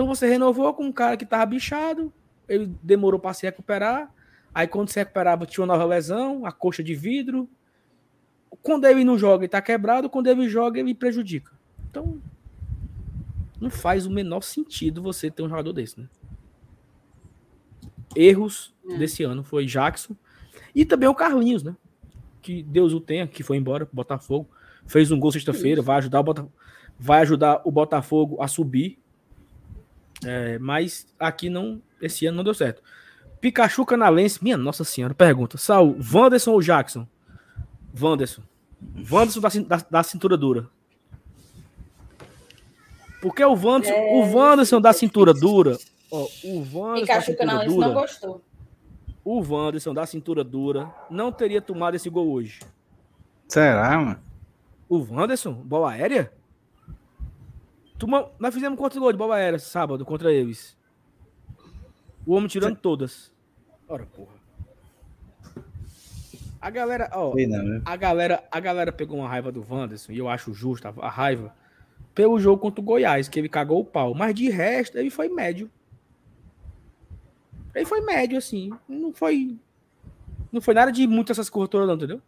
[0.00, 2.10] Então você renovou com um cara que tava bichado,
[2.48, 4.10] ele demorou para se recuperar.
[4.54, 7.46] Aí quando se recuperava tinha uma nova lesão, a coxa de vidro,
[8.62, 10.08] quando ele não joga, ele tá quebrado.
[10.08, 11.52] Quando ele joga, ele prejudica.
[11.90, 12.18] Então,
[13.60, 16.08] não faz o menor sentido você ter um jogador desse, né?
[18.16, 18.96] Erros é.
[18.96, 20.16] desse ano foi Jackson
[20.74, 21.76] e também o Carlinhos, né?
[22.40, 24.48] que Deus o tenha, que foi embora pro Botafogo.
[24.86, 26.54] Fez um gol sexta-feira, vai ajudar o Botafogo,
[26.98, 28.98] vai ajudar o Botafogo a subir.
[30.24, 32.82] É, mas aqui não, esse ano não deu certo.
[33.40, 35.56] Pikachu Canalense, minha nossa senhora, pergunta.
[35.56, 37.06] Saul, Wanderson ou Jackson?
[37.98, 38.42] Wanderson.
[39.10, 40.68] Wanderson da, da, da cintura dura.
[43.22, 45.78] Porque o Wanderson, é, o Wanderson da cintura dura.
[46.10, 48.44] Ó, o Wanderson Pikachu da cintura dura, não gostou.
[49.24, 52.60] O Wanderson da cintura dura não teria tomado esse gol hoje.
[53.48, 54.20] Será, mano?
[54.88, 56.32] O Wanderson, bola aérea?
[58.00, 60.74] Tuma, nós fizemos quantos gols de bola aérea sábado contra eles?
[62.24, 62.80] O homem tirando Cê...
[62.80, 63.30] todas.
[63.86, 64.40] Ora, porra.
[66.58, 67.82] A galera, ó, não, né?
[67.84, 71.54] a galera, a galera pegou uma raiva do Wanderson, e eu acho justo a, raiva,
[72.14, 74.14] pelo jogo contra o Goiás, que ele cagou o pau.
[74.14, 75.70] Mas de resto, ele foi médio.
[77.74, 78.70] Ele foi médio, assim.
[78.88, 79.58] Não foi.
[80.50, 82.22] Não foi nada de muitas essas corretoras, não, entendeu?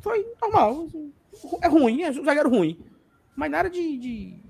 [0.00, 0.88] Foi normal.
[1.60, 2.78] É ruim, é um zagueiro ruim.
[3.36, 4.42] Mas nada de, de,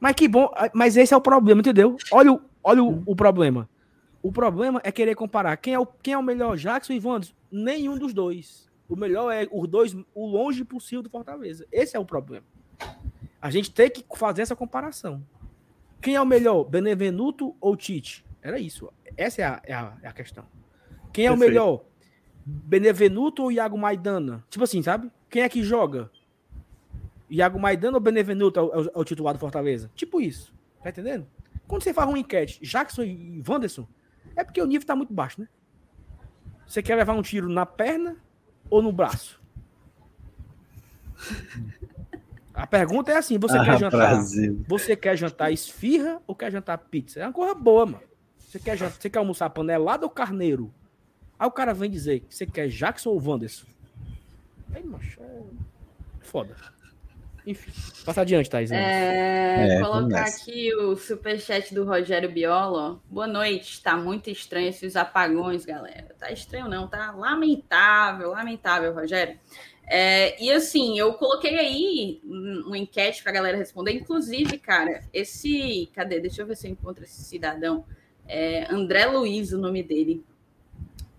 [0.00, 0.50] Mas que bom.
[0.72, 1.96] Mas esse é o problema, entendeu?
[2.12, 3.68] Olha, o, olha o, o problema.
[4.22, 7.34] O problema é querer comparar quem é o, quem é o melhor, Jackson e Wanderson.
[7.50, 8.68] Nenhum dos dois.
[8.88, 11.66] O melhor é os dois, o longe possível do Fortaleza.
[11.70, 12.44] Esse é o problema.
[13.40, 15.22] A gente tem que fazer essa comparação.
[16.00, 18.24] Quem é o melhor, Benevenuto ou Tite?
[18.42, 18.92] Era isso.
[19.16, 20.44] Essa é a, é a, é a questão.
[21.12, 21.34] Quem é Perfeito.
[21.34, 21.84] o melhor,
[22.44, 24.44] Benevenuto ou Iago Maidana?
[24.50, 25.10] Tipo assim, sabe?
[25.28, 26.10] Quem é que joga?
[27.28, 29.90] Iago Maidana ou Benevenuto é o, é o titular do Fortaleza?
[29.94, 30.54] Tipo isso.
[30.82, 31.26] Tá entendendo?
[31.66, 33.86] Quando você faz uma enquete, Jackson e Wanderson,
[34.36, 35.48] é porque o nível tá muito baixo, né?
[36.66, 38.16] Você quer levar um tiro na perna
[38.70, 39.40] ou no braço?
[42.52, 43.98] A pergunta é assim: você ah, quer jantar?
[43.98, 44.64] Brasil.
[44.68, 47.20] Você quer jantar esfirra ou quer jantar pizza?
[47.20, 48.02] É uma coisa boa, mano.
[48.38, 50.72] Você quer, jantar, você quer almoçar panelada ou carneiro?
[51.38, 53.66] Aí o cara vem dizer que você quer Jackson ou Wanderson.
[54.74, 55.42] Aí, macho, é
[56.20, 56.56] foda.
[57.46, 57.70] Enfim,
[58.04, 58.72] passa adiante, Thais.
[58.72, 63.00] É, é, colocar aqui o superchat do Rogério Biolo.
[63.08, 63.80] Boa noite.
[63.80, 66.12] Tá muito estranho esses apagões, galera.
[66.18, 69.38] Tá estranho, não, tá lamentável, lamentável, Rogério.
[69.86, 73.92] É, e assim, eu coloquei aí uma enquete para a galera responder.
[73.92, 75.88] Inclusive, cara, esse.
[75.94, 76.18] Cadê?
[76.18, 77.84] Deixa eu ver se eu encontro esse cidadão.
[78.26, 80.24] É André Luiz, o nome dele.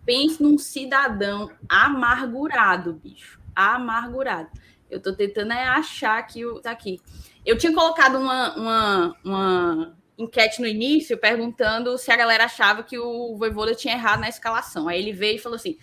[0.05, 3.39] Pense num cidadão amargurado, bicho.
[3.55, 4.49] Amargurado.
[4.89, 6.59] Eu tô tentando é achar que o.
[6.59, 6.99] Tá aqui.
[7.45, 12.97] Eu tinha colocado uma, uma, uma enquete no início perguntando se a galera achava que
[12.97, 14.87] o Voivoda tinha errado na escalação.
[14.87, 15.77] Aí ele veio e falou assim: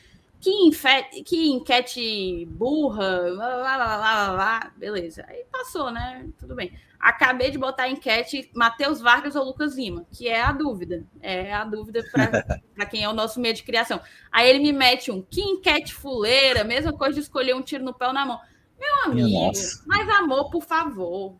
[0.44, 5.24] que, enquete, que enquete burra, lá, lá, lá, lá, lá, beleza.
[5.26, 6.28] Aí passou, né?
[6.39, 6.72] Tudo bem.
[7.01, 11.06] Acabei de botar a enquete Matheus Vargas ou Lucas Lima, que é a dúvida.
[11.20, 14.01] É a dúvida para quem é o nosso meio de criação.
[14.31, 17.94] Aí ele me mete um que enquete fuleira, mesma coisa de escolher um tiro no
[17.94, 18.40] pé ou na mão.
[18.85, 19.52] Meu amigo,
[19.86, 21.36] mais amor, por favor.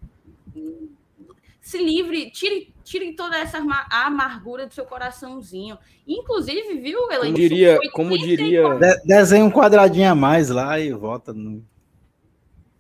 [1.61, 3.59] Se livre, tire, tire toda essa
[3.91, 5.79] amargura do seu coraçãozinho.
[6.07, 7.33] Inclusive, viu, Elaine?
[7.33, 8.75] Como diria, como diria...
[8.75, 11.65] De, desenha um quadradinho a mais lá e volta no...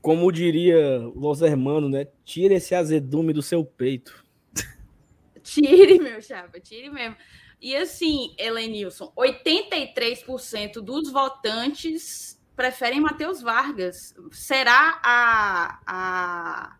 [0.02, 2.06] Como diria Los Hermanos, né?
[2.24, 4.22] Tire esse azedume do seu peito.
[5.42, 7.16] Tire, meu chapa, tire mesmo.
[7.60, 14.14] E assim, Helenilson, 83% dos votantes preferem Matheus Vargas.
[14.30, 16.76] Será a, a,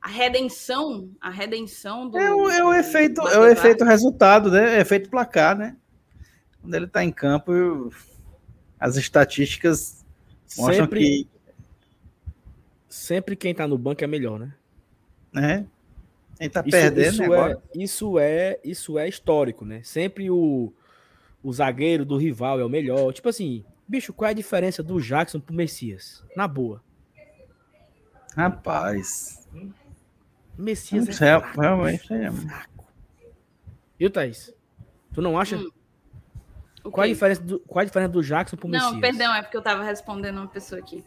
[0.00, 2.18] a redenção, a redenção do.
[2.18, 4.76] É o, é o efeito, é o efeito resultado, né?
[4.76, 5.76] É efeito placar, né?
[6.60, 7.92] Quando ele está em campo,
[8.78, 10.04] as estatísticas
[10.56, 11.28] mostram sempre, que.
[12.88, 14.54] Sempre quem está no banco é melhor, né?
[15.36, 15.64] É.
[16.38, 19.80] Quem tá isso, perdendo isso é, isso é isso é histórico, né?
[19.82, 20.72] Sempre o,
[21.42, 23.12] o zagueiro do rival é o melhor.
[23.12, 26.24] Tipo assim, Bicho, qual é a diferença do Jackson pro Messias?
[26.36, 26.82] Na boa.
[28.36, 29.48] Rapaz.
[30.58, 32.84] Messias é fraco, realmente é fraco.
[33.98, 34.52] Viu, Thaís?
[35.14, 35.56] Tu não acha?
[35.56, 35.70] Hum.
[36.90, 38.92] Qual, a diferença do, qual a diferença do Jackson pro Messias?
[38.92, 41.04] Não, perdão, é porque eu tava respondendo uma pessoa aqui.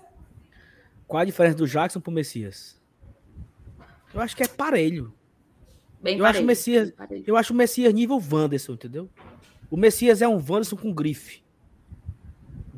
[1.08, 2.80] Qual a diferença do Jackson pro Messias?
[4.14, 5.14] Eu acho que é parelho.
[6.02, 6.94] Bem eu parelho, acho o Messias,
[7.26, 9.10] eu acho o Messias nível Wanderson, entendeu?
[9.70, 11.44] O Messias é um Wanderson com grife.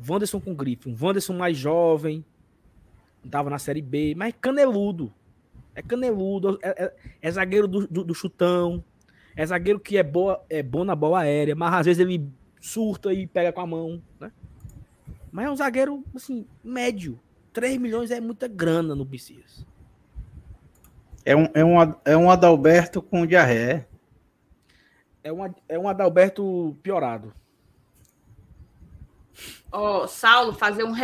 [0.08, 0.88] Wanderson com grife.
[0.88, 2.24] Um Wanderson mais jovem,
[3.30, 5.12] tava na Série B, mas caneludo.
[5.74, 8.84] É caneludo, é, é, é zagueiro do, do, do, chutão,
[9.34, 12.28] é zagueiro que é, boa, é bom na bola aérea, mas às vezes ele
[12.60, 14.30] surta e pega com a mão, né?
[15.30, 17.18] Mas é um zagueiro, assim, médio.
[17.54, 19.64] 3 milhões é muita grana no Bicias.
[21.24, 23.88] É um, é, um, é um Adalberto com diarreia.
[25.24, 27.32] É um, é um Adalberto piorado.
[29.72, 30.94] Ó, oh, Saulo, fazer um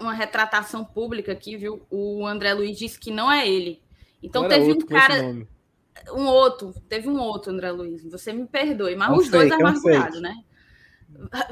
[0.00, 1.86] uma retratação pública aqui, viu?
[1.90, 3.82] O André Luiz disse que não é ele.
[4.22, 5.46] Então teve um cara.
[6.12, 8.02] Um outro, teve um outro, André Luiz.
[8.10, 10.34] Você me perdoe, mas um os fake, dois é amargurados, né?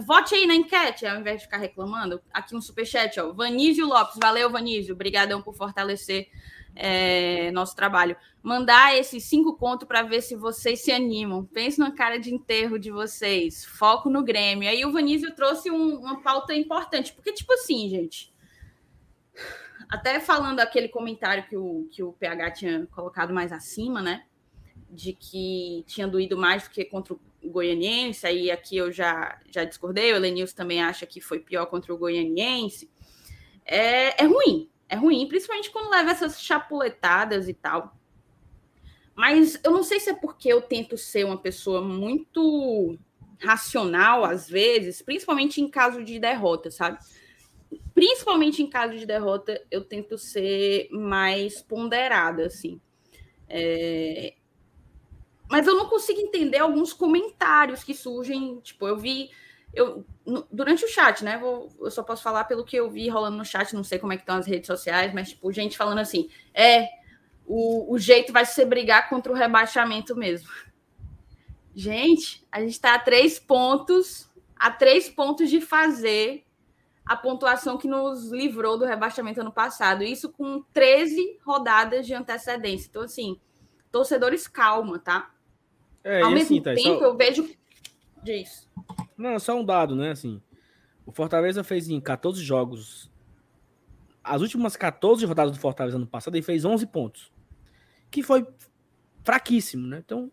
[0.07, 2.21] Vote aí na enquete, ao invés de ficar reclamando.
[2.33, 3.33] Aqui um superchat, ó.
[3.33, 4.95] Vanísio Lopes, valeu, Vanísio.
[4.95, 6.29] Obrigadão por fortalecer
[6.75, 8.17] é, nosso trabalho.
[8.43, 11.45] Mandar esses cinco contos para ver se vocês se animam.
[11.47, 13.65] Pense na cara de enterro de vocês.
[13.65, 14.69] Foco no Grêmio.
[14.69, 18.35] Aí o Vanísio trouxe um, uma pauta importante, porque, tipo assim, gente.
[19.89, 24.25] Até falando aquele comentário que o, que o PH tinha colocado mais acima, né?
[24.91, 29.65] De que tinha doído mais do que contra o Goianiense, aí aqui eu já, já
[29.65, 32.91] discordei, o Elenilson também acha que foi pior contra o Goianiense.
[33.67, 37.97] É, é ruim, é ruim, principalmente quando leva essas chapuletadas e tal.
[39.15, 42.99] Mas eu não sei se é porque eu tento ser uma pessoa muito
[43.41, 46.99] racional às vezes, principalmente em caso de derrota, sabe?
[47.95, 52.81] Principalmente em caso de derrota, eu tento ser mais ponderada, assim.
[53.49, 54.35] É...
[55.49, 58.59] Mas eu não consigo entender alguns comentários que surgem.
[58.61, 59.31] Tipo, eu vi
[59.75, 60.05] eu,
[60.51, 61.39] durante o chat, né?
[61.39, 64.13] Vou, eu só posso falar pelo que eu vi rolando no chat, não sei como
[64.13, 66.89] é que estão as redes sociais, mas, tipo, gente falando assim, é,
[67.47, 70.49] o, o jeito vai ser brigar contra o rebaixamento mesmo.
[71.75, 76.45] Gente, a gente está a três pontos, a três pontos de fazer
[77.05, 80.03] a pontuação que nos livrou do rebaixamento ano passado.
[80.03, 82.89] Isso com 13 rodadas de antecedência.
[82.89, 83.39] Então, assim,
[83.93, 85.31] torcedores, calma, tá?
[86.03, 87.05] É, Ao mesmo assim, tá, tempo, só...
[87.05, 87.49] eu vejo.
[88.25, 88.69] Diz.
[89.17, 90.11] Não, só um dado, né?
[90.11, 90.41] Assim,
[91.05, 93.11] o Fortaleza fez em 14 jogos.
[94.23, 97.31] As últimas 14 rodadas do Fortaleza ano passado, ele fez 11 pontos.
[98.11, 98.47] Que foi
[99.23, 100.03] fraquíssimo, né?
[100.05, 100.33] Então,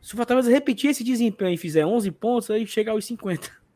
[0.00, 3.58] se o Fortaleza repetir esse desempenho e fizer 11 pontos, aí chega aos 50.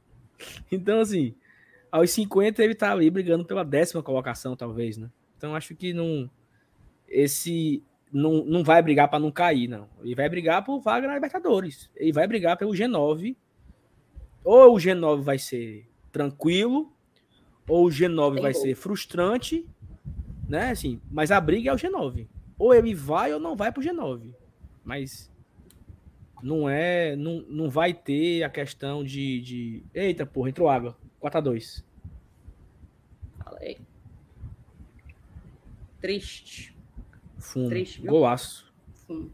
[0.72, 1.36] Então, assim,
[1.88, 5.08] aos 50 ele tá ali brigando pela décima colocação, talvez, né?
[5.36, 6.28] Então, acho que não.
[7.06, 7.80] Esse.
[8.12, 9.88] Não, não vai brigar para não cair, não.
[10.02, 11.88] Ele vai brigar por vaga na Libertadores.
[11.94, 13.36] Ele vai brigar pelo G9
[14.44, 16.93] ou o G9 vai ser tranquilo,
[17.69, 18.62] ou o G9 Tem vai gol.
[18.62, 19.66] ser frustrante,
[20.48, 20.70] né?
[20.70, 22.27] Assim, mas a briga é o G9.
[22.59, 24.35] Ou ele vai ou não vai pro G9.
[24.85, 25.31] Mas
[26.43, 30.97] não é, não, não vai ter a questão de, de eita, porra, entrou água.
[31.20, 31.85] 4 a 2.
[33.44, 33.78] Falei.
[36.01, 36.77] Triste.
[37.39, 37.69] Fundo.
[37.69, 38.10] Triste, viu?
[38.10, 38.73] Golaço.
[39.06, 39.32] Fundo.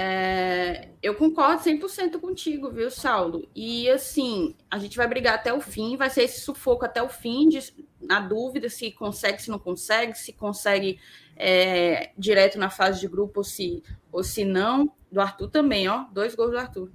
[0.00, 3.48] É, eu concordo 100% contigo, viu, Saulo?
[3.52, 7.08] E assim, a gente vai brigar até o fim, vai ser esse sufoco até o
[7.08, 7.58] fim, de,
[8.00, 11.00] na dúvida se consegue, se não consegue, se consegue
[11.36, 14.92] é, direto na fase de grupo ou se, ou se não.
[15.10, 16.92] Do Arthur também, ó, dois gols do Arthur.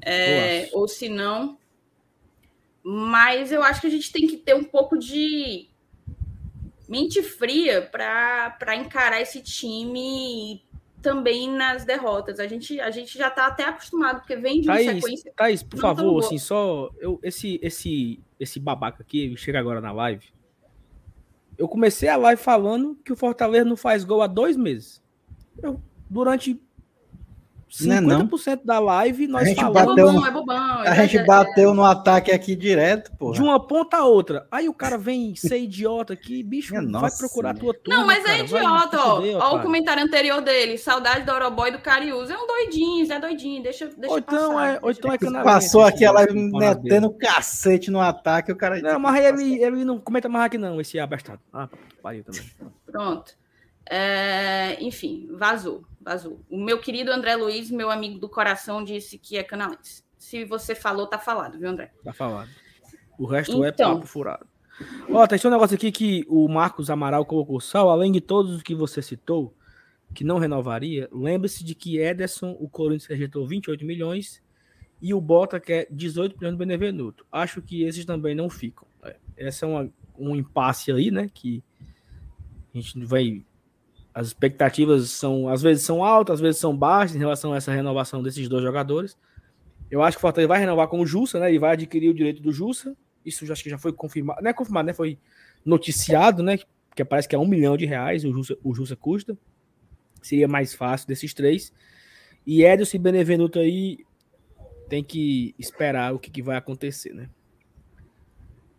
[0.00, 1.58] É, ou se não.
[2.84, 5.68] Mas eu acho que a gente tem que ter um pouco de
[6.88, 10.62] mente fria para encarar esse time
[11.00, 12.40] também nas derrotas.
[12.40, 15.32] A gente, a gente já está até acostumado, porque vem de uma Thaís, sequência.
[15.36, 16.90] Thaís, por favor, assim, só.
[16.98, 20.26] Eu, esse, esse, esse babaca aqui, chega agora na live.
[21.56, 25.02] Eu comecei a live falando que o Fortaleza não faz gol há dois meses.
[25.60, 26.60] Eu, durante
[27.70, 28.64] 50% não, não.
[28.64, 29.94] da live nós a gente falamos.
[29.94, 33.32] Bateu, é bobão, é bobão, a gente é, bateu é, no ataque aqui direto, pô.
[33.32, 34.46] De uma ponta a outra.
[34.50, 38.20] Aí o cara vem ser idiota aqui, bicho, Minha vai procurar tua turma, Não, mas
[38.20, 39.22] é cara, é idiota, ó.
[39.52, 40.78] Ó o comentário anterior dele.
[40.78, 42.30] Saudade do Oroboy do Cariús.
[42.30, 43.62] É um doidinho, é doidinho.
[43.62, 47.90] Deixa, deixa ou então passar, É, ou então é Passou aqui a live metendo cacete
[47.90, 48.80] no ataque, o cara...
[48.80, 51.40] Não, mas ele, ele não comenta mais aqui não, esse abestado.
[51.52, 51.68] Ah,
[52.02, 52.42] pariu também.
[52.86, 53.36] Pronto.
[53.90, 56.40] É, enfim, vazou, vazou.
[56.48, 60.02] O meu querido André Luiz, meu amigo do coração, disse que é canalense.
[60.16, 61.92] Se você falou, tá falado, viu, André?
[62.02, 62.48] Tá falado.
[63.18, 64.46] O resto é então, é papo furado.
[65.10, 67.60] Ó, tem um negócio aqui que o Marcos Amaral colocou.
[67.60, 69.54] Sal, além de todos os que você citou,
[70.14, 74.42] que não renovaria, lembre-se de que Ederson, o Corinthians rejeitou 28 milhões
[75.02, 77.26] e o Bota quer 18 milhões do Benevenuto.
[77.30, 78.86] Acho que esses também não ficam.
[79.02, 81.28] É, essa é uma, um impasse aí, né?
[81.32, 81.62] Que
[82.74, 83.44] a gente vai
[84.18, 87.70] as expectativas são, às vezes são altas, às vezes são baixas em relação a essa
[87.70, 89.16] renovação desses dois jogadores.
[89.88, 91.54] Eu acho que o Fortaleza vai renovar com o Jussa, né?
[91.54, 92.96] E vai adquirir o direito do Jussa.
[93.24, 94.42] Isso já, acho que já foi confirmado.
[94.42, 94.92] Não é confirmado, né?
[94.92, 95.20] Foi
[95.64, 96.58] noticiado, né?
[96.96, 99.38] Que parece que é um milhão de reais o Jussa, o Jussa custa.
[100.20, 101.72] Seria mais fácil desses três.
[102.44, 103.98] E Edson e Benevenuto aí
[104.88, 107.30] tem que esperar o que, que vai acontecer, né?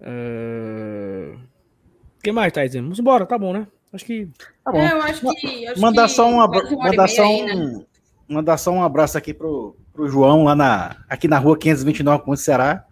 [0.02, 1.40] Uh...
[2.18, 2.84] O que mais dizendo?
[2.84, 3.66] Vamos embora, tá bom, né?
[3.92, 4.30] Acho que.
[4.64, 4.78] Tá bom.
[4.78, 5.68] É, eu acho que.
[5.68, 6.64] Acho mandar, que só um abra...
[6.78, 7.48] mandar, só um...
[7.48, 7.86] Aí, né?
[8.28, 12.32] mandar só um abraço aqui pro, pro João, lá na, aqui na rua 529, com
[12.32, 12.86] o Ceará,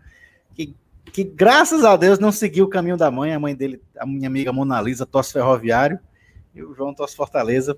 [0.56, 0.76] que,
[1.14, 3.34] que graças a Deus não seguiu o caminho da mãe.
[3.34, 6.00] A mãe dele, a minha amiga Mona Lisa, tosse ferroviário,
[6.54, 7.78] e o João tosse Fortaleza.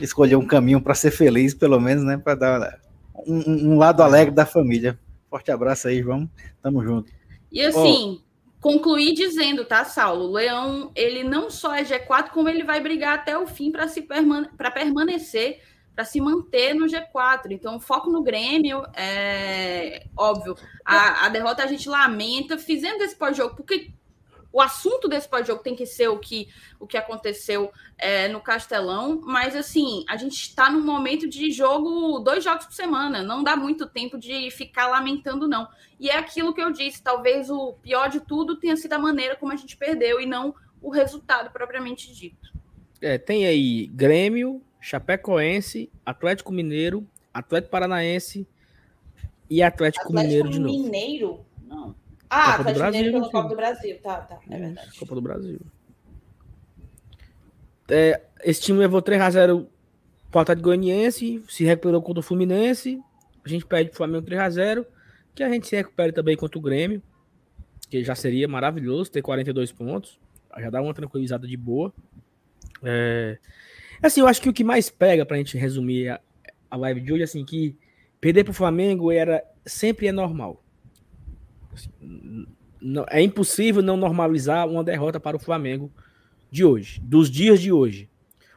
[0.00, 2.18] Escolheu um caminho para ser feliz, pelo menos, né?
[2.18, 2.80] Para dar
[3.26, 4.98] um, um, lado alegre da família.
[5.30, 6.28] Forte abraço aí, João.
[6.62, 7.10] Tamo junto.
[7.50, 8.25] E assim, oh.
[8.66, 10.24] Concluir dizendo, tá, Saulo?
[10.24, 13.86] O Leão, ele não só é G4, como ele vai brigar até o fim para
[13.86, 15.60] permane permanecer
[15.94, 17.52] para se manter no G4.
[17.52, 20.56] Então, foco no Grêmio, é óbvio.
[20.84, 23.92] A, a derrota a gente lamenta, fizendo esse pós-jogo, porque
[24.56, 26.48] o assunto desse pós-jogo tem que ser o que,
[26.80, 32.20] o que aconteceu é, no Castelão, mas assim, a gente está num momento de jogo,
[32.20, 35.68] dois jogos por semana, não dá muito tempo de ficar lamentando, não.
[36.00, 39.36] E é aquilo que eu disse, talvez o pior de tudo tenha sido a maneira
[39.36, 42.50] como a gente perdeu e não o resultado propriamente dito.
[43.02, 48.48] É, tem aí Grêmio, Chapecoense, Atlético Mineiro, Atlético Paranaense
[49.50, 50.82] e Atlético, Atlético Mineiro de novo.
[50.82, 51.46] Mineiro?
[52.28, 53.98] Ah, Copa Atlético Brasil, Mineiro pela Copa do Brasil.
[54.02, 54.38] Tá, tá.
[54.50, 54.98] É verdade.
[54.98, 55.60] Copa do Brasil.
[57.88, 59.66] É, esse time levou 3x0
[60.30, 63.00] para o Atlético Goianiense, se recuperou contra o Fluminense.
[63.44, 64.84] A gente perde o Flamengo 3x0.
[65.34, 67.02] Que a gente se recupere também contra o Grêmio.
[67.88, 70.18] Que já seria maravilhoso ter 42 pontos.
[70.58, 71.92] Já dá uma tranquilizada de boa.
[72.82, 73.38] É,
[74.02, 76.20] Assim, eu acho que o que mais pega pra gente resumir a,
[76.70, 77.76] a live de hoje, assim, que
[78.20, 80.62] perder pro Flamengo era sempre é normal.
[81.76, 82.46] Assim,
[82.80, 85.92] não, é impossível não normalizar uma derrota para o Flamengo
[86.50, 88.08] de hoje, dos dias de hoje.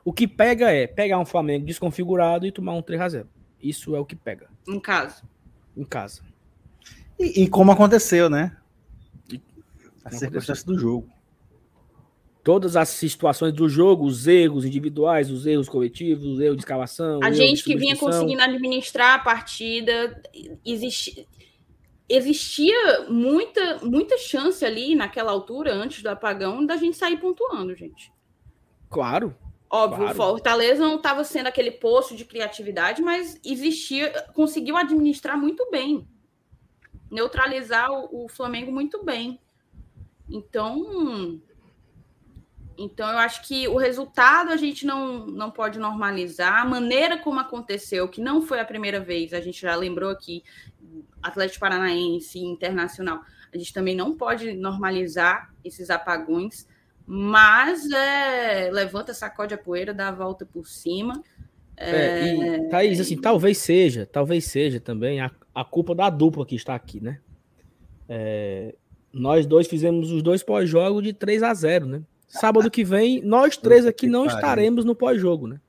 [0.03, 3.29] O que pega é pegar um Flamengo desconfigurado e tomar um 3 a 0
[3.61, 4.49] Isso é o que pega.
[4.67, 5.23] Em casa.
[5.75, 6.21] Em casa.
[7.19, 8.55] E, e como aconteceu, né?
[10.03, 11.09] A circunstância do jogo
[12.49, 17.19] todas as situações do jogo, os erros individuais, os erros coletivos, os erros de escalação.
[17.21, 20.19] A gente que vinha conseguindo administrar a partida,
[20.65, 21.25] existia,
[22.09, 28.11] existia muita, muita chance ali naquela altura, antes do apagão, da gente sair pontuando, gente.
[28.89, 29.35] Claro.
[29.69, 30.13] Óbvio, claro.
[30.13, 36.07] o Fortaleza não estava sendo aquele poço de criatividade, mas existia, conseguiu administrar muito bem,
[37.11, 39.39] neutralizar o, o Flamengo muito bem.
[40.27, 41.39] Então,
[42.79, 46.61] então, eu acho que o resultado a gente não, não pode normalizar.
[46.61, 50.43] A maneira como aconteceu, que não foi a primeira vez, a gente já lembrou aqui,
[51.21, 53.19] Atlético Paranaense, Internacional,
[53.53, 56.65] a gente também não pode normalizar esses apagões,
[57.05, 61.21] mas é, levanta, sacode a poeira, dá a volta por cima.
[61.75, 66.45] É, é, e, Thaís, assim, talvez seja, talvez seja também a, a culpa da dupla
[66.45, 67.19] que está aqui, né?
[68.07, 68.73] É,
[69.11, 72.03] nós dois fizemos os dois pós-jogo de 3 a 0 né?
[72.29, 75.59] Sábado que vem, nós três aqui não estaremos no pós-jogo, né?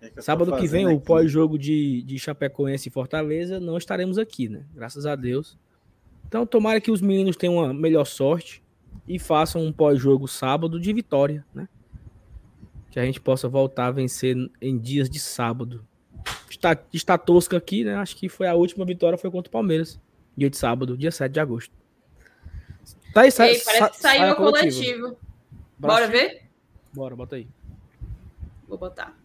[0.00, 4.64] É Sábado que vem, o pós-jogo de, de Chapecoense e Fortaleza, não estaremos aqui, né?
[4.74, 5.56] Graças a Deus.
[6.26, 8.64] Então, tomara que os meninos tenham uma melhor sorte
[9.06, 11.68] e façam um pós-jogo sábado de vitória, né?
[12.90, 15.86] Que a gente possa voltar a vencer em dias de sábado.
[16.50, 17.94] Está, está tosca aqui, né?
[17.94, 20.00] Acho que foi a última vitória foi contra o Palmeiras.
[20.36, 21.72] Dia de sábado, dia 7 de agosto.
[23.14, 25.00] Tá aí, Ei, parece que saiu o coletivo.
[25.00, 25.31] coletivo.
[25.88, 26.48] Bora ver?
[26.94, 27.48] Bora, bota aí.
[28.68, 29.16] Vou botar.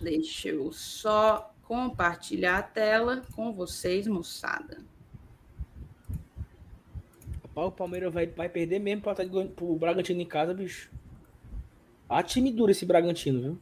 [0.00, 4.78] Deixa eu só compartilhar a tela com vocês, moçada.
[7.54, 9.24] O Palmeiras vai, vai perder mesmo para
[9.60, 10.90] o Bragantino em casa, bicho.
[12.08, 13.58] A time dura esse Bragantino, viu?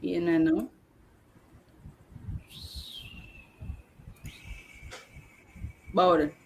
[0.00, 0.70] E não é não?
[5.92, 6.37] Bora.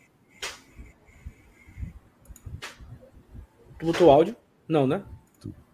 [3.82, 4.36] Tu botou áudio?
[4.68, 5.02] Não, né?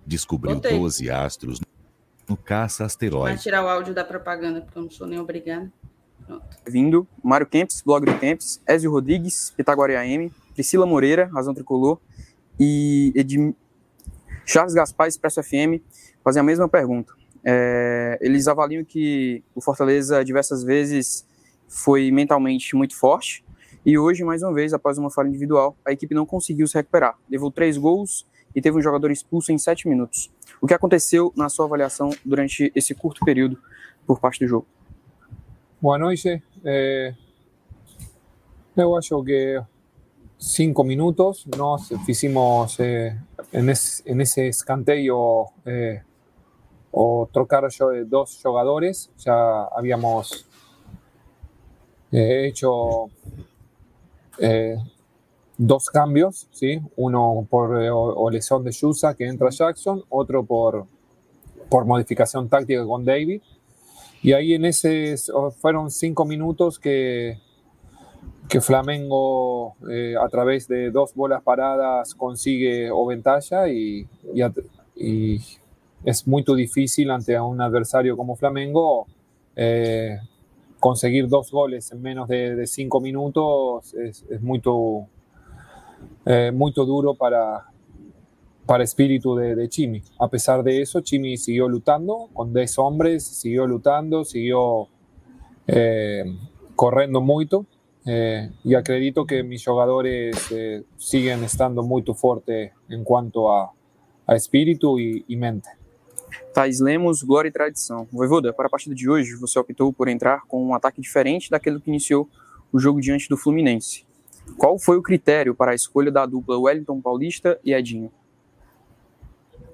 [0.07, 0.79] Descobriu Botei.
[0.79, 1.61] 12 astros
[2.27, 3.35] no caça asteroide.
[3.35, 5.71] Vai tirar o áudio da propaganda, porque eu não sou nem obrigado.
[6.27, 6.57] Pronto.
[6.67, 11.99] Vindo, Mário Kempis, blog do Kempis, Ezio Rodrigues, Pitaguari AM, Priscila Moreira, Razão Tricolor,
[12.59, 13.55] e Edim...
[14.47, 15.83] Charles Gaspar, Expresso FM,
[16.25, 17.13] fazem a mesma pergunta.
[17.45, 21.27] É, eles avaliam que o Fortaleza diversas vezes
[21.69, 23.45] foi mentalmente muito forte,
[23.85, 27.17] e hoje, mais uma vez, após uma falha individual, a equipe não conseguiu se recuperar.
[27.31, 30.31] Levou três gols e teve um jogador expulso em sete minutos.
[30.61, 33.59] O que aconteceu na sua avaliação durante esse curto período
[34.07, 34.67] por parte do jogo?
[35.81, 36.43] Boa noite.
[36.65, 37.15] É...
[38.77, 39.61] Eu acho que
[40.39, 43.17] cinco minutos nós fizemos eh,
[43.53, 46.03] nesse escanteio eh,
[46.93, 47.63] o trocar
[48.07, 49.11] dos jogadores.
[49.19, 50.47] Já havíamos
[52.13, 53.11] eh, hecho
[54.39, 54.77] Eh,
[55.57, 56.81] dos cambios, ¿sí?
[56.97, 57.91] uno por eh,
[58.31, 60.87] lesión de Yusa que entra Jackson, otro por,
[61.69, 63.43] por modificación táctica con David.
[64.23, 65.17] y ahí en ese
[65.61, 67.39] fueron cinco minutos que,
[68.49, 74.09] que Flamengo eh, a través de dos bolas paradas consigue o ventaja y,
[74.97, 75.41] y,
[76.05, 79.07] es muy difícil ante un adversario como Flamengo
[79.57, 80.19] eh,
[80.81, 84.63] conseguir dos goles en menos de, cinco minutos es, muy,
[86.27, 87.67] eh, muy duro para,
[88.69, 90.03] para espíritu de, Chimi.
[90.19, 94.89] A pesar de eso, Chimi siguió luchando con 10 hombres, siguió luchando, siguió
[95.67, 96.25] eh,
[96.77, 97.65] corriendo mucho.
[98.05, 103.73] Eh, y acredito que mis jugadores eh, siguen estando muy fuertes en cuanto a,
[104.27, 105.78] a espírito e, e mente.
[106.59, 108.09] Thais Lemos, glória e tradição.
[108.11, 111.79] Voivoda, para a partida de hoje, você optou por entrar com um ataque diferente daquele
[111.79, 112.29] que iniciou
[112.73, 114.05] o jogo diante do Fluminense.
[114.57, 118.11] Qual foi o critério para a escolha da dupla Wellington Paulista e Edinho?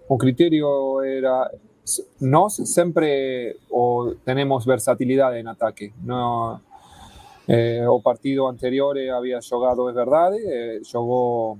[0.06, 1.50] O critério era
[2.20, 3.56] nós sempre
[4.22, 5.90] temos versatilidade em ataque.
[6.02, 6.60] No,
[7.48, 11.56] eh, o partido anterior había jogado, es verdade, eh, jogou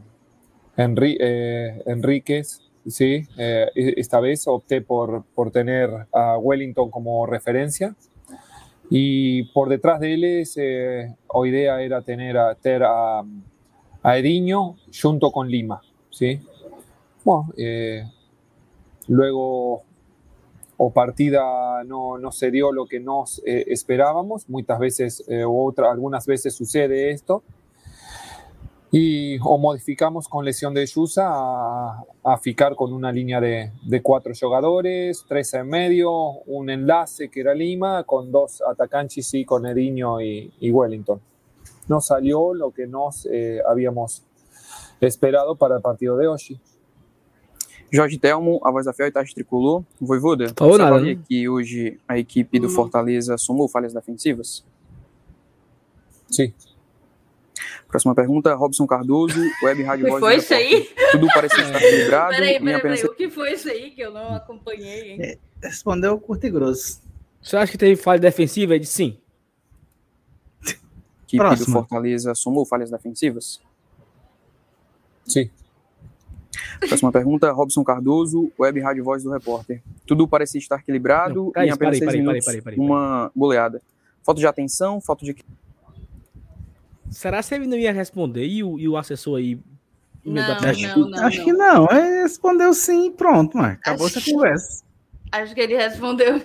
[0.77, 7.95] Henri, eh, Enríquez sí, eh, esta vez opté por, por tener a Wellington como referencia.
[8.91, 10.25] Y por detrás de él,
[10.57, 13.25] eh, la idea era tener a, ter a,
[14.03, 15.81] a Ediño junto con Lima.
[16.11, 16.41] ¿sí?
[17.25, 18.05] Bueno, eh,
[19.09, 19.83] luego
[20.77, 24.49] o partida no, no, se dio lo que nos eh, esperábamos.
[24.49, 27.43] Muchas veces, o otra, algunas veces sucede esto
[28.97, 34.01] y o modificamos con lesión de Yusa a, a ficar con una línea de, de,
[34.01, 36.13] cuatro jugadores, tres en medio,
[36.47, 41.21] un enlace que era Lima, con dos atacantes y con Ediño y, y, Wellington.
[41.89, 44.23] No salió lo que nos eh, habíamos
[45.01, 46.61] esperado para el partido de hoje.
[47.93, 49.83] Jorge Telmo, a voz da Fiel Itachi Tricolor.
[50.01, 54.65] Voivoda, você nada, avalia que hoje a equipe do Fortaleza somou falhas defensivas?
[56.31, 56.55] Sim.
[57.89, 60.15] Próxima pergunta, Robson Cardoso, Web Rádio Voz.
[60.15, 60.91] O que foi isso aí?
[61.13, 62.35] Tudo parece estar equilibrado.
[62.35, 63.05] Peraí, peraí, peraí.
[63.05, 65.19] O que foi isso aí que eu não acompanhei, hein?
[65.21, 67.03] É, respondeu curto e grosso.
[67.43, 68.75] Você acha que teve falha defensiva?
[68.75, 69.19] Ele sim.
[71.37, 71.67] Próximo.
[71.67, 73.61] do Fortaleza somou falhas defensivas?
[75.27, 75.51] Sim.
[76.81, 79.83] Próxima pergunta, Robson Cardoso, Web Rádio Voz do Repórter.
[80.07, 83.83] Tudo parecia estar equilibrado não, em apenas seis minutos, parei, parei, uma goleada.
[84.23, 85.35] Falta de atenção, falta de
[87.11, 89.59] Será que ele não ia responder e o, e o assessor aí?
[90.25, 91.87] Não, não, não, acho que não.
[91.91, 94.85] Ele respondeu sim e pronto, mas acabou acho essa conversa.
[95.31, 96.43] Acho que ele respondeu.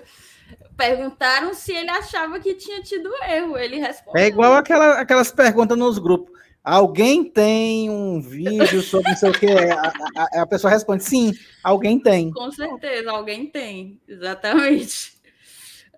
[0.76, 3.58] Perguntaram se ele achava que tinha tido erro.
[3.58, 4.22] Ele respondeu.
[4.22, 6.38] É igual aquela, aquelas perguntas nos grupos.
[6.62, 9.48] Alguém tem um vídeo sobre não sei o que?
[9.48, 11.34] A, a, a, pessoa responde: sim,
[11.64, 12.32] alguém tem.
[12.32, 14.00] Com certeza, alguém tem.
[14.08, 15.14] Exatamente.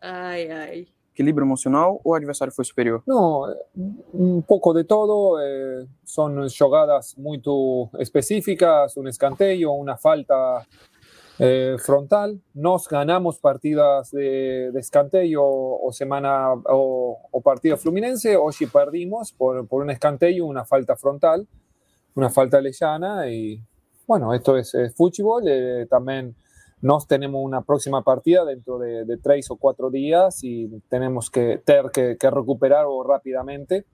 [0.02, 0.88] Ai, ai.
[1.14, 3.04] Equilibrio emocional o adversario fue superior?
[3.06, 3.46] No,
[4.14, 5.42] un poco de todo.
[5.42, 7.42] Eh, son jugadas muy
[8.00, 10.66] específicas, un escanteio, una falta
[11.40, 12.40] eh, frontal.
[12.54, 18.36] Nos ganamos partidas de, de escanteio o semana o, o, partido fluminense.
[18.36, 21.48] Hoy perdimos por, por un escanteio, una falta frontal,
[22.16, 23.28] una falta lejana.
[23.30, 23.62] Y
[24.08, 25.44] bueno, esto es, es fútbol.
[25.48, 26.36] Eh, también
[26.82, 31.60] nos tenemos una próxima partida dentro de, de tres o cuatro días y tenemos que
[31.64, 33.86] tener que, que recuperar rápidamente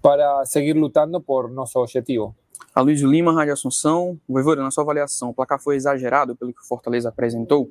[0.00, 2.34] para seguir lutando por nosso objetivo.
[2.74, 4.20] A Luiz Lima, Rádio Assunção.
[4.28, 7.70] Voivoda, na sua avaliação, o placar foi exagerado pelo que o Fortaleza apresentou?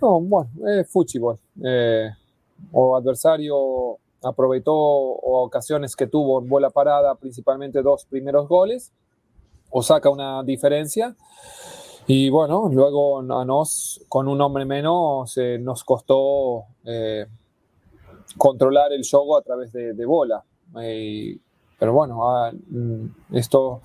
[0.00, 1.38] Não, bom, é futebol.
[1.62, 2.10] É,
[2.72, 8.92] o adversário aproveitou ocasiões que tuvo en bola parada, principalmente dos primeiros goles,
[9.70, 11.14] o saca uma diferença
[12.08, 17.26] Y bueno, luego a nos, con un hombre menos, eh, nos costó eh,
[18.38, 20.44] controlar el juego a través de, de bola.
[20.80, 21.36] Eh,
[21.78, 23.80] pero bueno, ah, mm, esto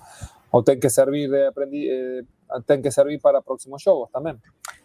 [0.64, 2.24] tem que servir de aprendi, eh,
[2.66, 4.36] tem que servir para próximos jogos também.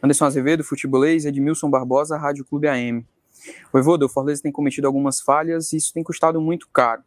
[0.02, 3.06] Anderson Azevedo, futebolês, Edmilson Barbosa, Rádio Clube AM.
[3.72, 7.04] O Evodo, o Fortaleza tem cometido algumas falhas e isso tem custado muito caro.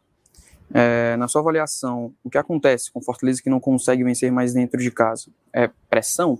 [0.73, 4.79] É, na sua avaliação, o que acontece com Fortaleza que não consegue vencer mais dentro
[4.79, 5.29] de casa?
[5.53, 6.39] É pressão?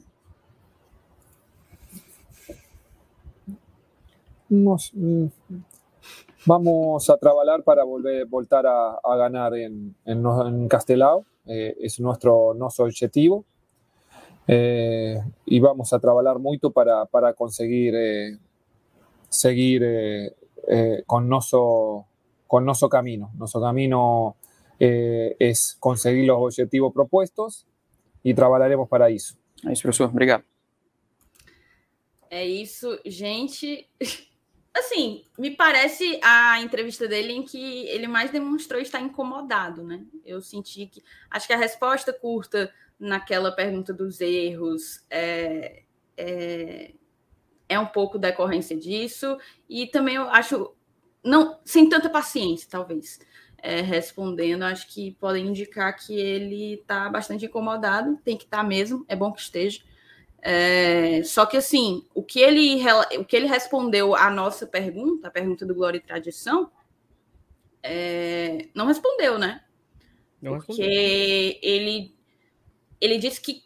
[4.49, 4.91] Nos,
[6.45, 11.99] vamos a trabalhar para volver, voltar a, a ganar en, en, en Castelao, eh, es
[11.99, 13.45] nuestro, nuestro objetivo.
[14.47, 18.37] Eh, y vamos a trabajar mucho para, para conseguir eh,
[19.29, 20.35] seguir eh,
[20.67, 22.05] eh, con nuestro
[22.51, 23.31] con nuestro camino.
[23.35, 24.35] Nuestro camino
[24.77, 27.65] eh, es conseguir los objetivos propuestos
[28.25, 29.37] e trabalharemos para isso.
[29.65, 30.09] É isso, professor.
[30.09, 30.43] Obrigado.
[32.29, 33.87] É isso, gente.
[34.77, 40.03] assim, me parece a entrevista dele em que ele mais demonstrou estar incomodado, né?
[40.25, 41.01] Eu senti que.
[41.29, 42.69] Acho que a resposta curta
[42.99, 45.83] naquela pergunta dos erros é,
[46.17, 46.91] é,
[47.69, 49.37] é um pouco decorrência disso,
[49.69, 50.75] e também eu acho.
[51.23, 53.19] Não, sem tanta paciência, talvez.
[53.63, 58.63] É, respondendo, acho que podem indicar que ele está bastante incomodado, tem que estar tá
[58.63, 59.81] mesmo, é bom que esteja.
[60.41, 62.81] É, só que assim, o que ele
[63.19, 66.71] o que ele respondeu à nossa pergunta, a pergunta do Glória e Tradição,
[67.83, 69.63] é, não respondeu, né?
[70.41, 71.59] Não Porque respondeu.
[71.61, 72.15] ele
[72.99, 73.63] ele disse que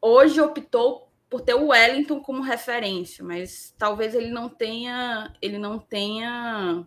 [0.00, 5.78] hoje optou por ter o Wellington como referência, mas talvez ele não tenha ele não
[5.78, 6.86] tenha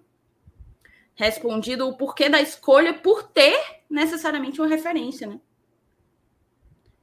[1.16, 3.60] respondido o porquê da escolha por ter
[3.90, 5.40] necessariamente uma referência, né?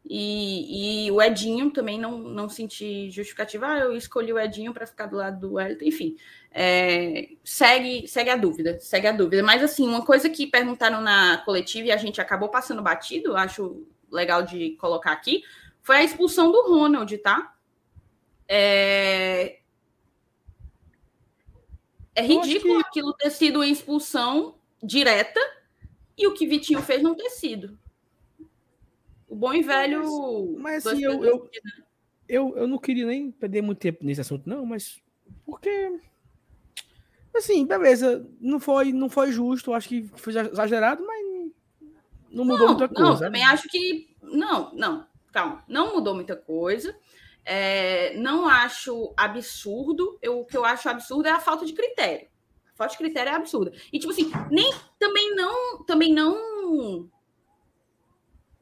[0.08, 3.66] E, e, o Edinho também não, não senti justificativa.
[3.66, 5.84] Ah, eu escolhi o Edinho para ficar do lado do Wellington.
[5.84, 6.16] Enfim,
[6.52, 9.42] é, segue, segue a dúvida, segue a dúvida.
[9.42, 13.84] Mas, assim, uma coisa que perguntaram na coletiva e a gente acabou passando batido, acho
[14.10, 15.42] legal de colocar aqui,
[15.86, 17.54] foi a expulsão do Ronald, tá?
[18.48, 19.60] É,
[22.12, 22.88] é ridículo que...
[22.88, 25.38] aquilo ter sido uma expulsão direta
[26.18, 27.78] e o que Vitinho fez não ter sido.
[29.28, 30.02] O bom e velho.
[30.58, 31.50] Mas, mas assim, eu, eu,
[32.28, 35.00] eu, eu não queria nem perder muito tempo nesse assunto, não, mas.
[35.44, 36.00] Porque.
[37.32, 38.28] Assim, beleza.
[38.40, 41.24] Não foi, não foi justo, acho que foi exagerado, mas
[42.28, 43.04] não mudou não, muita coisa.
[43.04, 43.26] Não, né?
[43.26, 44.16] também acho que.
[44.20, 45.06] Não, não,
[45.36, 45.62] calma.
[45.68, 46.96] Não mudou muita coisa.
[47.44, 50.18] É, não acho absurdo.
[50.22, 52.26] Eu, o que eu acho absurdo é a falta de critério.
[52.72, 53.72] A falta de critério é absurda.
[53.92, 55.84] E, tipo assim, nem também não.
[55.84, 57.10] Também não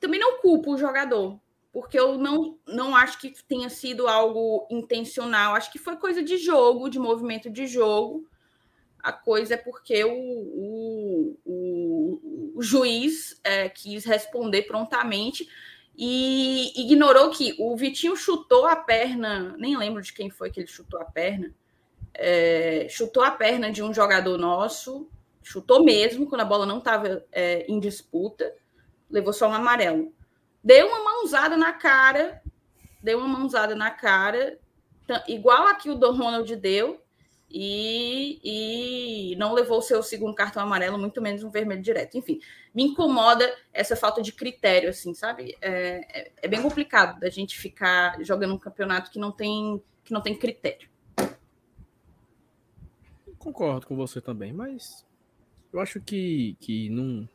[0.00, 1.40] também não culpo o jogador,
[1.72, 5.54] porque eu não, não acho que tenha sido algo intencional.
[5.54, 8.28] Acho que foi coisa de jogo, de movimento de jogo.
[8.98, 15.48] A coisa é porque o, o, o, o juiz é, quis responder prontamente
[15.96, 20.66] e ignorou que o Vitinho chutou a perna, nem lembro de quem foi que ele
[20.66, 21.54] chutou a perna,
[22.12, 25.08] é, chutou a perna de um jogador nosso,
[25.42, 28.52] chutou mesmo, quando a bola não estava é, em disputa
[29.14, 30.12] levou só um amarelo.
[30.62, 32.42] Deu uma mãozada na cara,
[33.02, 34.58] deu uma mãozada na cara,
[35.28, 37.03] igual a que o Don Ronald deu,
[37.56, 38.40] e,
[39.32, 42.18] e não levou o seu segundo cartão amarelo, muito menos um vermelho direto.
[42.18, 42.40] Enfim,
[42.74, 45.56] me incomoda essa falta de critério, assim, sabe?
[45.62, 50.12] É, é, é bem complicado da gente ficar jogando um campeonato que não tem, que
[50.12, 50.88] não tem critério.
[53.38, 55.06] Concordo com você também, mas
[55.72, 57.28] eu acho que, que não.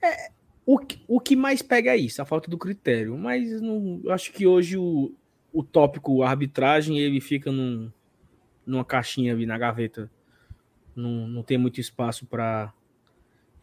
[0.00, 0.30] É,
[0.64, 3.18] o, o que mais pega é isso, a falta do critério.
[3.18, 5.12] Mas não, eu acho que hoje o,
[5.52, 7.92] o tópico arbitragem ele fica num,
[8.66, 10.10] numa caixinha ali na gaveta.
[10.94, 12.72] Não, não tem muito espaço para.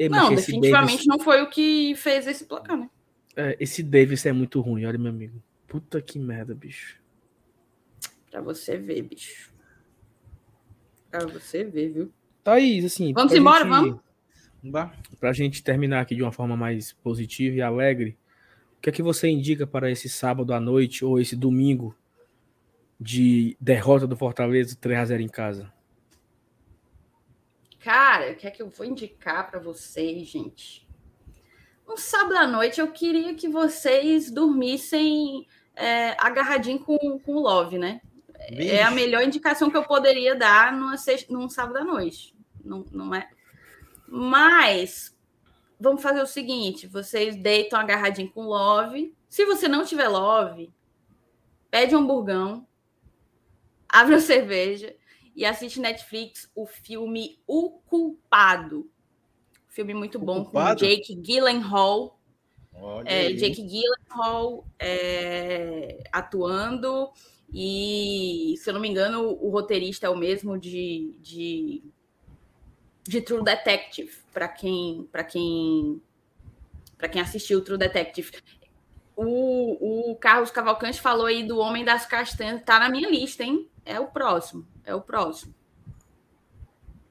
[0.09, 1.07] Não, definitivamente Davis...
[1.07, 2.89] não foi o que fez esse placar, né?
[3.35, 5.41] É, esse Davis é muito ruim, olha, meu amigo.
[5.67, 6.99] Puta que merda, bicho.
[8.31, 9.53] Pra você ver, bicho.
[11.11, 12.13] Pra você ver, viu?
[12.43, 13.13] Thaís, assim.
[13.13, 13.99] Vamos embora, gente...
[14.61, 14.91] vamos?
[15.19, 18.17] Para a gente terminar aqui de uma forma mais positiva e alegre,
[18.77, 21.95] o que é que você indica para esse sábado à noite ou esse domingo
[22.99, 25.71] de derrota do Fortaleza 3 a 0 em casa?
[27.80, 30.88] Cara, o que é que eu vou indicar para vocês, gente?
[31.88, 37.77] Um sábado à noite eu queria que vocês dormissem é, agarradinho com, com o Love,
[37.77, 38.01] né?
[38.51, 38.73] Bicho.
[38.73, 40.95] É a melhor indicação que eu poderia dar numa,
[41.30, 42.35] num sábado à noite.
[42.63, 43.30] Não, não é?
[44.07, 45.15] Mas
[45.80, 49.15] vamos fazer o seguinte: vocês deitam agarradinho com love.
[49.27, 50.73] Se você não tiver love,
[51.69, 52.67] pede um hamburgão,
[53.89, 54.95] abre a cerveja
[55.35, 58.89] e assiste Netflix o filme O Culpado.
[59.67, 62.19] Filme muito bom com Jake Gyllenhaal.
[63.05, 67.11] É, Jake Gyllenhaal é, atuando
[67.53, 71.83] e, se eu não me engano, o roteirista é o mesmo de, de
[73.09, 75.99] de True Detective, para quem, para quem,
[76.95, 78.31] para quem assistiu True Detective.
[79.15, 83.67] O, o Carlos Cavalcante falou aí do Homem das Castanhas, tá na minha lista, hein?
[83.89, 85.51] É o próximo, é o próximo.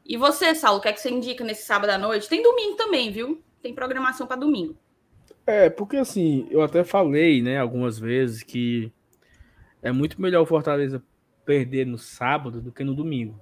[0.07, 2.29] E você, Saulo, o que é que você indica nesse sábado à noite?
[2.29, 3.43] Tem domingo também, viu?
[3.61, 4.77] Tem programação para domingo.
[5.45, 8.93] É, porque assim, eu até falei, né, algumas vezes que
[9.83, 11.03] é muito melhor o Fortaleza
[11.45, 13.41] perder no sábado do que no domingo.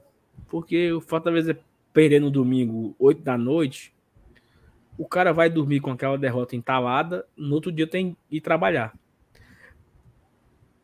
[0.48, 1.58] Porque o Fortaleza
[1.92, 3.94] perder no domingo, 8 da noite,
[4.96, 8.98] o cara vai dormir com aquela derrota entalada, no outro dia tem que ir trabalhar.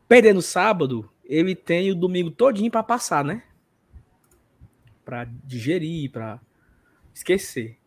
[0.06, 3.42] Perder no sábado, ele tem o domingo todinho para passar, né?
[5.04, 6.40] para digerir, para
[7.14, 7.78] esquecer.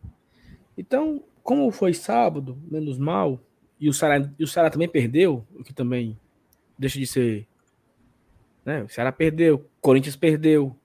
[0.76, 3.40] Então, como foi sábado, menos mal,
[3.80, 6.18] e o Ceará, e o Ceará também perdeu, o que também
[6.78, 7.46] deixa de ser.
[8.64, 8.82] Né?
[8.82, 10.76] O Ceará perdeu, Corinthians perdeu,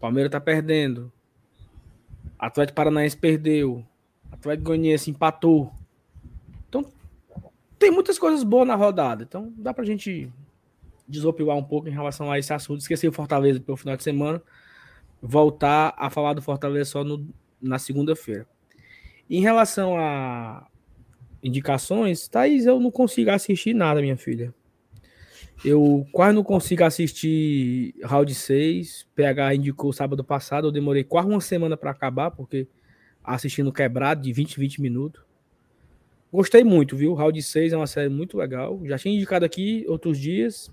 [0.00, 1.12] Palmeiras tá perdendo,
[2.38, 3.84] Atlético Paranaense perdeu,
[4.30, 5.72] Atlético Goianiense empatou.
[6.68, 6.84] Então,
[7.78, 9.24] tem muitas coisas boas na rodada.
[9.24, 10.30] Então, dá pra gente
[11.08, 12.80] desopilar um pouco em relação a esse assunto.
[12.80, 14.42] Esqueci o Fortaleza pelo final de semana.
[15.20, 17.26] Voltar a falar do Fortaleza só no,
[17.60, 18.46] na segunda-feira.
[19.28, 20.66] Em relação a
[21.42, 24.54] indicações, Thaís, eu não consigo assistir nada, minha filha.
[25.64, 29.08] Eu quase não consigo assistir Round 6.
[29.14, 30.68] PH indicou sábado passado.
[30.68, 32.68] Eu demorei quase uma semana para acabar, porque
[33.24, 35.22] assistindo quebrado de 20, 20 minutos.
[36.32, 37.14] Gostei muito, viu?
[37.14, 38.80] Round 6 é uma série muito legal.
[38.84, 40.70] Já tinha indicado aqui outros dias.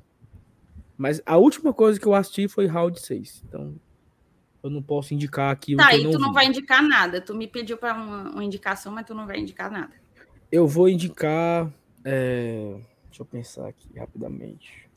[0.98, 3.44] Mas a última coisa que eu assisti foi Round 6.
[3.48, 3.76] Então,
[4.64, 5.76] eu não posso indicar aqui.
[5.76, 6.36] Tá, e tu não vi.
[6.36, 7.22] vai indicar nada.
[7.22, 9.94] Tu me pediu para uma, uma, indicação, mas tu não vai indicar nada.
[10.52, 11.72] Eu vou indicar.
[12.04, 12.80] É...
[13.06, 14.90] Deixa eu pensar aqui rapidamente.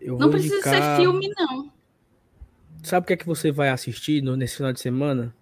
[0.00, 0.74] Eu não precisa indicar...
[0.74, 1.72] ser filme, não.
[2.82, 5.34] Sabe o que é que você vai assistir no, nesse final de semana?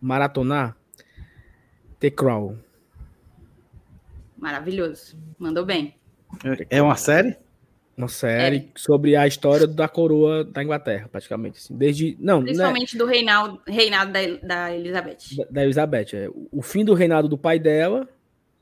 [0.00, 0.76] Maratonar?
[1.98, 2.58] The Crown.
[4.36, 5.16] Maravilhoso.
[5.38, 5.96] Mandou bem.
[6.70, 7.36] É uma série?
[7.96, 8.64] Uma série é.
[8.74, 11.58] sobre a história da coroa da Inglaterra, praticamente.
[11.58, 11.76] Assim.
[11.76, 12.46] Desde, não, né?
[12.46, 12.98] Principalmente né?
[12.98, 15.18] do reinado, reinado da, da Elizabeth.
[15.36, 16.28] Da, da, Elizabeth, é.
[16.50, 18.08] O fim do reinado do pai dela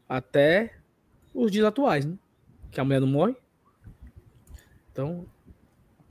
[0.08, 0.72] até
[1.32, 2.14] os dias atuais, né?
[2.72, 3.36] Que a mulher não morre.
[4.92, 5.24] Então.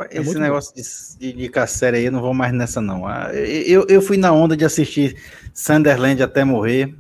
[0.10, 3.06] É Esse negócio de, de, de série aí, eu não vou mais nessa, não.
[3.06, 5.22] Ah, eu, eu fui na onda de assistir
[5.54, 6.96] Sunderland até morrer.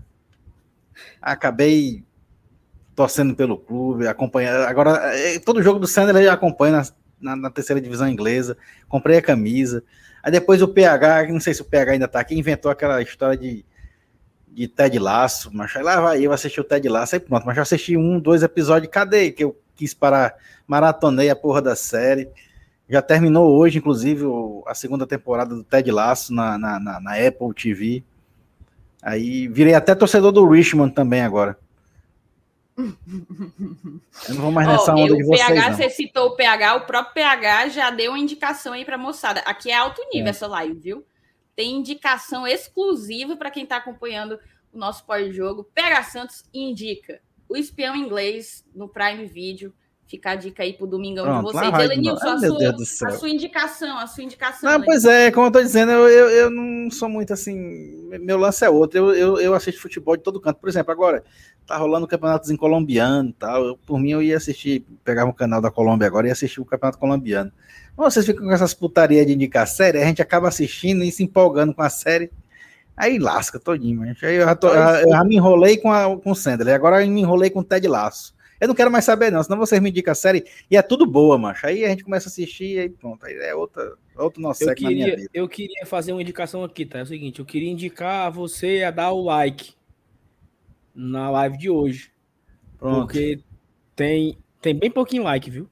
[1.21, 2.03] Acabei
[2.99, 4.65] torcendo pelo clube, acompanhando.
[4.65, 6.85] Agora, é, todo jogo do Sander eu acompanho na,
[7.21, 8.57] na, na, terceira divisão inglesa.
[8.89, 9.81] Comprei a camisa.
[10.21, 13.37] Aí depois o PH, não sei se o PH ainda tá aqui, inventou aquela história
[13.37, 13.63] de,
[14.49, 15.49] de Ted Laço.
[15.53, 17.15] Mas lá vai eu assistir o Ted Laço.
[17.15, 18.91] Aí pronto, mas já assisti um, dois episódios.
[18.91, 20.35] Cadê que eu quis parar?
[20.67, 22.27] Maratonei a porra da série.
[22.89, 24.25] Já terminou hoje, inclusive,
[24.67, 28.03] a segunda temporada do Ted Laço na, na, na, na Apple TV.
[29.01, 31.57] Aí virei até torcedor do Richmond também agora.
[34.29, 35.41] Eu não vou mais nessa oh, onda de vocês.
[35.41, 35.77] O PH, não.
[35.77, 39.41] você citou o PH, o próprio PH já deu uma indicação aí para moçada.
[39.41, 40.29] Aqui é alto nível é.
[40.29, 41.05] essa live, viu?
[41.55, 44.39] Tem indicação exclusiva para quem está acompanhando
[44.71, 45.69] o nosso pós-jogo.
[45.73, 49.73] PH Santos indica o espião inglês no Prime Video.
[50.09, 51.83] Fica a dica aí pro domingão Pronto, de vocês.
[51.83, 54.71] Elenilson, a, sua, a sua indicação, a sua indicação.
[54.71, 58.09] Não, pois é, como eu tô dizendo, eu, eu, eu, não sou muito assim.
[58.19, 58.97] Meu lance é outro.
[58.97, 60.59] Eu, eu, eu assisto futebol de todo canto.
[60.59, 61.23] Por exemplo, agora,
[61.63, 63.63] tá rolando campeonatos em colombiano e tal.
[63.63, 66.65] Eu, por mim, eu ia assistir, pegava um canal da Colômbia agora e assistir o
[66.65, 67.51] campeonato colombiano.
[67.95, 71.71] Vocês ficam com essas putarias de indicar série, a gente acaba assistindo e se empolgando
[71.71, 72.31] com a série.
[72.97, 76.31] Aí lasca todinho, mas aí eu já, tô, eu já me enrolei com, a, com
[76.31, 78.33] o Sandler, agora eu me enrolei com o Ted Laço.
[78.59, 81.05] Eu não quero mais saber, não, senão vocês me indicam a série e é tudo
[81.05, 81.65] boa, macho.
[81.65, 84.75] Aí a gente começa a assistir e aí pronto, aí é outra, outro nosso eu
[84.75, 85.29] queria, na minha vida.
[85.33, 86.99] Eu queria fazer uma indicação aqui, tá?
[86.99, 89.73] É o seguinte, eu queria indicar a você a dar o like
[90.93, 92.11] na live de hoje.
[92.77, 93.01] Pronto.
[93.01, 93.41] Porque
[93.95, 95.69] tem, tem bem pouquinho like, viu?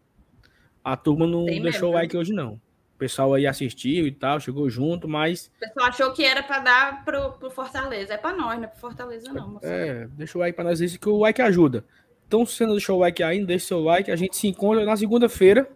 [0.83, 2.53] A turma não tem deixou o like hoje, não.
[2.53, 5.51] O pessoal aí assistiu e tal, chegou junto, mas.
[5.57, 8.13] O pessoal achou que era para dar pro, pro Fortaleza.
[8.13, 9.51] É para nós, não é pro Fortaleza, não.
[9.51, 9.67] Moça.
[9.67, 11.85] É, deixa o like para nós, isso que o like ajuda.
[12.27, 14.11] Então, se você não deixou o like ainda, deixe seu like.
[14.11, 15.69] A gente se encontra na segunda-feira.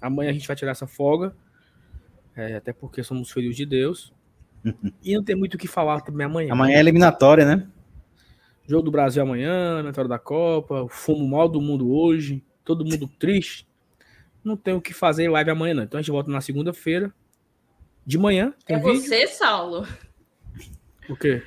[0.00, 1.36] Amanhã a gente vai tirar essa folga.
[2.34, 4.12] É, até porque somos filhos de Deus.
[5.04, 6.52] e não tem muito o que falar também amanhã.
[6.52, 7.68] Amanhã é eliminatória, né?
[8.66, 13.06] Jogo do Brasil amanhã, vitória da Copa, o fumo mal do mundo hoje, todo mundo
[13.18, 13.66] triste.
[14.42, 15.82] Não tem o que fazer live amanhã, não.
[15.82, 17.12] Então a gente volta na segunda-feira.
[18.04, 18.54] De manhã.
[18.66, 19.00] é vídeo.
[19.00, 19.86] você, Saulo.
[21.08, 21.42] O quê?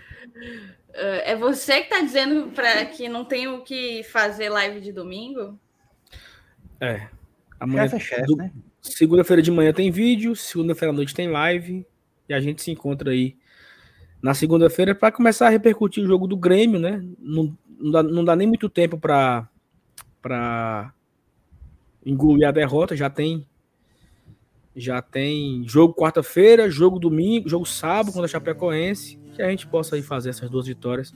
[0.98, 5.60] É, você que tá dizendo para que não tem o que fazer live de domingo?
[6.80, 7.08] É.
[7.60, 8.52] Amanhã, chefe é chefe, né?
[8.82, 11.86] Segunda-feira de manhã tem vídeo, segunda-feira à noite tem live
[12.30, 13.36] e a gente se encontra aí
[14.22, 17.04] na segunda-feira para começar a repercutir o jogo do Grêmio, né?
[17.20, 19.48] Não, não, dá, não dá nem muito tempo para
[20.22, 20.92] para
[22.06, 23.46] engolir a derrota, já tem
[24.76, 29.96] já tem jogo quarta-feira, jogo domingo, jogo sábado contra a Chapecoense, que a gente possa
[29.96, 31.14] aí fazer essas duas vitórias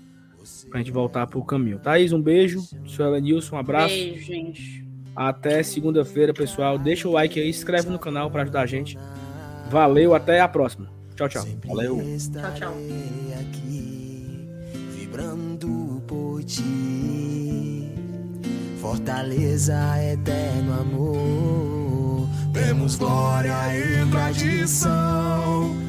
[0.69, 1.79] para a gente voltar para o caminho.
[1.79, 2.61] Thaís, um beijo.
[2.85, 3.93] Sou Elenilson, um abraço.
[3.93, 4.85] Beijo, gente.
[5.15, 6.77] Até segunda-feira, pessoal.
[6.77, 8.97] Deixa o like aí, se inscreve no canal para ajudar a gente.
[9.69, 10.89] Valeu, até a próxima.
[11.15, 11.45] Tchau, tchau.
[11.65, 11.97] Valeu.
[11.97, 12.73] Tchau, tchau.
[14.95, 17.91] vibrando por ti.
[18.79, 22.29] Fortaleza, eterno amor.
[22.53, 25.88] Temos glória e tradição